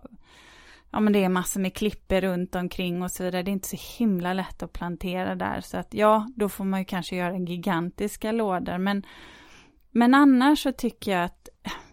ja 0.90 1.00
men 1.00 1.12
det 1.12 1.24
är 1.24 1.28
massor 1.28 1.60
med 1.60 1.74
klipper 1.74 2.20
runt 2.20 2.54
omkring 2.54 3.02
och 3.02 3.10
så 3.10 3.22
vidare. 3.22 3.42
Det 3.42 3.50
är 3.50 3.52
inte 3.52 3.76
så 3.76 3.98
himla 3.98 4.32
lätt 4.32 4.62
att 4.62 4.72
plantera 4.72 5.34
där 5.34 5.60
så 5.60 5.76
att 5.76 5.94
ja, 5.94 6.28
då 6.36 6.48
får 6.48 6.64
man 6.64 6.80
ju 6.80 6.84
kanske 6.84 7.16
göra 7.16 7.36
gigantiska 7.38 8.32
lådor 8.32 8.78
men 8.78 9.02
men 9.90 10.14
annars 10.14 10.62
så 10.62 10.72
tycker 10.72 11.12
jag 11.12 11.24
att 11.24 11.48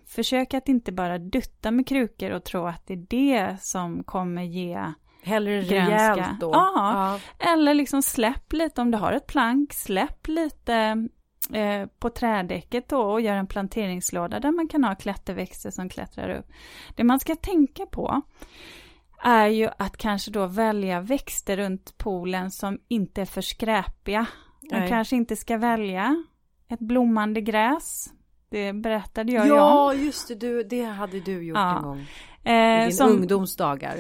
försök 0.06 0.54
att 0.54 0.70
inte 0.70 0.92
bara 0.92 1.18
dutta 1.18 1.72
med 1.72 1.88
krukor 1.88 2.32
och 2.32 2.44
tro 2.44 2.66
att 2.66 2.88
det 2.88 2.94
är 2.94 3.06
det 3.10 3.58
som 3.62 4.04
kommer 4.04 4.44
ge 4.44 4.94
Hellre 5.26 5.62
rejält 5.62 6.40
då. 6.40 6.50
Ja. 6.54 7.20
eller 7.40 7.74
liksom 7.74 8.02
släpp 8.02 8.54
lite 8.54 8.82
om 8.82 8.92
du 8.92 8.98
har 8.98 9.12
ett 9.14 9.28
plank, 9.28 9.74
släpp 9.74 10.28
lite 10.28 11.08
eh, 11.54 11.86
på 12.00 12.10
trädäcket 12.10 12.90
då 12.90 13.02
och 13.02 13.22
gör 13.22 13.36
en 13.36 13.48
planteringslåda 13.48 14.40
där 14.40 14.52
man 14.52 14.68
kan 14.68 14.84
ha 14.84 14.96
klätterväxter 14.96 15.72
som 15.72 15.90
klättrar 15.90 16.30
upp. 16.30 16.46
Det 16.96 17.04
man 17.04 17.20
ska 17.20 17.36
tänka 17.36 17.86
på 17.86 18.22
är 19.24 19.48
ju 19.48 19.70
att 19.78 19.98
kanske 19.98 20.32
då 20.32 20.46
välja 20.46 21.02
växter 21.02 21.58
runt 21.58 21.98
poolen 21.98 22.52
som 22.52 22.80
inte 22.88 23.22
är 23.22 23.26
för 23.26 23.42
skräpiga. 23.42 24.26
Man 24.72 24.80
Nej. 24.80 24.90
kanske 24.90 25.16
inte 25.16 25.36
ska 25.36 25.58
välja 25.58 26.24
ett 26.68 26.80
blommande 26.80 27.42
gräs. 27.42 28.10
Det 28.50 28.74
berättade 28.74 29.32
jag 29.32 29.48
Ja, 29.48 29.92
om. 29.92 30.00
just 30.00 30.28
det, 30.28 30.36
du, 30.36 30.64
det 30.64 30.84
hade 30.84 31.20
du 31.20 31.44
gjort 31.44 31.58
ja. 31.58 31.78
en 31.78 31.84
gång. 31.84 32.08
Eh, 32.44 32.82
I 32.82 32.84
din 32.84 32.94
som, 32.94 33.12
ungdomsdagar. 33.12 33.96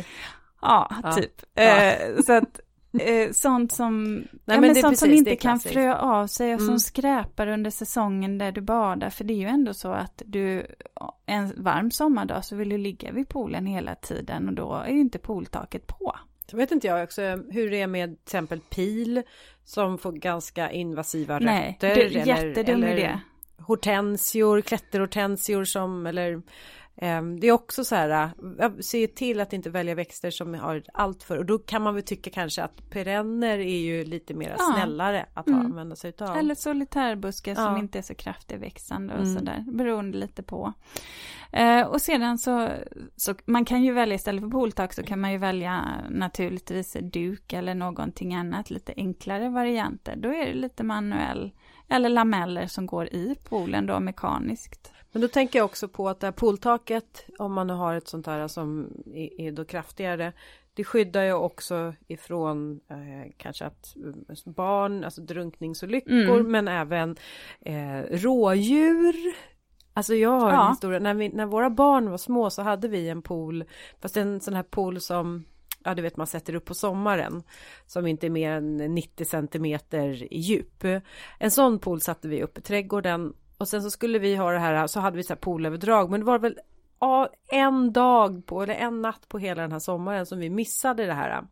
Ja, 0.65 1.13
typ. 1.15 1.43
Eh, 1.55 2.21
så 2.25 2.33
att 2.33 2.59
eh, 2.99 3.31
sånt 3.31 3.71
som, 3.71 4.13
Nej, 4.13 4.27
ja, 4.45 4.61
men 4.61 4.75
sånt 4.75 4.85
precis, 4.85 4.99
som 4.99 5.13
inte 5.13 5.35
kan 5.35 5.59
frö 5.59 5.95
av 5.95 6.27
sig 6.27 6.53
och 6.53 6.61
mm. 6.61 6.67
som 6.67 6.79
skräpar 6.79 7.47
under 7.47 7.71
säsongen 7.71 8.37
där 8.37 8.51
du 8.51 8.61
badar. 8.61 9.09
För 9.09 9.23
det 9.23 9.33
är 9.33 9.37
ju 9.37 9.47
ändå 9.47 9.73
så 9.73 9.91
att 9.91 10.21
du, 10.25 10.65
en 11.25 11.63
varm 11.63 11.91
sommardag 11.91 12.45
så 12.45 12.55
vill 12.55 12.69
du 12.69 12.77
ligga 12.77 13.11
vid 13.11 13.29
poolen 13.29 13.65
hela 13.65 13.95
tiden 13.95 14.47
och 14.47 14.53
då 14.53 14.73
är 14.73 14.91
ju 14.91 14.99
inte 14.99 15.19
pooltaket 15.19 15.87
på. 15.87 16.15
Så 16.51 16.57
vet 16.57 16.71
inte 16.71 16.87
jag 16.87 17.03
också 17.03 17.21
hur 17.49 17.71
det 17.71 17.81
är 17.81 17.87
med 17.87 18.09
till 18.09 18.23
exempel 18.23 18.59
pil 18.59 19.23
som 19.63 19.97
får 19.97 20.11
ganska 20.11 20.71
invasiva 20.71 21.35
rötter. 21.35 21.45
Nej, 21.45 21.77
det 21.79 21.91
är 21.91 22.27
jättedum 22.27 22.83
eller, 22.83 22.97
idé. 22.97 23.19
Hortensior, 23.57 24.61
klätterhortensior 24.61 25.63
som 25.63 26.07
eller 26.07 26.41
det 27.39 27.47
är 27.47 27.51
också 27.51 27.83
så 27.83 27.95
här, 27.95 28.31
äh, 28.59 28.71
se 28.79 29.07
till 29.07 29.39
att 29.39 29.53
inte 29.53 29.69
välja 29.69 29.95
växter 29.95 30.31
som 30.31 30.53
har 30.53 30.83
allt 30.93 31.23
för 31.23 31.37
och 31.37 31.45
då 31.45 31.59
kan 31.59 31.81
man 31.81 31.93
väl 31.93 32.03
tycka 32.03 32.29
kanske 32.29 32.63
att 32.63 32.89
perenner 32.89 33.59
är 33.59 33.79
ju 33.79 34.03
lite 34.03 34.33
mer 34.33 34.55
ja. 34.57 34.73
snällare 34.73 35.25
att 35.33 35.47
mm. 35.47 35.59
använda 35.59 35.95
sig 35.95 36.09
utav. 36.09 36.37
Eller 36.37 36.55
solitärbuskar 36.55 37.51
ja. 37.51 37.65
som 37.65 37.77
inte 37.77 37.97
är 37.97 38.01
så 38.01 38.15
kraftigt 38.15 38.61
växande 38.61 39.13
och 39.13 39.19
mm. 39.19 39.35
sådär, 39.35 39.65
beroende 39.67 40.17
lite 40.17 40.43
på. 40.43 40.73
Eh, 41.51 41.81
och 41.81 42.01
sedan 42.01 42.37
så, 42.37 42.69
så, 43.15 43.35
man 43.45 43.65
kan 43.65 43.83
ju 43.83 43.93
välja 43.93 44.15
istället 44.15 44.41
för 44.41 44.49
pooltak 44.49 44.93
så 44.93 45.03
kan 45.03 45.19
man 45.19 45.31
ju 45.31 45.37
välja 45.37 45.85
naturligtvis 46.09 46.97
duk 47.01 47.53
eller 47.53 47.75
någonting 47.75 48.35
annat, 48.35 48.69
lite 48.69 48.93
enklare 48.97 49.49
varianter. 49.49 50.15
Då 50.15 50.29
är 50.29 50.45
det 50.45 50.53
lite 50.53 50.83
manuell 50.83 51.51
eller 51.87 52.09
lameller 52.09 52.67
som 52.67 52.85
går 52.85 53.13
i 53.13 53.35
poolen 53.49 53.85
då 53.85 53.99
mekaniskt. 53.99 54.94
Men 55.15 55.21
då 55.21 55.27
tänker 55.27 55.59
jag 55.59 55.65
också 55.65 55.87
på 55.87 56.09
att 56.09 56.19
det 56.19 56.27
här 56.27 56.31
pooltaket, 56.31 57.25
om 57.39 57.53
man 57.53 57.67
nu 57.67 57.73
har 57.73 57.95
ett 57.95 58.07
sånt 58.07 58.27
här 58.27 58.47
som 58.47 58.89
är, 59.37 59.51
då 59.51 59.65
kraftigare, 59.65 60.33
det 60.73 60.83
skyddar 60.83 61.23
ju 61.23 61.33
också 61.33 61.93
ifrån 62.07 62.79
eh, 62.89 63.31
kanske 63.37 63.65
att 63.65 63.95
eh, 64.29 64.53
barn, 64.53 65.03
alltså 65.03 65.21
drunkningsolyckor, 65.21 66.39
mm. 66.39 66.51
men 66.51 66.67
även 66.67 67.15
eh, 67.61 68.01
rådjur. 68.11 69.15
Alltså 69.93 70.15
jag 70.15 70.39
har 70.39 70.51
ja. 70.51 70.65
en 70.65 70.71
historia, 70.71 70.99
när, 70.99 71.13
vi, 71.13 71.29
när 71.29 71.45
våra 71.45 71.69
barn 71.69 72.09
var 72.09 72.17
små 72.17 72.49
så 72.49 72.61
hade 72.61 72.87
vi 72.87 73.09
en 73.09 73.21
pool, 73.21 73.63
fast 74.01 74.17
en 74.17 74.41
sån 74.41 74.53
här 74.53 74.63
pool 74.63 75.01
som 75.01 75.45
ja 75.83 75.95
du 75.95 76.01
vet 76.01 76.17
man 76.17 76.27
sätter 76.27 76.55
upp 76.55 76.65
på 76.65 76.73
sommaren 76.73 77.43
som 77.85 78.07
inte 78.07 78.27
är 78.27 78.29
mer 78.29 78.51
än 78.51 78.77
90 78.77 79.25
centimeter 79.25 80.33
i 80.33 80.39
djup. 80.39 80.83
En 81.39 81.51
sån 81.51 81.79
pool 81.79 82.01
satte 82.01 82.27
vi 82.27 82.43
upp 82.43 82.57
i 82.57 82.61
trädgården 82.61 83.33
och 83.57 83.67
sen 83.67 83.81
så 83.81 83.91
skulle 83.91 84.19
vi 84.19 84.35
ha 84.35 84.51
det 84.51 84.59
här, 84.59 84.87
så 84.87 84.99
hade 84.99 85.17
vi 85.17 85.23
så 85.23 85.33
här 85.33 85.39
poolöverdrag, 85.39 86.11
men 86.11 86.19
det 86.19 86.25
var 86.25 86.39
väl 86.39 86.59
en 87.51 87.93
dag 87.93 88.45
på, 88.45 88.63
eller 88.63 88.73
en 88.73 89.01
natt 89.01 89.27
på 89.27 89.37
hela 89.37 89.61
den 89.61 89.71
här 89.71 89.79
sommaren 89.79 90.25
som 90.25 90.39
vi 90.39 90.49
missade 90.49 91.05
det 91.05 91.13
här. 91.13 91.47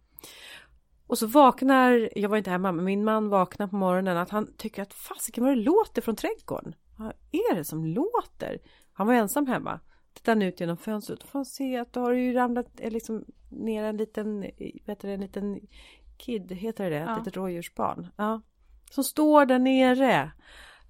Och 1.07 1.17
så 1.17 1.27
vaknar, 1.27 2.09
jag 2.15 2.29
var 2.29 2.37
inte 2.37 2.49
hemma, 2.49 2.71
men 2.71 2.85
min 2.85 3.03
man 3.03 3.29
vaknar 3.29 3.67
på 3.67 3.75
morgonen 3.75 4.17
att 4.17 4.29
han 4.29 4.53
tycker 4.57 4.81
att 4.81 4.93
fasiken 4.93 5.43
vad 5.43 5.57
det 5.57 5.61
låter 5.61 6.01
från 6.01 6.15
trädgården. 6.15 6.75
Vad 6.97 7.13
är 7.31 7.55
det 7.55 7.65
som 7.65 7.85
låter? 7.85 8.59
Han 8.93 9.07
var 9.07 9.13
ensam 9.13 9.47
hemma. 9.47 9.79
Tittar 10.13 10.43
ut 10.43 10.59
genom 10.59 10.77
fönstret 10.77 11.23
och 11.23 11.29
får 11.29 11.43
se 11.43 11.77
att 11.77 11.93
då 11.93 11.99
har 11.99 12.13
det 12.13 12.19
ju 12.19 12.33
ramlat 12.33 12.67
eh, 12.77 12.91
liksom 12.91 13.25
ner 13.49 13.83
en 13.83 13.97
liten, 13.97 14.41
vet 14.85 14.99
du, 14.99 15.13
en 15.13 15.21
liten 15.21 15.59
kid, 16.17 16.51
heter 16.51 16.89
det 16.89 16.95
ja. 16.95 17.11
Ett 17.11 17.17
litet 17.17 17.37
rådjursbarn. 17.37 18.07
Ja. 18.15 18.41
Som 18.91 19.03
står 19.03 19.45
där 19.45 19.59
nere. 19.59 20.31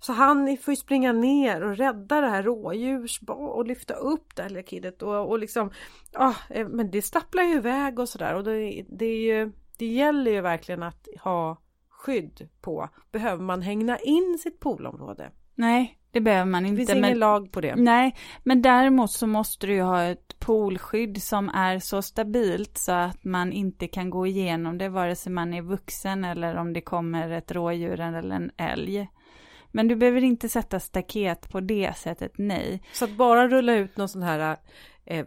Så 0.06 0.14
han 0.14 0.58
får 0.58 0.72
ju 0.72 0.76
springa 0.76 1.12
ner 1.12 1.64
och 1.64 1.78
rädda 1.78 2.22
det 2.22 2.28
här 2.28 2.44
rådjursbarn 2.44 3.50
och 3.50 3.66
lyfta 3.66 3.94
upp 3.94 4.36
det 4.36 4.42
här 4.42 4.50
lilla 4.50 4.64
kidet 4.64 5.02
och, 5.02 5.30
och 5.30 5.40
liksom 5.40 5.72
ja, 6.12 6.36
eh, 6.50 6.68
men 6.68 6.92
det 6.92 7.02
stapplar 7.02 7.44
ju 7.44 7.56
iväg 7.56 8.00
och 8.00 8.10
sådär 8.10 8.36
och 8.36 8.44
det, 8.44 8.86
det 8.90 9.06
är 9.06 9.20
ju 9.20 9.52
det 9.78 9.86
gäller 9.86 10.32
ju 10.32 10.42
verkligen 10.42 10.84
att 10.84 11.08
ha 11.24 11.58
skydd 11.90 12.50
på. 12.62 12.90
Behöver 13.12 13.44
man 13.44 13.62
hängna 13.62 13.98
in 13.98 14.38
sitt 14.44 14.60
poolområde? 14.60 15.32
Nej, 15.56 16.00
det 16.12 16.22
behöver 16.22 16.52
man 16.52 16.66
inte. 16.66 16.82
Det 16.82 16.86
finns 16.86 16.98
ingen 16.98 17.20
lag 17.20 17.52
på 17.52 17.62
det. 17.62 17.76
Nej, 17.76 18.16
men 18.44 18.62
däremot 18.62 19.12
så 19.12 19.28
måste 19.28 19.68
du 19.68 19.74
ju 19.74 19.82
ha 19.82 20.04
ett 20.04 20.40
poolskydd 20.40 21.24
som 21.24 21.50
är 21.50 21.80
så 21.80 22.02
stabilt 22.02 22.78
så 22.78 22.92
att 22.92 23.24
man 23.24 23.52
inte 23.52 23.88
kan 23.88 24.10
gå 24.10 24.28
igenom 24.28 24.78
det 24.78 24.90
vare 24.90 25.16
sig 25.16 25.32
man 25.32 25.54
är 25.54 25.62
vuxen 25.62 26.24
eller 26.24 26.56
om 26.56 26.74
det 26.74 26.82
kommer 26.82 27.30
ett 27.30 27.52
rådjur 27.52 28.00
eller 28.00 28.36
en 28.36 28.52
älg. 28.58 29.08
Men 29.76 29.88
du 29.88 29.96
behöver 29.96 30.24
inte 30.24 30.50
sätta 30.50 30.80
staket 30.80 31.50
på 31.50 31.60
det 31.60 31.98
sättet, 31.98 32.32
nej. 32.36 32.82
Så 32.94 33.06
att 33.06 33.18
bara 33.18 33.48
rulla 33.48 33.76
ut 33.76 33.98
någon 33.98 34.10
sån 34.10 34.24
här 34.24 34.58
eh, 35.06 35.26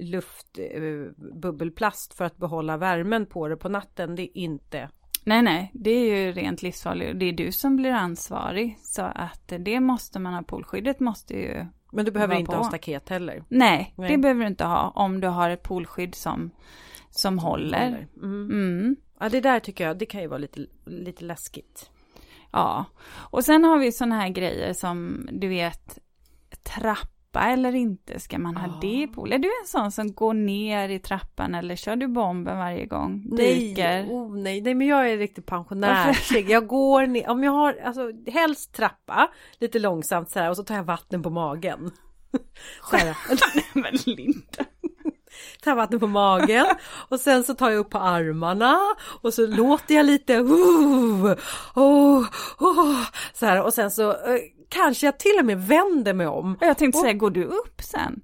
luftbubbelplast 0.00 2.12
eh, 2.12 2.16
för 2.16 2.24
att 2.24 2.36
behålla 2.36 2.76
värmen 2.76 3.26
på 3.26 3.48
det 3.48 3.56
på 3.56 3.68
natten, 3.68 4.16
det 4.16 4.22
är 4.22 4.36
inte 4.36 4.88
Nej, 5.26 5.42
nej, 5.42 5.70
det 5.74 5.90
är 5.90 6.16
ju 6.16 6.32
rent 6.32 6.62
livsfarligt. 6.62 7.20
Det 7.20 7.26
är 7.26 7.32
du 7.32 7.52
som 7.52 7.76
blir 7.76 7.92
ansvarig. 7.92 8.78
Så 8.80 9.02
att 9.02 9.52
det 9.58 9.80
måste 9.80 10.18
man 10.18 10.34
ha. 10.34 10.42
Poolskyddet 10.42 11.00
måste 11.00 11.34
ju 11.34 11.66
Men 11.92 12.04
du 12.04 12.10
behöver 12.10 12.36
inte 12.36 12.52
på. 12.52 12.58
ha 12.58 12.64
staket 12.64 13.08
heller? 13.08 13.44
Nej, 13.48 13.94
nej, 13.96 14.10
det 14.10 14.18
behöver 14.18 14.40
du 14.40 14.46
inte 14.46 14.64
ha 14.64 14.92
om 14.94 15.20
du 15.20 15.28
har 15.28 15.50
ett 15.50 15.62
poolskydd 15.62 16.14
som, 16.14 16.50
som 17.10 17.38
håller. 17.38 18.08
Mm. 18.16 18.50
Mm. 18.50 18.96
Ja, 19.20 19.28
det 19.28 19.40
där 19.40 19.60
tycker 19.60 19.86
jag, 19.86 19.98
det 19.98 20.06
kan 20.06 20.20
ju 20.20 20.26
vara 20.26 20.38
lite, 20.38 20.66
lite 20.84 21.24
läskigt. 21.24 21.90
Ja, 22.56 22.84
och 23.30 23.44
sen 23.44 23.64
har 23.64 23.78
vi 23.78 23.92
sådana 23.92 24.20
här 24.20 24.28
grejer 24.28 24.72
som 24.72 25.28
du 25.32 25.48
vet 25.48 25.98
trappa 26.62 27.40
eller 27.40 27.74
inte, 27.74 28.20
ska 28.20 28.38
man 28.38 28.56
ha 28.56 28.68
oh. 28.68 28.80
det 28.80 29.06
pool? 29.06 29.32
Är 29.32 29.38
du 29.38 29.48
en 29.48 29.66
sån 29.66 29.92
som 29.92 30.14
går 30.14 30.34
ner 30.34 30.88
i 30.88 30.98
trappan 30.98 31.54
eller 31.54 31.76
kör 31.76 31.96
du 31.96 32.08
bomben 32.08 32.58
varje 32.58 32.86
gång? 32.86 33.26
Nej, 33.30 34.06
oh, 34.10 34.36
nej, 34.36 34.60
nej 34.60 34.74
men 34.74 34.86
jag 34.86 35.10
är 35.10 35.18
riktigt 35.18 35.46
pensionär. 35.46 36.16
jag 36.48 36.66
går 36.66 37.06
ner, 37.06 37.30
om 37.30 37.44
jag 37.44 37.52
har, 37.52 37.78
alltså 37.84 38.12
helst 38.26 38.74
trappa 38.74 39.30
lite 39.58 39.78
långsamt 39.78 40.30
så 40.30 40.38
här 40.38 40.50
och 40.50 40.56
så 40.56 40.64
tar 40.64 40.74
jag 40.74 40.84
vatten 40.84 41.22
på 41.22 41.30
magen. 41.30 41.90
Så 42.90 42.96
här. 42.96 43.16
men 43.74 43.94
Linda 44.06 44.64
tar 45.62 45.74
vatten 45.74 46.00
på 46.00 46.06
magen 46.06 46.66
och 47.08 47.20
sen 47.20 47.44
så 47.44 47.54
tar 47.54 47.70
jag 47.70 47.78
upp 47.78 47.90
på 47.90 47.98
armarna 47.98 48.78
och 49.22 49.34
så 49.34 49.46
låter 49.46 49.94
jag 49.94 50.06
lite 50.06 50.38
oh, 50.38 51.32
oh, 51.74 52.24
oh, 52.58 53.02
så 53.34 53.46
här 53.46 53.62
och 53.62 53.74
sen 53.74 53.90
så 53.90 54.10
eh, 54.10 54.38
kanske 54.68 55.06
jag 55.06 55.18
till 55.18 55.36
och 55.38 55.44
med 55.44 55.66
vänder 55.66 56.14
mig 56.14 56.26
om. 56.26 56.58
Jag 56.60 56.78
tänkte 56.78 57.00
säga, 57.00 57.12
går 57.12 57.30
du 57.30 57.44
upp 57.44 57.82
sen? 57.82 58.20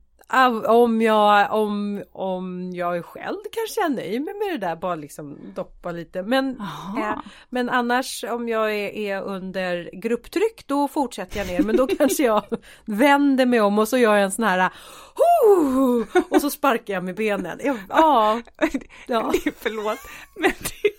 Om 0.67 1.03
jag, 1.03 1.53
om, 1.53 2.05
om 2.13 2.73
jag 2.73 3.05
själv 3.05 3.37
kanske 3.53 3.85
är 3.85 3.89
nöjd 3.89 4.23
med, 4.23 4.37
med 4.37 4.61
det 4.61 4.67
där, 4.67 4.77
bara 4.77 4.95
liksom 4.95 5.39
doppa 5.55 5.93
lite. 5.93 6.23
Men, 6.23 6.61
eh, 6.99 7.19
men 7.49 7.69
annars 7.69 8.25
om 8.25 8.49
jag 8.49 8.75
är, 8.75 8.89
är, 8.89 9.23
under 9.23 9.91
grupptryck 9.93 10.67
då 10.67 10.89
fortsätter 10.89 11.39
jag 11.39 11.47
ner. 11.47 11.63
Men 11.63 11.77
då 11.77 11.87
kanske 11.99 12.23
jag 12.23 12.43
vänder 12.85 13.47
mig 13.47 13.61
om 13.61 13.79
och 13.79 13.89
så 13.89 13.99
gör 13.99 14.15
jag 14.15 14.25
en 14.25 14.31
sån 14.31 14.45
här 14.45 14.71
oh! 15.47 16.05
och 16.31 16.41
så 16.41 16.51
sparkar 16.51 16.95
jag 16.95 17.05
med 17.05 17.15
benen. 17.15 17.61
Ja, 17.65 17.77
ja. 17.89 18.41
ja. 19.07 19.33
Förlåt, 19.57 19.99
men 20.37 20.53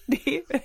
det, 0.05 0.41
det, 0.47 0.61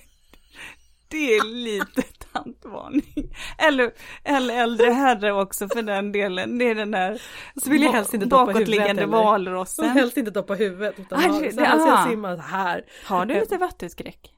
det 1.07 1.35
är 1.35 1.45
lite 1.45 2.18
tantvarning. 2.33 3.33
Eller, 3.57 3.91
eller 4.23 4.63
äldre 4.63 4.89
herre 4.91 5.33
också 5.33 5.67
för 5.67 5.81
den 5.81 6.11
delen. 6.11 6.57
Det 6.57 6.65
är 6.65 6.75
den 6.75 6.91
där 6.91 7.21
så 7.63 7.69
vill 7.69 7.81
jag 7.81 7.91
helst 7.91 8.13
inte 8.13 8.25
doppa 8.25 8.45
bakåtliggande 8.45 9.05
valrossen. 9.05 9.85
Jag 9.85 9.93
helst 9.93 10.17
inte 10.17 10.31
doppa 10.31 10.53
huvudet 10.53 10.99
utan 10.99 11.19
Aj, 11.19 11.27
ha, 11.27 11.51
så 11.51 11.61
här 11.61 11.79
ska 11.79 11.87
jag 11.87 12.09
simma 12.09 12.35
så 12.35 12.41
här. 12.41 12.85
Har 13.05 13.25
du 13.25 13.33
lite 13.33 13.57
vattenskräck? 13.57 14.33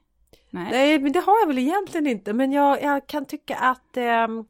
Nej. 0.50 0.68
Nej, 0.70 0.98
men 0.98 1.12
det 1.12 1.20
har 1.20 1.40
jag 1.40 1.46
väl 1.46 1.58
egentligen 1.58 2.06
inte. 2.06 2.32
Men 2.32 2.52
jag, 2.52 2.82
jag 2.82 3.06
kan 3.06 3.24
tycka 3.24 3.56
att 3.56 3.96
um, 3.96 4.46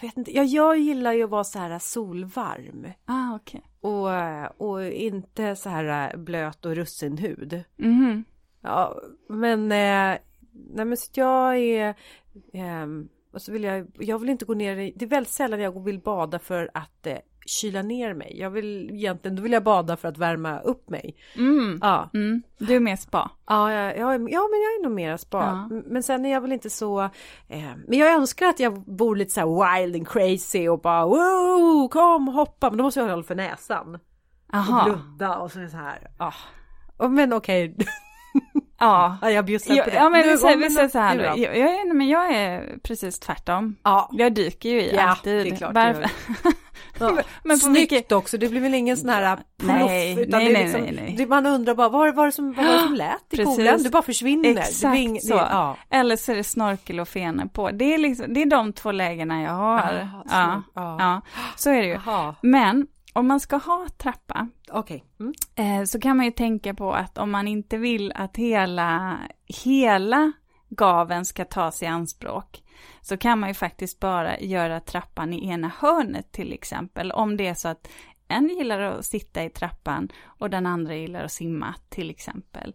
vet 0.00 0.16
inte, 0.16 0.36
jag, 0.36 0.46
jag 0.46 0.78
gillar 0.78 1.12
ju 1.12 1.24
att 1.24 1.30
vara 1.30 1.44
så 1.44 1.58
här 1.58 1.78
solvarm. 1.78 2.86
Ah, 3.04 3.34
okay. 3.34 3.60
och, 3.80 4.70
och 4.70 4.84
inte 4.84 5.56
så 5.56 5.68
här 5.68 6.16
blöt 6.16 6.66
och 6.66 6.76
russinhud. 6.76 7.64
Mm. 7.78 8.24
Ja, 8.60 9.00
men 9.28 9.72
eh, 9.72 10.18
nej 10.70 10.84
men 10.84 10.96
så 10.96 11.10
jag 11.14 11.56
är 11.56 11.88
eh, 12.52 12.86
och 13.32 13.42
så 13.42 13.52
vill 13.52 13.64
jag, 13.64 13.86
jag 13.98 14.18
vill 14.18 14.28
inte 14.28 14.44
gå 14.44 14.54
ner 14.54 14.76
i, 14.76 14.92
det 14.96 15.04
är 15.04 15.08
väldigt 15.08 15.32
sällan 15.32 15.60
jag 15.60 15.84
vill 15.84 16.00
bada 16.00 16.38
för 16.38 16.70
att 16.74 17.06
eh, 17.06 17.18
kyla 17.46 17.82
ner 17.82 18.14
mig. 18.14 18.38
Jag 18.40 18.50
vill 18.50 18.90
egentligen, 18.90 19.36
då 19.36 19.42
vill 19.42 19.52
jag 19.52 19.62
bada 19.62 19.96
för 19.96 20.08
att 20.08 20.18
värma 20.18 20.60
upp 20.60 20.90
mig. 20.90 21.16
Mm. 21.36 21.78
Ja. 21.82 22.10
Mm. 22.14 22.42
Du 22.58 22.76
är 22.76 22.80
mer 22.80 22.96
spa? 22.96 23.30
Ja, 23.46 23.72
ja, 23.72 23.94
ja, 23.94 24.12
ja, 24.12 24.18
men 24.18 24.28
jag 24.28 24.40
är 24.50 24.82
nog 24.82 24.92
mer 24.92 25.16
spa. 25.16 25.68
Ja. 25.70 25.80
Men 25.86 26.02
sen 26.02 26.24
är 26.24 26.32
jag 26.32 26.40
väl 26.40 26.52
inte 26.52 26.70
så, 26.70 27.00
eh, 27.48 27.70
men 27.86 27.98
jag 27.98 28.12
önskar 28.12 28.46
att 28.46 28.60
jag 28.60 28.84
vore 28.86 29.18
lite 29.18 29.32
så 29.32 29.40
här 29.40 29.80
wild 29.80 29.96
and 29.96 30.08
crazy 30.08 30.68
och 30.68 30.80
bara 30.80 31.06
wow, 31.06 31.88
kom 31.88 32.28
hoppa, 32.28 32.70
men 32.70 32.78
då 32.78 32.84
måste 32.84 33.00
jag 33.00 33.08
hålla 33.08 33.22
för 33.22 33.34
näsan. 33.34 33.98
Aha. 34.52 34.78
Och 34.78 34.84
blunda 34.84 35.38
och 35.38 35.52
så 35.52 35.58
är 35.58 35.62
det 35.62 35.70
så 35.70 35.76
här, 35.76 36.10
ah. 36.18 36.34
Men 37.08 37.32
okej. 37.32 37.72
Okay. 37.72 37.86
Ja, 38.78 39.18
ja 39.22 39.30
jag 39.30 39.44
bjussar 39.44 39.76
på 39.76 39.90
det. 39.90 39.96
Ja, 39.96 40.10
men 40.10 40.22
vi 40.22 40.38
säger, 40.38 40.56
vi 40.56 40.70
säger 40.70 40.88
så 40.88 40.98
här 40.98 41.18
jag, 41.18 41.38
jag, 41.38 41.56
är, 41.56 41.94
men 41.94 42.08
jag 42.08 42.34
är 42.34 42.78
precis 42.82 43.18
tvärtom. 43.18 43.76
Ja. 43.82 44.10
Jag 44.12 44.34
dyker 44.34 44.68
ju 44.68 44.80
i 44.80 44.94
ja, 44.94 45.02
alltid. 45.02 45.46
det 45.46 45.50
är 45.50 45.56
klart 45.56 45.74
Varför? 45.74 46.10
Ja. 46.98 47.18
men 47.44 47.58
Snyggt 47.58 47.92
mycket... 47.92 48.12
också, 48.12 48.38
det 48.38 48.48
blir 48.48 48.60
väl 48.60 48.74
ingen 48.74 48.96
sån 48.96 49.08
här 49.08 49.36
pluff. 49.36 49.72
Nej, 49.76 50.12
utan 50.20 50.42
nej, 50.42 50.52
det 50.52 50.58
är 50.58 50.64
liksom, 50.64 50.80
nej, 50.80 51.14
nej, 51.18 51.26
Man 51.26 51.46
undrar 51.46 51.74
bara, 51.74 51.88
vad 51.88 52.14
var 52.14 52.26
det 52.26 52.32
som, 52.32 52.52
vad 52.52 52.66
var 52.66 52.72
det 52.72 52.78
som 52.78 52.94
lät 52.94 53.34
i 53.34 53.44
poolen? 53.44 53.82
Du 53.82 53.90
bara 53.90 54.02
försvinner. 54.02 54.50
Exakt 54.50 54.98
ing, 54.98 55.20
så. 55.20 55.34
Det, 55.34 55.48
ja. 55.50 55.76
Eller 55.90 56.16
så 56.16 56.32
är 56.32 56.36
det 56.36 56.44
snorkel 56.44 57.00
och 57.00 57.08
fenor 57.08 57.46
på. 57.46 57.70
Det 57.70 57.94
är, 57.94 57.98
liksom, 57.98 58.34
det 58.34 58.42
är 58.42 58.46
de 58.46 58.72
två 58.72 58.92
lägena 58.92 59.42
jag 59.42 59.52
har. 59.52 59.78
Aha, 59.78 60.22
ja, 60.30 60.62
ja. 60.74 60.96
ja, 60.98 61.20
så 61.56 61.70
är 61.70 61.82
det 61.82 61.88
ju. 61.88 61.94
Aha. 61.94 62.34
Men 62.42 62.86
om 63.16 63.26
man 63.26 63.40
ska 63.40 63.56
ha 63.56 63.86
trappa 63.96 64.48
okay. 64.72 65.00
mm. 65.20 65.34
eh, 65.54 65.84
så 65.84 66.00
kan 66.00 66.16
man 66.16 66.26
ju 66.26 66.32
tänka 66.32 66.74
på 66.74 66.92
att 66.92 67.18
om 67.18 67.30
man 67.30 67.48
inte 67.48 67.78
vill 67.78 68.12
att 68.12 68.36
hela, 68.36 69.18
hela 69.64 70.32
gaven 70.68 71.24
ska 71.24 71.44
tas 71.44 71.82
i 71.82 71.86
anspråk 71.86 72.62
så 73.00 73.16
kan 73.16 73.38
man 73.38 73.50
ju 73.50 73.54
faktiskt 73.54 74.00
bara 74.00 74.40
göra 74.40 74.80
trappan 74.80 75.32
i 75.32 75.48
ena 75.48 75.72
hörnet 75.78 76.32
till 76.32 76.52
exempel. 76.52 77.12
Om 77.12 77.36
det 77.36 77.46
är 77.46 77.54
så 77.54 77.68
att 77.68 77.88
en 78.28 78.48
gillar 78.48 78.80
att 78.80 79.04
sitta 79.04 79.44
i 79.44 79.50
trappan 79.50 80.08
och 80.24 80.50
den 80.50 80.66
andra 80.66 80.94
gillar 80.94 81.24
att 81.24 81.32
simma 81.32 81.74
till 81.88 82.10
exempel. 82.10 82.74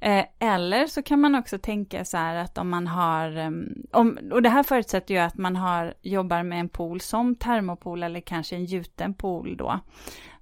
Eh, 0.00 0.24
eller 0.38 0.86
så 0.86 1.02
kan 1.02 1.20
man 1.20 1.34
också 1.34 1.58
tänka 1.58 2.04
så 2.04 2.16
här 2.16 2.36
att 2.36 2.58
om 2.58 2.68
man 2.68 2.86
har, 2.86 3.36
ehm, 3.36 3.68
om, 3.92 4.18
och 4.32 4.42
det 4.42 4.48
här 4.48 4.62
förutsätter 4.62 5.14
ju 5.14 5.20
att 5.20 5.36
man 5.36 5.56
har, 5.56 5.94
jobbar 6.02 6.42
med 6.42 6.60
en 6.60 6.68
pool 6.68 7.00
som 7.00 7.36
termopool 7.36 8.02
eller 8.02 8.20
kanske 8.20 8.56
en 8.56 8.64
gjuten 8.64 9.14
pool 9.14 9.56
då. 9.56 9.80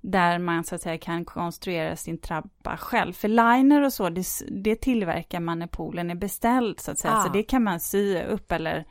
Där 0.01 0.39
man 0.39 0.65
så 0.65 0.75
att 0.75 0.81
säga 0.81 0.99
kan 0.99 1.25
konstruera 1.25 1.97
sin 1.97 2.19
trappa 2.19 2.77
själv. 2.77 3.13
För 3.13 3.29
liner 3.29 3.83
och 3.83 3.93
så, 3.93 4.09
det, 4.09 4.27
det 4.51 4.77
tillverkar 4.77 5.41
man 5.41 5.59
när 5.59 5.67
poolen 5.67 6.11
är 6.11 6.15
beställd 6.15 6.81
så 6.81 6.91
att 6.91 6.99
säga. 6.99 7.15
Ah. 7.15 7.23
Så 7.23 7.33
det 7.33 7.43
kan 7.43 7.63
man 7.63 7.81
sy 7.81 8.23
upp 8.23 8.53
eller 8.53 8.85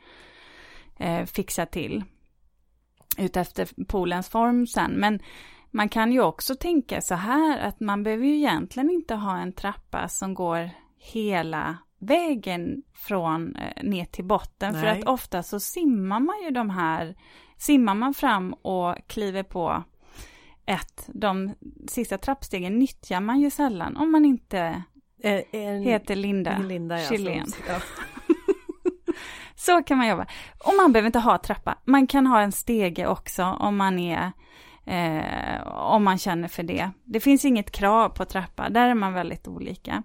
eh, 0.96 1.24
fixa 1.24 1.66
till. 1.66 2.04
Utefter 3.18 3.84
poolens 3.84 4.28
form 4.28 4.66
sen. 4.66 4.92
Men 4.92 5.20
man 5.70 5.88
kan 5.88 6.12
ju 6.12 6.20
också 6.20 6.54
tänka 6.54 7.00
så 7.00 7.14
här 7.14 7.58
att 7.58 7.80
man 7.80 8.02
behöver 8.02 8.26
ju 8.26 8.36
egentligen 8.36 8.90
inte 8.90 9.14
ha 9.14 9.38
en 9.38 9.52
trappa 9.52 10.08
som 10.08 10.34
går 10.34 10.70
hela 10.98 11.78
vägen 11.98 12.82
från 12.94 13.56
eh, 13.56 13.84
ner 13.84 14.04
till 14.04 14.24
botten. 14.24 14.72
Nej. 14.72 14.82
För 14.82 14.88
att 14.88 15.04
ofta 15.04 15.42
så 15.42 15.60
simmar 15.60 16.20
man 16.20 16.42
ju 16.44 16.50
de 16.50 16.70
här, 16.70 17.14
simmar 17.56 17.94
man 17.94 18.14
fram 18.14 18.52
och 18.52 18.96
kliver 19.06 19.42
på 19.42 19.84
ett, 20.66 21.08
de 21.12 21.54
sista 21.88 22.18
trappstegen 22.18 22.78
nyttjar 22.78 23.20
man 23.20 23.40
ju 23.40 23.50
sällan 23.50 23.96
om 23.96 24.12
man 24.12 24.24
inte 24.24 24.82
eh, 25.22 25.40
en, 25.52 25.82
heter 25.82 26.16
Linda, 26.16 26.58
Linda 26.58 27.00
ja, 27.00 27.08
Chilén. 27.08 27.46
Så 29.66 29.82
kan 29.82 29.98
man 29.98 30.08
jobba. 30.08 30.26
Och 30.58 30.74
man 30.76 30.92
behöver 30.92 31.06
inte 31.06 31.18
ha 31.18 31.38
trappa. 31.38 31.78
Man 31.84 32.06
kan 32.06 32.26
ha 32.26 32.40
en 32.40 32.52
stege 32.52 33.06
också 33.06 33.44
om 33.44 33.76
man 33.76 33.98
är 33.98 34.32
Eh, 34.86 35.66
om 35.66 36.04
man 36.04 36.18
känner 36.18 36.48
för 36.48 36.62
det. 36.62 36.90
Det 37.04 37.20
finns 37.20 37.44
inget 37.44 37.70
krav 37.70 38.08
på 38.08 38.24
trappa, 38.24 38.68
där 38.68 38.88
är 38.88 38.94
man 38.94 39.12
väldigt 39.12 39.48
olika. 39.48 40.02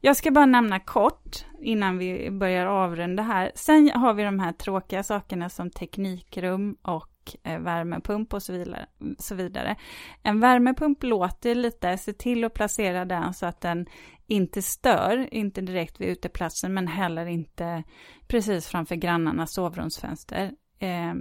Jag 0.00 0.16
ska 0.16 0.30
bara 0.30 0.46
nämna 0.46 0.80
kort 0.80 1.44
innan 1.60 1.98
vi 1.98 2.30
börjar 2.30 2.66
avrunda 2.66 3.22
här. 3.22 3.52
Sen 3.54 3.90
har 3.90 4.14
vi 4.14 4.22
de 4.22 4.38
här 4.38 4.52
tråkiga 4.52 5.02
sakerna 5.02 5.48
som 5.48 5.70
teknikrum 5.70 6.76
och 6.82 7.17
eh, 7.42 7.58
värmepump 7.58 8.34
och 8.34 8.42
så 8.42 8.52
vidare, 8.52 8.86
så 9.18 9.34
vidare. 9.34 9.76
En 10.22 10.40
värmepump 10.40 11.02
låter 11.02 11.54
lite, 11.54 11.98
se 11.98 12.12
till 12.12 12.44
att 12.44 12.54
placera 12.54 13.04
den 13.04 13.34
så 13.34 13.46
att 13.46 13.60
den 13.60 13.86
inte 14.26 14.62
stör, 14.62 15.34
inte 15.34 15.60
direkt 15.60 16.00
vid 16.00 16.08
uteplatsen 16.08 16.74
men 16.74 16.86
heller 16.86 17.26
inte 17.26 17.84
precis 18.26 18.66
framför 18.66 18.94
grannarnas 18.94 19.54
sovrumsfönster. 19.54 20.52
Eh, 20.78 21.14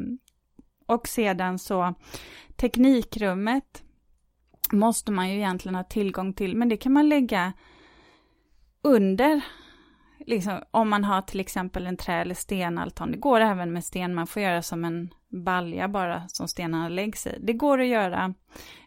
och 0.85 1.07
sedan 1.07 1.59
så 1.59 1.93
teknikrummet 2.55 3.83
måste 4.71 5.11
man 5.11 5.29
ju 5.29 5.35
egentligen 5.35 5.75
ha 5.75 5.83
tillgång 5.83 6.33
till, 6.33 6.55
men 6.55 6.69
det 6.69 6.77
kan 6.77 6.93
man 6.93 7.09
lägga 7.09 7.53
under, 8.81 9.41
liksom, 10.27 10.61
om 10.71 10.89
man 10.89 11.03
har 11.03 11.21
till 11.21 11.39
exempel 11.39 11.87
en 11.87 11.97
trä 11.97 12.13
eller 12.13 12.35
stenaltan. 12.35 13.11
Det 13.11 13.17
går 13.17 13.39
även 13.39 13.73
med 13.73 13.83
sten, 13.83 14.15
man 14.15 14.27
får 14.27 14.41
göra 14.41 14.61
som 14.61 14.85
en 14.85 15.13
balja 15.29 15.87
bara 15.87 16.27
som 16.27 16.47
stenarna 16.47 16.89
läggs 16.89 17.27
i. 17.27 17.37
Det 17.41 17.53
går 17.53 17.81
att 17.81 17.87
göra 17.87 18.33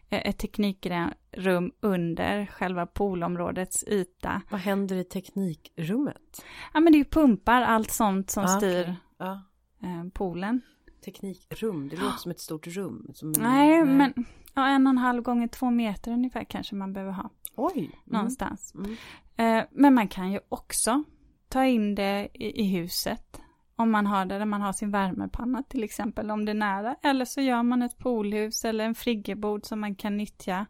eh, 0.09 0.27
ett 0.29 0.37
teknikrum 0.37 1.71
under 1.79 2.45
själva 2.45 2.85
poolområdets 2.85 3.83
yta. 3.87 4.41
Vad 4.49 4.61
händer 4.61 4.95
i 4.95 5.03
teknikrummet? 5.03 6.45
Ja 6.73 6.79
men 6.79 6.93
det 6.93 6.99
är 6.99 7.03
pumpar, 7.03 7.61
allt 7.61 7.91
sånt 7.91 8.29
som 8.29 8.43
ah, 8.43 8.47
styr 8.47 8.81
okay. 8.81 9.27
ah. 9.27 10.09
poolen 10.13 10.61
teknikrum. 11.05 11.89
Det 11.89 11.95
låter 11.95 12.17
som 12.17 12.31
ett 12.31 12.39
stort 12.39 12.67
rum. 12.67 13.11
Som, 13.13 13.31
nej, 13.31 13.83
nej, 13.83 13.85
men 13.85 14.13
ja, 14.53 14.67
en 14.67 14.87
och 14.87 14.91
en 14.91 14.97
halv 14.97 15.23
gånger 15.23 15.47
två 15.47 15.69
meter 15.69 16.11
ungefär 16.11 16.43
kanske 16.43 16.75
man 16.75 16.93
behöver 16.93 17.13
ha. 17.13 17.29
Oj! 17.55 17.77
Mm. 17.77 17.91
Någonstans. 18.05 18.73
Mm. 18.75 18.95
Eh, 19.35 19.65
men 19.71 19.93
man 19.93 20.07
kan 20.07 20.31
ju 20.31 20.39
också 20.49 21.03
ta 21.51 21.65
in 21.65 21.95
det 21.95 22.27
i, 22.33 22.61
i, 22.61 22.63
huset. 22.63 23.41
Om 23.75 23.91
man 23.91 24.05
har 24.05 24.25
det 24.25 24.37
där 24.37 24.45
man 24.45 24.61
har 24.61 24.73
sin 24.73 24.91
värmepanna 24.91 25.63
till 25.63 25.83
exempel, 25.83 26.31
om 26.31 26.45
det 26.45 26.51
är 26.51 26.53
nära. 26.53 26.95
Eller 27.03 27.25
så 27.25 27.41
gör 27.41 27.63
man 27.63 27.81
ett 27.81 27.97
poolhus 27.97 28.65
eller 28.65 28.85
en 28.85 28.95
friggebod 28.95 29.65
som 29.65 29.79
man 29.79 29.95
kan 29.95 30.17
nyttja 30.17 30.65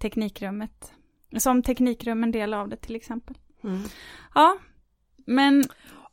teknikrummet. 0.00 0.92
Som 1.38 1.62
teknikrum, 1.62 2.22
en 2.22 2.32
del 2.32 2.54
av 2.54 2.68
det 2.68 2.76
till 2.76 2.96
exempel. 2.96 3.38
Mm. 3.64 3.82
Ja, 4.34 4.56
men 5.26 5.64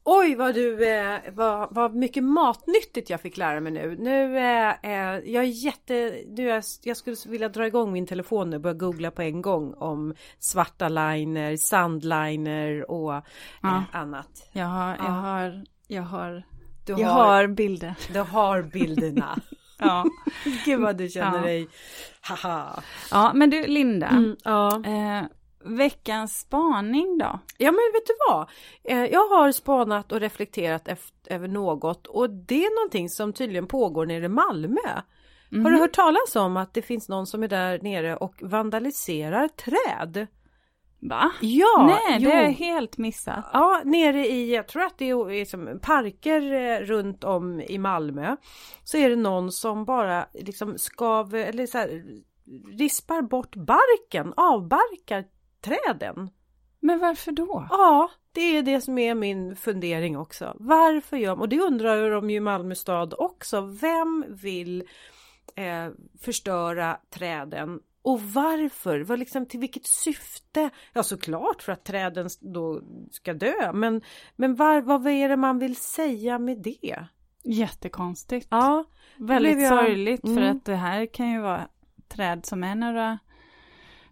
Oj 0.06 0.36
vad 0.36 0.56
du, 0.56 0.89
eh, 0.89 1.20
vad, 1.34 1.68
vad 1.72 1.95
mycket 1.95 2.24
matnyttigt 2.24 3.10
jag 3.10 3.22
fick 3.22 3.38
lära 3.38 3.60
mig 3.60 3.72
nu. 3.72 3.95
Nu 3.99 4.38
är 4.38 4.78
eh, 4.84 5.32
jag 5.32 5.43
är 5.43 5.66
jätte, 5.66 6.24
nu 6.28 6.51
är, 6.51 6.64
jag 6.84 6.97
skulle 6.97 7.16
vilja 7.26 7.49
dra 7.49 7.68
igång 7.68 7.91
min 7.91 8.08
telefon 8.08 8.49
nu 8.49 8.56
och 8.56 8.62
börja 8.62 8.74
googla 8.74 9.12
på 9.12 9.22
en 9.22 9.41
gång 9.41 9.74
om 9.74 10.14
svarta 10.39 10.89
liner, 10.89 11.58
sandliner 11.58 12.91
och 12.91 13.14
ja. 13.14 13.24
eh, 13.64 13.82
annat. 13.91 14.49
Jag 14.51 14.66
har, 14.66 14.95
jag 14.97 15.12
har, 15.12 15.64
jag 15.88 16.04
har, 16.04 16.43
du 16.86 16.93
jag 16.93 17.10
har, 17.10 17.24
har 17.24 17.47
bilder. 17.47 17.95
Du 18.14 18.20
har 18.20 18.62
bilderna. 18.62 19.39
ja. 19.80 20.06
Gud 20.66 20.82
vad 20.82 20.97
du 20.97 21.10
känner 21.10 21.38
ja. 21.38 21.43
dig, 21.43 21.68
haha. 22.22 22.84
Ja 23.12 23.32
men 23.34 23.49
du 23.49 23.68
Linda. 23.68 24.08
Mm, 24.08 24.36
ja. 24.43 24.82
Eh, 24.86 25.26
Veckans 25.66 26.39
spaning 26.39 27.18
då? 27.18 27.39
Ja 27.57 27.72
men 27.72 27.91
vet 27.93 28.05
du 28.05 28.14
vad? 28.30 28.49
Eh, 28.84 29.11
jag 29.11 29.28
har 29.28 29.51
spanat 29.51 30.11
och 30.11 30.20
reflekterat 30.20 30.88
efter, 30.88 31.34
över 31.34 31.47
något 31.47 32.07
och 32.07 32.30
det 32.30 32.66
är 32.66 32.76
någonting 32.82 33.09
som 33.09 33.34
tydligen 33.34 33.68
pågår 33.68 34.05
nere 34.05 34.26
i 34.26 34.30
Malmö. 34.30 35.01
Har 35.64 35.72
du 35.72 35.78
hört 35.78 35.93
talas 35.93 36.36
om 36.36 36.57
att 36.57 36.74
det 36.74 36.82
finns 36.82 37.09
någon 37.09 37.28
som 37.28 37.43
är 37.43 37.47
där 37.47 37.80
nere 37.82 38.16
och 38.16 38.36
vandaliserar 38.41 39.47
träd? 39.47 40.28
Va? 41.09 41.32
Ja! 41.41 41.99
Nej, 42.07 42.18
jo. 42.20 42.30
det 42.30 42.36
är 42.36 42.49
helt 42.49 42.97
missat. 42.97 43.45
Ja, 43.53 43.82
nere 43.86 44.28
i, 44.28 44.55
jag 44.55 44.68
tror 44.68 44.84
att 44.84 44.97
det 44.97 45.09
är 45.09 45.30
liksom 45.30 45.80
parker 45.82 46.53
eh, 46.53 46.80
runt 46.80 47.24
om 47.24 47.61
i 47.61 47.78
Malmö. 47.78 48.36
Så 48.84 48.97
är 48.97 49.09
det 49.09 49.16
någon 49.16 49.51
som 49.51 49.86
bara 49.86 50.26
liksom 50.34 50.78
skav, 50.78 51.36
eller 51.36 51.66
så 51.66 51.78
här, 51.78 52.03
rispar 52.78 53.22
bort 53.22 53.55
barken, 53.55 54.34
avbarkar 54.38 55.26
träden. 55.64 56.30
Men 56.80 56.99
varför 56.99 57.32
då? 57.32 57.68
Ja, 57.70 58.11
det 58.32 58.41
är 58.57 58.64
det 58.64 58.82
som 58.82 58.97
är 58.97 59.16
min 59.16 59.55
fundering 59.55 60.18
också. 60.18 60.55
Varför 60.59 61.18
gör 61.18 61.32
man, 61.36 61.41
och 61.41 61.49
det 61.49 61.59
undrar 61.59 62.11
de 62.11 62.30
ju 62.30 62.39
Malmö 62.39 62.76
stad 62.76 63.14
också, 63.18 63.61
vem 63.61 64.26
vill 64.30 64.84
eh, 65.55 65.88
förstöra 66.22 66.97
träden 67.09 67.80
och 68.01 68.22
varför? 68.22 68.99
Vad 68.99 69.20
liksom, 69.20 69.45
till 69.45 69.59
vilket 69.59 69.86
syfte? 69.88 70.70
Ja 70.93 71.03
såklart 71.03 71.61
för 71.61 71.72
att 71.72 71.84
träden 71.86 72.30
då 72.41 72.82
ska 73.11 73.34
dö 73.34 73.72
men, 73.74 74.01
men 74.36 74.55
var, 74.55 74.82
vad 74.82 75.07
är 75.07 75.30
det 75.30 75.38
man 75.38 75.59
vill 75.59 75.76
säga 75.76 76.39
med 76.39 76.61
det? 76.61 77.05
Jättekonstigt. 77.43 78.47
Ja, 78.51 78.84
Väldigt 79.18 79.61
jag- 79.61 79.70
sorgligt 79.70 80.22
för 80.22 80.28
Mm. 80.38 80.57
att 80.57 80.66
det 80.66 80.76
här 80.76 81.05
kan 81.05 81.32
ju 81.32 81.41
vara 81.41 81.68
träd 82.07 82.45
som 82.45 82.64
är 82.64 82.76
några 82.76 83.20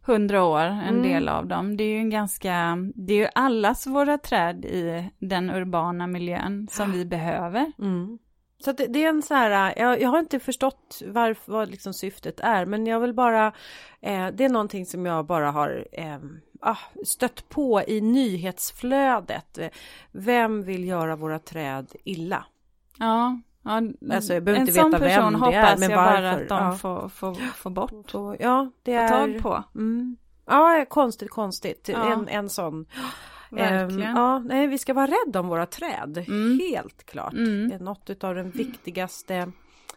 hundra 0.05 0.43
år, 0.43 0.59
en 0.61 0.79
Mm. 0.87 1.01
del 1.03 1.29
av 1.29 1.47
dem. 1.47 1.77
Det 1.77 1.83
är 1.83 1.87
ju 1.89 1.97
en 1.97 2.09
ganska, 2.09 2.77
det 2.95 3.13
är 3.13 3.17
ju 3.17 3.27
allas 3.35 3.87
våra 3.87 4.17
träd 4.17 4.65
i 4.65 5.09
den 5.19 5.49
urbana 5.49 6.07
miljön 6.07 6.67
som 6.71 6.91
vi 6.91 7.05
behöver. 7.05 7.71
Mm. 7.79 8.17
Så 8.65 8.71
det, 8.71 8.85
det 8.87 9.03
är 9.03 9.09
en 9.09 9.21
så 9.21 9.33
här, 9.33 9.73
jag, 9.77 10.01
jag 10.01 10.09
har 10.09 10.19
inte 10.19 10.39
förstått 10.39 11.01
varför, 11.07 11.51
vad 11.51 11.69
liksom 11.71 11.93
syftet 11.93 12.39
är 12.39 12.65
men 12.65 12.87
jag 12.87 12.99
vill 12.99 13.13
bara, 13.13 13.47
eh, 14.01 14.27
det 14.27 14.45
är 14.45 14.49
någonting 14.49 14.85
som 14.85 15.05
jag 15.05 15.25
bara 15.25 15.51
har 15.51 15.87
eh, 15.91 16.19
stött 17.05 17.49
på 17.49 17.81
i 17.87 18.01
nyhetsflödet. 18.01 19.59
Vem 20.11 20.63
vill 20.63 20.85
göra 20.85 21.15
våra 21.15 21.39
träd 21.39 21.91
illa? 22.03 22.45
Ja, 22.97 23.39
ja 23.63 23.81
Alltså, 24.11 24.33
jag 24.33 24.43
behöver 24.43 24.61
en 24.61 24.67
inte 24.67 24.81
sån 24.81 24.91
veta 24.91 25.03
person 25.03 25.31
vem 25.31 25.41
det 25.41 25.55
är, 25.55 25.61
hoppas 25.61 25.79
men 25.79 25.89
jag 25.89 25.99
bara 25.99 26.31
att 26.31 26.49
de 26.49 26.63
Ja. 26.63 26.71
får, 26.71 27.09
får, 27.09 27.33
får 27.35 27.69
bort, 27.69 28.39
ja, 28.39 28.71
det 28.83 28.93
är... 28.93 29.07
tag 29.07 29.41
på. 29.41 29.63
Mm. 29.75 30.17
Ja, 30.45 30.85
konstigt, 30.89 31.29
konstigt. 31.29 31.89
Ja. 31.93 32.13
En, 32.13 32.27
en 32.27 32.49
sån. 32.49 32.85
Verkligen. 33.51 34.09
Ehm, 34.09 34.15
ja, 34.15 34.39
nej, 34.39 34.67
vi 34.67 34.77
ska 34.77 34.93
vara 34.93 35.07
rädda 35.07 35.39
om 35.39 35.47
våra 35.47 35.65
träd. 35.65 36.25
Mm. 36.27 36.59
Helt 36.59 37.05
klart. 37.05 37.33
Mm. 37.33 37.69
Det 37.69 37.75
är 37.75 37.79
något 37.79 38.23
av 38.23 38.35
den 38.35 38.51
viktigaste 38.51 39.51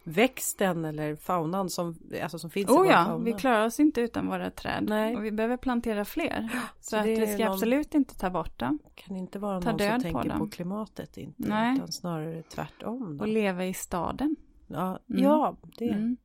växten 0.05 0.85
eller 0.85 1.17
faunan 1.17 1.71
som, 1.71 1.99
alltså 2.23 2.39
som 2.39 2.51
finns 2.51 2.69
i 2.71 2.73
Oh 2.73 2.77
vår 2.77 2.87
ja, 2.87 3.05
fauna. 3.05 3.25
vi 3.25 3.33
klarar 3.33 3.67
oss 3.67 3.81
inte 3.81 4.01
utan 4.01 4.27
våra 4.27 4.51
träd. 4.51 4.85
Nej. 4.89 5.17
Och 5.17 5.25
vi 5.25 5.31
behöver 5.33 5.57
plantera 5.57 6.05
fler. 6.05 6.49
Så 6.81 6.97
att 6.97 7.05
det 7.05 7.21
vi 7.21 7.27
ska 7.27 7.45
någon- 7.45 7.53
absolut 7.53 7.95
inte 7.95 8.15
ta 8.19 8.31
bort 8.31 8.59
dem. 8.59 8.79
kan 8.95 9.17
inte 9.17 9.39
vara 9.39 9.61
ta 9.61 9.71
någon 9.71 9.79
som 9.81 9.97
på 9.97 10.03
tänker 10.03 10.31
på, 10.31 10.39
dem. 10.39 10.51
klimatet 10.51 11.17
inte. 11.17 11.49
Nej. 11.49 11.75
Utan 11.77 11.93
snarare 11.93 12.43
tvärtom. 12.43 13.17
Då. 13.17 13.25
Och 13.25 13.29
leva 13.29 13.65
i 13.67 13.75
staden. 13.75 14.37
Ja, 14.67 14.99
Mm. 15.11 15.23
ja, 15.23 15.57
det. 15.79 15.89
Mm. 15.91 16.17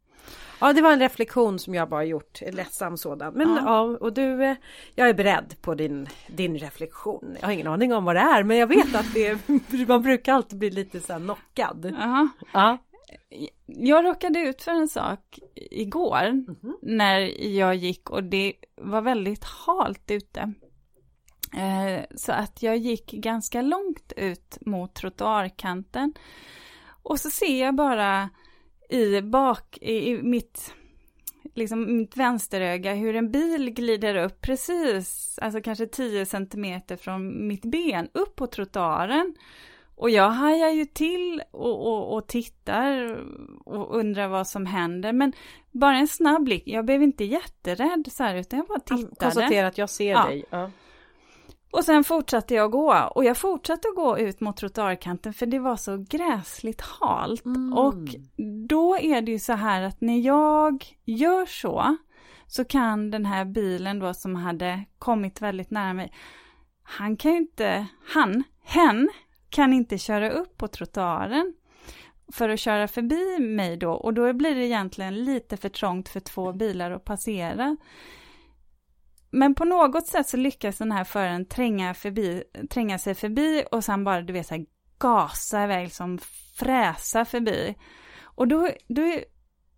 ja, 0.62 0.74
det 0.74 0.82
var 0.82 0.94
en 0.94 1.00
reflektion 1.00 1.60
som 1.60 1.76
jag 1.76 1.90
bara 1.90 2.04
gjort. 2.04 2.42
En 2.42 2.56
ledsam 2.56 2.98
sådan. 2.98 3.34
Men 3.34 3.50
ja, 3.50 3.62
Ja. 3.66 3.82
och 3.82 4.14
du, 4.14 4.44
eh, 4.44 4.56
jag 4.96 5.10
är 5.10 5.14
beredd 5.14 5.56
på 5.62 5.76
din, 5.76 6.08
din 6.28 6.58
reflektion. 6.58 7.36
Jag 7.40 7.48
har 7.48 7.54
ingen 7.54 7.68
aning 7.68 7.94
om 7.94 8.06
vad 8.06 8.16
det 8.16 8.20
är 8.20 8.44
men 8.44 8.58
jag 8.58 8.68
vet 8.68 8.96
att 8.96 9.14
det 9.14 9.40
man 9.88 10.02
brukar 10.02 10.34
alltid 10.34 10.60
bli 10.60 10.70
lite 10.72 11.00
så 11.00 11.14
här 11.14 11.20
knockad. 11.20 11.96
Jaha. 12.00 12.30
Ja. 12.54 12.78
Jag 13.66 14.06
råkade 14.06 14.40
ut 14.40 14.62
för 14.62 14.72
en 14.72 14.88
sak 14.88 15.40
igår 15.56 16.32
Mhm. 16.32 16.78
när 16.82 17.20
jag 17.58 17.76
gick 17.76 18.10
och 18.10 18.24
det 18.24 18.54
var 18.76 19.02
väldigt 19.02 19.44
halt 19.44 20.12
ute. 20.12 20.54
Eh, 21.58 22.04
Så 22.16 22.32
att 22.32 22.64
jag 22.64 22.78
gick 22.78 23.12
ganska 23.12 23.62
långt 23.62 24.14
ut 24.18 24.58
mot 24.62 24.96
trottoarkanten. 24.96 26.14
Och 27.04 27.20
så 27.20 27.30
ser 27.30 27.62
jag 27.62 27.76
bara 27.76 28.30
i 28.90 29.22
bak, 29.22 29.78
i 29.82 30.10
i 30.10 30.22
mitt, 30.24 30.74
liksom 31.56 31.98
mitt 31.98 32.18
vänsteröga 32.18 32.94
hur 32.94 33.16
en 33.16 33.32
bil 33.32 33.70
glider 33.70 34.16
upp 34.16 34.42
precis, 34.42 35.40
alltså 35.42 35.62
kanske 35.62 35.88
10 35.88 36.26
centimeter 36.26 36.96
från 36.98 37.48
mitt 37.48 37.66
ben 37.66 38.10
upp 38.14 38.36
på 38.36 38.48
trottoaren. 38.48 39.36
Och 40.00 40.10
jag 40.10 40.30
hajar 40.30 40.70
ju 40.70 40.86
till 40.86 41.44
och, 41.52 41.88
och, 41.88 42.16
och 42.16 42.28
tittar 42.28 43.18
och 43.66 43.98
undrar 43.98 44.28
vad 44.28 44.48
som 44.48 44.66
händer. 44.66 45.14
Men 45.14 45.34
bara 45.72 45.98
en 45.98 46.08
snabb 46.08 46.44
blick, 46.44 46.64
jag 46.66 46.86
blev 46.86 47.04
inte 47.04 47.24
jätterädd 47.24 48.08
så 48.12 48.24
här 48.24 48.36
utan 48.36 48.60
jag 48.60 48.68
bara 48.68 48.80
tittade. 48.80 49.16
Konstatera 49.16 49.68
att 49.68 49.78
jag 49.78 49.90
ser 49.90 50.12
Ja. 50.12 50.26
dig. 50.26 50.46
Ja. 50.50 50.72
Och 51.72 51.84
sen 51.84 52.04
fortsatte 52.04 52.54
jag 52.54 52.72
gå 52.72 53.10
och 53.16 53.26
jag 53.26 53.38
fortsatte 53.38 53.88
att 53.88 53.96
gå 53.96 54.20
ut 54.20 54.40
mot 54.40 54.58
trottoarkanten 54.58 55.34
för 55.34 55.46
det 55.46 55.60
var 55.60 55.76
så 55.76 56.06
gräsligt 56.10 56.82
halt. 56.82 57.46
Mm. 57.46 57.74
Och 57.74 58.10
då 58.68 58.98
är 58.98 59.22
det 59.22 59.32
ju 59.32 59.40
så 59.40 59.54
här 59.54 59.82
att 59.82 60.02
när 60.02 60.20
jag 60.20 60.86
gör 61.06 61.46
så 61.46 61.98
så 62.48 62.66
kan 62.66 63.12
den 63.12 63.26
här 63.26 63.46
bilen 63.46 64.00
då 64.00 64.14
som 64.14 64.36
hade 64.36 64.86
kommit 65.00 65.42
väldigt 65.42 65.72
nära 65.72 65.94
mig, 65.94 66.14
han 66.84 67.18
kan 67.18 67.32
ju 67.32 67.38
inte, 67.38 67.86
han, 68.14 68.44
hen 68.64 69.10
kan 69.50 69.74
inte 69.74 69.98
köra 69.98 70.30
upp 70.30 70.58
på 70.58 70.68
trottoaren 70.68 71.54
för 72.34 72.50
att 72.50 72.60
köra 72.60 72.88
förbi 72.88 73.40
mig 73.40 73.78
då 73.78 73.92
och 73.92 74.14
då 74.14 74.34
blir 74.34 74.56
det 74.56 74.66
egentligen 74.66 75.24
lite 75.24 75.58
för 75.58 75.70
trångt 75.70 76.10
för 76.10 76.20
två 76.20 76.54
bilar 76.54 76.92
att 76.92 77.06
passera. 77.06 77.78
Men 79.32 79.56
på 79.56 79.66
något 79.66 80.08
sätt 80.08 80.28
så 80.28 80.38
lyckas 80.38 80.78
den 80.78 80.92
här 80.92 81.04
föraren 81.04 81.46
tränga, 81.46 81.94
förbi, 81.94 82.44
tränga 82.70 83.00
sig 83.00 83.16
förbi 83.16 83.64
och 83.72 83.84
sen 83.84 84.04
bara 84.04 84.22
du 84.22 84.34
vet 84.34 84.48
så 84.48 84.56
här, 84.56 84.66
gasa 85.00 85.64
iväg 85.64 85.92
som 85.92 86.20
fräsa 86.56 87.26
förbi. 87.26 87.76
Och 88.22 88.48
då, 88.48 88.70
då, 88.88 89.20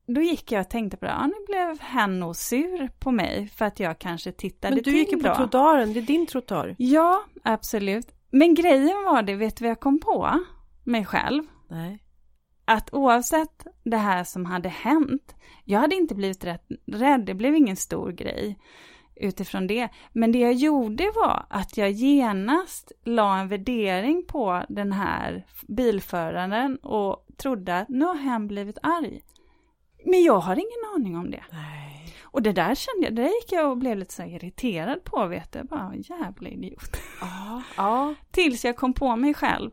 då 0.07 0.22
gick 0.22 0.51
jag 0.51 0.61
och 0.61 0.69
tänkte 0.69 0.97
på 0.97 1.05
det, 1.05 1.11
ja 1.11 1.28
nu 1.28 1.45
blev 1.47 1.80
hen 1.80 2.19
nog 2.19 2.36
sur 2.36 2.88
på 2.99 3.11
mig 3.11 3.47
för 3.47 3.65
att 3.65 3.80
jag 3.80 3.99
kanske 3.99 4.32
tittade 4.32 4.76
Men 4.76 4.84
du 4.84 4.91
till 4.91 4.99
gick 4.99 5.11
ju 5.11 5.19
på 5.19 5.28
då. 5.28 5.36
trottoaren, 5.36 5.93
det 5.93 5.99
är 5.99 6.01
din 6.01 6.28
trottoar. 6.28 6.76
Ja, 6.78 7.24
absolut. 7.43 8.07
Men 8.32 8.53
grejen 8.53 9.03
var 9.05 9.21
det, 9.21 9.36
vet 9.36 9.57
du 9.57 9.63
vad 9.63 9.71
jag 9.71 9.79
kom 9.79 9.99
på? 9.99 10.39
Mig 10.84 11.05
själv. 11.05 11.43
Nej. 11.69 12.03
Att 12.65 12.93
oavsett 12.93 13.67
det 13.84 13.97
här 13.97 14.23
som 14.23 14.45
hade 14.45 14.69
hänt, 14.69 15.36
jag 15.65 15.79
hade 15.79 15.95
inte 15.95 16.15
blivit 16.15 16.43
rätt, 16.43 16.67
rädd, 16.88 17.25
det 17.25 17.34
blev 17.34 17.55
ingen 17.55 17.75
stor 17.75 18.11
grej 18.11 18.59
utifrån 19.15 19.67
det. 19.67 19.89
Men 20.13 20.32
det 20.32 20.39
jag 20.39 20.53
gjorde 20.53 21.11
var 21.15 21.45
att 21.49 21.77
jag 21.77 21.91
genast 21.91 22.91
la 23.03 23.39
en 23.39 23.47
värdering 23.47 24.23
på 24.27 24.63
den 24.69 24.91
här 24.91 25.45
bilföraren 25.67 26.77
och 26.77 27.25
trodde 27.38 27.79
att 27.79 27.89
nu 27.89 28.05
har 28.05 28.15
hen 28.15 28.47
blivit 28.47 28.77
arg. 28.84 29.21
Men 30.05 30.23
jag 30.23 30.39
har 30.39 30.55
ingen 30.55 30.95
aning 30.95 31.17
om 31.17 31.32
det. 31.32 31.43
Nej. 31.51 31.91
Och 32.32 32.41
det 32.41 32.51
där 32.51 32.75
kände 32.75 33.05
jag, 33.07 33.15
det 33.15 33.21
där 33.21 33.29
gick 33.29 33.51
jag 33.51 33.71
och 33.71 33.77
blev 33.77 33.97
lite 33.97 34.13
så 34.13 34.23
irriterad 34.23 35.03
på, 35.03 35.27
vet 35.27 35.51
du. 35.51 35.59
Jag 35.59 35.67
Bara, 35.67 35.95
jävla 35.95 36.49
idiot. 36.49 36.97
Ja. 37.21 37.61
ja. 37.77 38.13
Tills 38.32 38.65
jag 38.65 38.75
kom 38.75 38.93
på 38.93 39.15
mig 39.15 39.34
själv. 39.34 39.71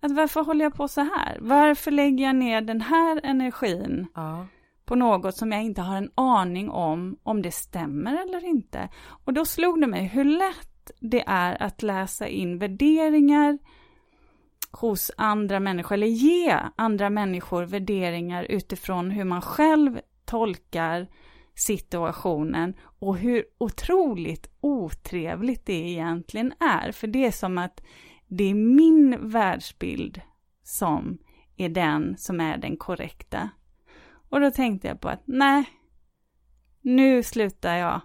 Att 0.00 0.12
varför 0.12 0.44
håller 0.44 0.64
jag 0.64 0.74
på 0.74 0.88
så 0.88 1.00
här? 1.00 1.38
Varför 1.40 1.90
lägger 1.90 2.24
jag 2.24 2.36
ner 2.36 2.60
den 2.60 2.80
här 2.80 3.20
energin 3.24 4.06
Ja. 4.14 4.46
på 4.84 4.94
något 4.94 5.36
som 5.36 5.52
jag 5.52 5.62
inte 5.62 5.80
har 5.82 5.96
en 5.96 6.10
aning 6.14 6.70
om, 6.70 7.16
om 7.22 7.42
det 7.42 7.50
stämmer 7.50 8.22
eller 8.22 8.44
inte? 8.44 8.88
Och 9.24 9.32
då 9.32 9.44
slog 9.44 9.80
det 9.80 9.86
mig 9.86 10.04
hur 10.04 10.24
lätt 10.24 10.90
det 11.00 11.24
är 11.26 11.62
att 11.62 11.82
läsa 11.82 12.28
in 12.28 12.58
värderingar 12.58 13.58
hos 14.70 15.10
andra 15.16 15.60
människor, 15.60 15.94
eller 15.94 16.06
ge 16.06 16.56
andra 16.76 17.10
människor 17.10 17.62
värderingar 17.64 18.44
utifrån 18.44 19.10
hur 19.10 19.24
man 19.24 19.42
själv 19.42 20.00
tolkar 20.24 21.08
situationen 21.58 22.74
och 22.80 23.16
hur 23.18 23.44
otroligt 23.58 24.50
otrevligt 24.60 25.66
det 25.66 25.72
egentligen 25.90 26.52
är. 26.60 26.92
För 26.92 27.06
det 27.06 27.26
är 27.26 27.30
som 27.30 27.58
att 27.58 27.82
det 28.26 28.44
är 28.44 28.54
min 28.54 29.30
världsbild 29.30 30.20
som 30.62 31.18
är 31.56 31.68
den 31.68 32.16
som 32.18 32.40
är 32.40 32.56
den 32.58 32.76
korrekta. 32.76 33.50
Och 34.30 34.40
då 34.40 34.50
tänkte 34.50 34.88
jag 34.88 35.00
på 35.00 35.08
att 35.08 35.22
nej, 35.24 35.64
nu 36.80 37.22
slutar 37.22 37.76
jag 37.76 38.00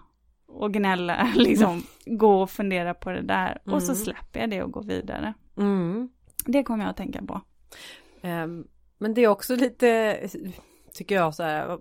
och 0.46 0.72
gnälla, 0.72 1.32
liksom 1.36 1.82
gå 2.06 2.42
och 2.42 2.50
fundera 2.50 2.94
på 2.94 3.10
det 3.10 3.22
där. 3.22 3.62
Och 3.64 3.82
så 3.82 3.92
Mm. 3.92 4.04
släpper 4.04 4.40
jag 4.40 4.50
det 4.50 4.62
och 4.62 4.70
går 4.72 4.82
vidare. 4.82 5.34
Mm. 5.56 6.08
Det 6.46 6.62
kommer 6.62 6.84
jag 6.84 6.90
att 6.90 6.96
tänka 6.96 7.22
på. 7.22 7.40
Ehm, 8.22 8.66
men 8.98 9.14
det 9.14 9.20
är 9.24 9.28
också 9.28 9.56
lite, 9.56 10.18
tycker 10.94 11.14
jag, 11.14 11.34
så 11.34 11.42
här, 11.42 11.78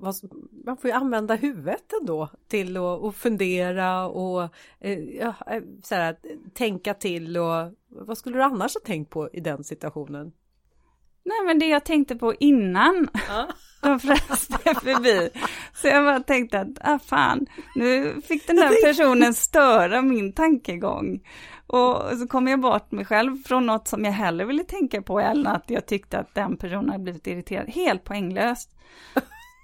man 0.66 0.78
får 0.78 0.90
ju 0.90 0.92
använda 0.92 1.36
huvudet 1.36 1.94
ändå 2.02 2.30
till 2.48 2.78
att, 2.78 3.16
fundera 3.16 4.08
och 4.08 4.44
eh, 4.80 5.00
ja, 5.00 5.34
eh, 5.48 5.62
så 5.84 5.96
här, 5.96 6.18
tänka 6.54 6.94
till 6.94 7.38
och 7.38 7.72
vad 7.88 8.18
skulle 8.18 8.38
du 8.38 8.44
annars 8.44 8.74
ha 8.74 8.82
tänkt 8.82 9.10
på 9.10 9.30
i 9.34 9.40
den 9.40 9.64
situationen? 9.64 10.32
Nej 11.26 11.46
men 11.46 11.60
det 11.60 11.66
jag 11.68 11.86
tänkte 11.86 12.16
på 12.16 12.34
innan 12.34 13.08
Ja. 13.28 13.48
de 13.82 14.00
fröste 14.00 14.58
förbi. 14.58 15.30
Så 15.74 15.88
jag 15.88 16.06
bara 16.06 16.20
tänkte 16.20 16.60
att, 16.60 16.68
ah 16.82 17.00
fan, 17.00 17.46
nu 17.76 18.22
fick 18.22 18.48
den 18.48 18.56
där 18.56 18.88
personen 18.88 19.34
störa 19.34 20.02
min 20.02 20.34
tankegång. 20.34 21.22
Och 21.78 22.18
så 22.18 22.28
kom 22.28 22.48
jag 22.48 22.60
bort 22.60 22.92
mig 22.92 23.06
själv 23.06 23.38
från 23.44 23.66
något 23.66 23.88
som 23.88 24.06
jag 24.06 24.12
hellre 24.12 24.46
ville 24.46 24.64
tänka 24.64 25.02
på 25.02 25.20
än 25.20 25.48
att 25.48 25.64
jag 25.68 25.86
tyckte 25.86 26.20
att 26.20 26.36
den 26.36 26.58
personen 26.58 26.90
hade 26.90 27.04
blivit 27.04 27.28
irriterad. 27.28 27.70
Helt 27.70 28.04
poänglöst. 28.04 28.70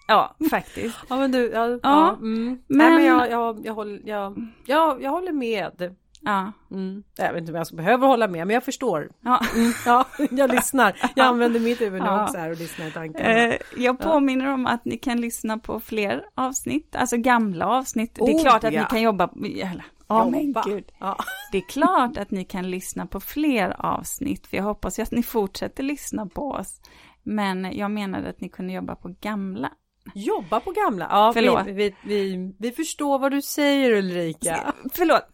Ja, 0.07 0.36
faktiskt. 0.49 0.97
Ja 1.10 1.16
men 1.18 1.32
du, 1.32 1.51
ja, 1.51 1.68
ja, 1.68 1.80
Ja, 1.84 2.10
mm. 2.10 2.43
men- 2.45 2.62
Nej 2.68 2.91
men 2.91 3.05
jag, 3.05 3.32
jag, 3.32 3.66
jag, 3.66 3.74
håller, 3.74 4.01
jag, 4.05 4.47
jag, 4.66 5.03
jag 5.03 5.12
håller 5.12 5.32
med. 5.32 5.95
Ja, 6.22 6.51
Mm. 6.72 7.03
Jag 7.18 7.34
vet 7.34 7.39
inte 7.41 7.51
om 7.51 7.57
jag 7.57 7.68
behöver 7.78 8.07
hålla 8.07 8.28
med 8.28 8.47
men 8.47 8.53
jag 8.53 8.64
förstår. 8.64 9.10
ja. 9.22 9.41
Mm. 9.55 9.72
Ja, 9.86 10.05
jag 10.32 10.51
lyssnar. 10.51 11.12
Jag 11.16 11.26
använder 11.28 11.60
mitt 11.60 11.82
huvud 11.82 12.01
Ja. 12.01 12.24
också 12.24 12.38
här 12.38 12.51
och 12.51 12.57
lyssnar 12.57 12.88
i 12.88 12.91
tankarna. 12.91 13.30
Eh, 13.30 13.55
jag 13.78 13.99
påminner 13.99 14.53
om 14.53 14.66
att 14.68 14.86
ni 14.86 14.97
kan 14.97 15.22
lyssna 15.22 15.57
på 15.57 15.80
fler 15.80 16.24
avsnitt, 16.36 16.95
alltså 16.95 17.18
gamla 17.18 17.68
avsnitt. 17.68 18.16
det 18.16 18.22
är 18.32 18.36
Oh, 18.36 18.41
klart 18.41 18.64
att 18.64 18.74
ja. 18.74 18.82
ni 18.82 18.88
kan 18.88 19.01
jobba, 19.01 19.30
eller, 19.43 19.86
ja 20.10 20.30
men 20.30 20.45
Jobba. 20.45 20.64
gud. 20.66 20.91
Ja. 20.99 21.18
Det 21.51 21.57
är 21.57 21.68
klart 21.70 22.18
att 22.18 22.32
ni 22.32 22.45
kan 22.45 22.70
lyssna 22.72 23.05
på 23.05 23.20
fler 23.20 23.76
avsnitt, 23.86 24.47
för 24.47 24.57
jag 24.57 24.64
hoppas 24.64 24.99
ju 24.99 25.03
att 25.03 25.12
ni 25.12 25.24
fortsätter 25.24 25.84
lyssna 25.84 26.26
på 26.26 26.51
oss. 26.51 26.82
Men 27.24 27.78
jag 27.78 27.91
menade 27.91 28.30
att 28.30 28.41
ni 28.41 28.49
kunde 28.49 28.74
jobba 28.74 28.95
på 28.95 29.16
gamla. 29.22 29.70
Jobba 30.16 30.60
på 30.60 30.72
gamla. 30.72 31.07
Ja, 31.12 31.32
Förlåt. 31.34 31.66
Vi, 31.68 31.72
vi, 31.72 31.95
vi, 32.03 32.53
vi 32.60 32.72
förstår 32.72 33.20
vad 33.20 33.32
du 33.32 33.41
säger 33.41 33.91
Ulrika. 33.91 34.74
Förlåt, 34.93 35.26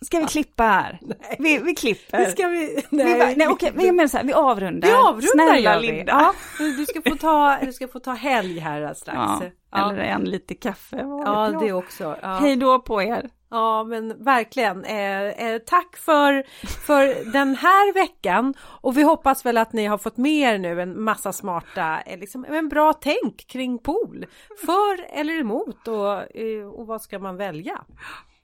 ska 0.00 0.18
vi 0.20 0.26
klippa 0.26 0.62
här? 0.62 1.00
Vi, 1.38 1.58
vi 1.58 1.74
klipper. 1.74 2.18
Det 2.18 2.30
ska 2.30 2.48
vi... 2.48 2.82
vi, 2.90 2.96
bara, 3.18 3.32
nej 3.36 3.48
okej, 3.48 3.72
men 3.74 3.86
jag 3.86 3.94
menar 3.94 4.08
så 4.08 4.16
här, 4.16 4.24
vi 4.24 4.32
avrundar. 4.32 4.88
Vi 4.88 4.94
avrundar 4.94 5.46
Snälla. 5.52 5.78
Linda. 5.78 6.12
Ja, 6.12 6.32
du 6.58 6.86
ska 6.86 7.02
få 7.10 7.16
ta, 7.16 7.58
du 7.62 7.72
ska 7.72 7.88
få 7.88 7.98
ta 8.00 8.12
helg 8.12 8.58
här 8.58 8.94
strax. 8.94 9.16
Ja, 9.16 9.50
Ja, 9.70 9.90
eller 9.92 10.02
en 10.02 10.24
lite 10.24 10.54
kaffe. 10.54 10.96
ja 11.00 11.50
jag. 11.52 11.62
det 11.62 11.72
också. 11.72 12.16
Ja. 12.22 12.28
Hej 12.28 12.56
då 12.56 12.78
på 12.80 13.02
er. 13.02 13.30
Ja 13.54 13.84
men 13.84 14.24
verkligen. 14.24 14.84
Eh, 14.84 15.22
eh, 15.22 15.58
tack 15.58 15.96
för, 15.96 16.42
för 16.86 17.32
den 17.32 17.56
här 17.56 17.94
veckan 17.94 18.54
och 18.60 18.96
vi 18.96 19.02
hoppas 19.02 19.46
väl 19.46 19.58
att 19.58 19.72
ni 19.72 19.86
har 19.86 19.98
fått 19.98 20.16
med 20.16 20.54
er 20.54 20.58
nu 20.58 20.82
en 20.82 21.02
massa 21.02 21.32
smarta, 21.32 22.00
eh, 22.06 22.18
liksom, 22.18 22.44
en 22.44 22.68
bra 22.68 22.92
tänk 22.92 23.46
kring 23.46 23.78
pool. 23.78 24.26
För 24.66 25.18
eller 25.20 25.40
emot 25.40 25.88
och, 25.88 26.36
eh, 26.36 26.66
och 26.66 26.86
vad 26.86 27.02
ska 27.02 27.18
man 27.18 27.36
välja? 27.36 27.84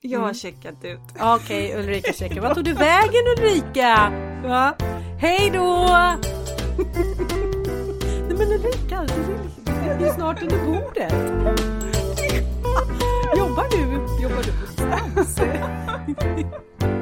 Jag 0.01 0.21
har 0.21 0.35
checkat 0.35 0.85
ut. 0.85 1.01
Okej 1.21 1.75
Ulrika 1.79 2.13
checkar. 2.13 2.41
Vad 2.41 2.55
tog 2.55 2.65
du 2.65 2.73
vägen 2.73 3.27
Ulrika? 3.39 4.13
Va? 4.45 4.75
Hej 5.21 5.51
då! 5.55 5.87
Nej 8.29 8.39
men 8.39 8.53
Ulrika, 8.53 9.07
du 9.99 10.07
är 10.07 10.15
snart 10.15 10.43
under 10.43 10.65
bordet. 10.67 11.13
Jobbar 13.37 13.67
du? 13.71 13.90
Jobbar 14.81 15.01
du 16.07 16.15
på 16.15 16.25
distans? 16.37 17.00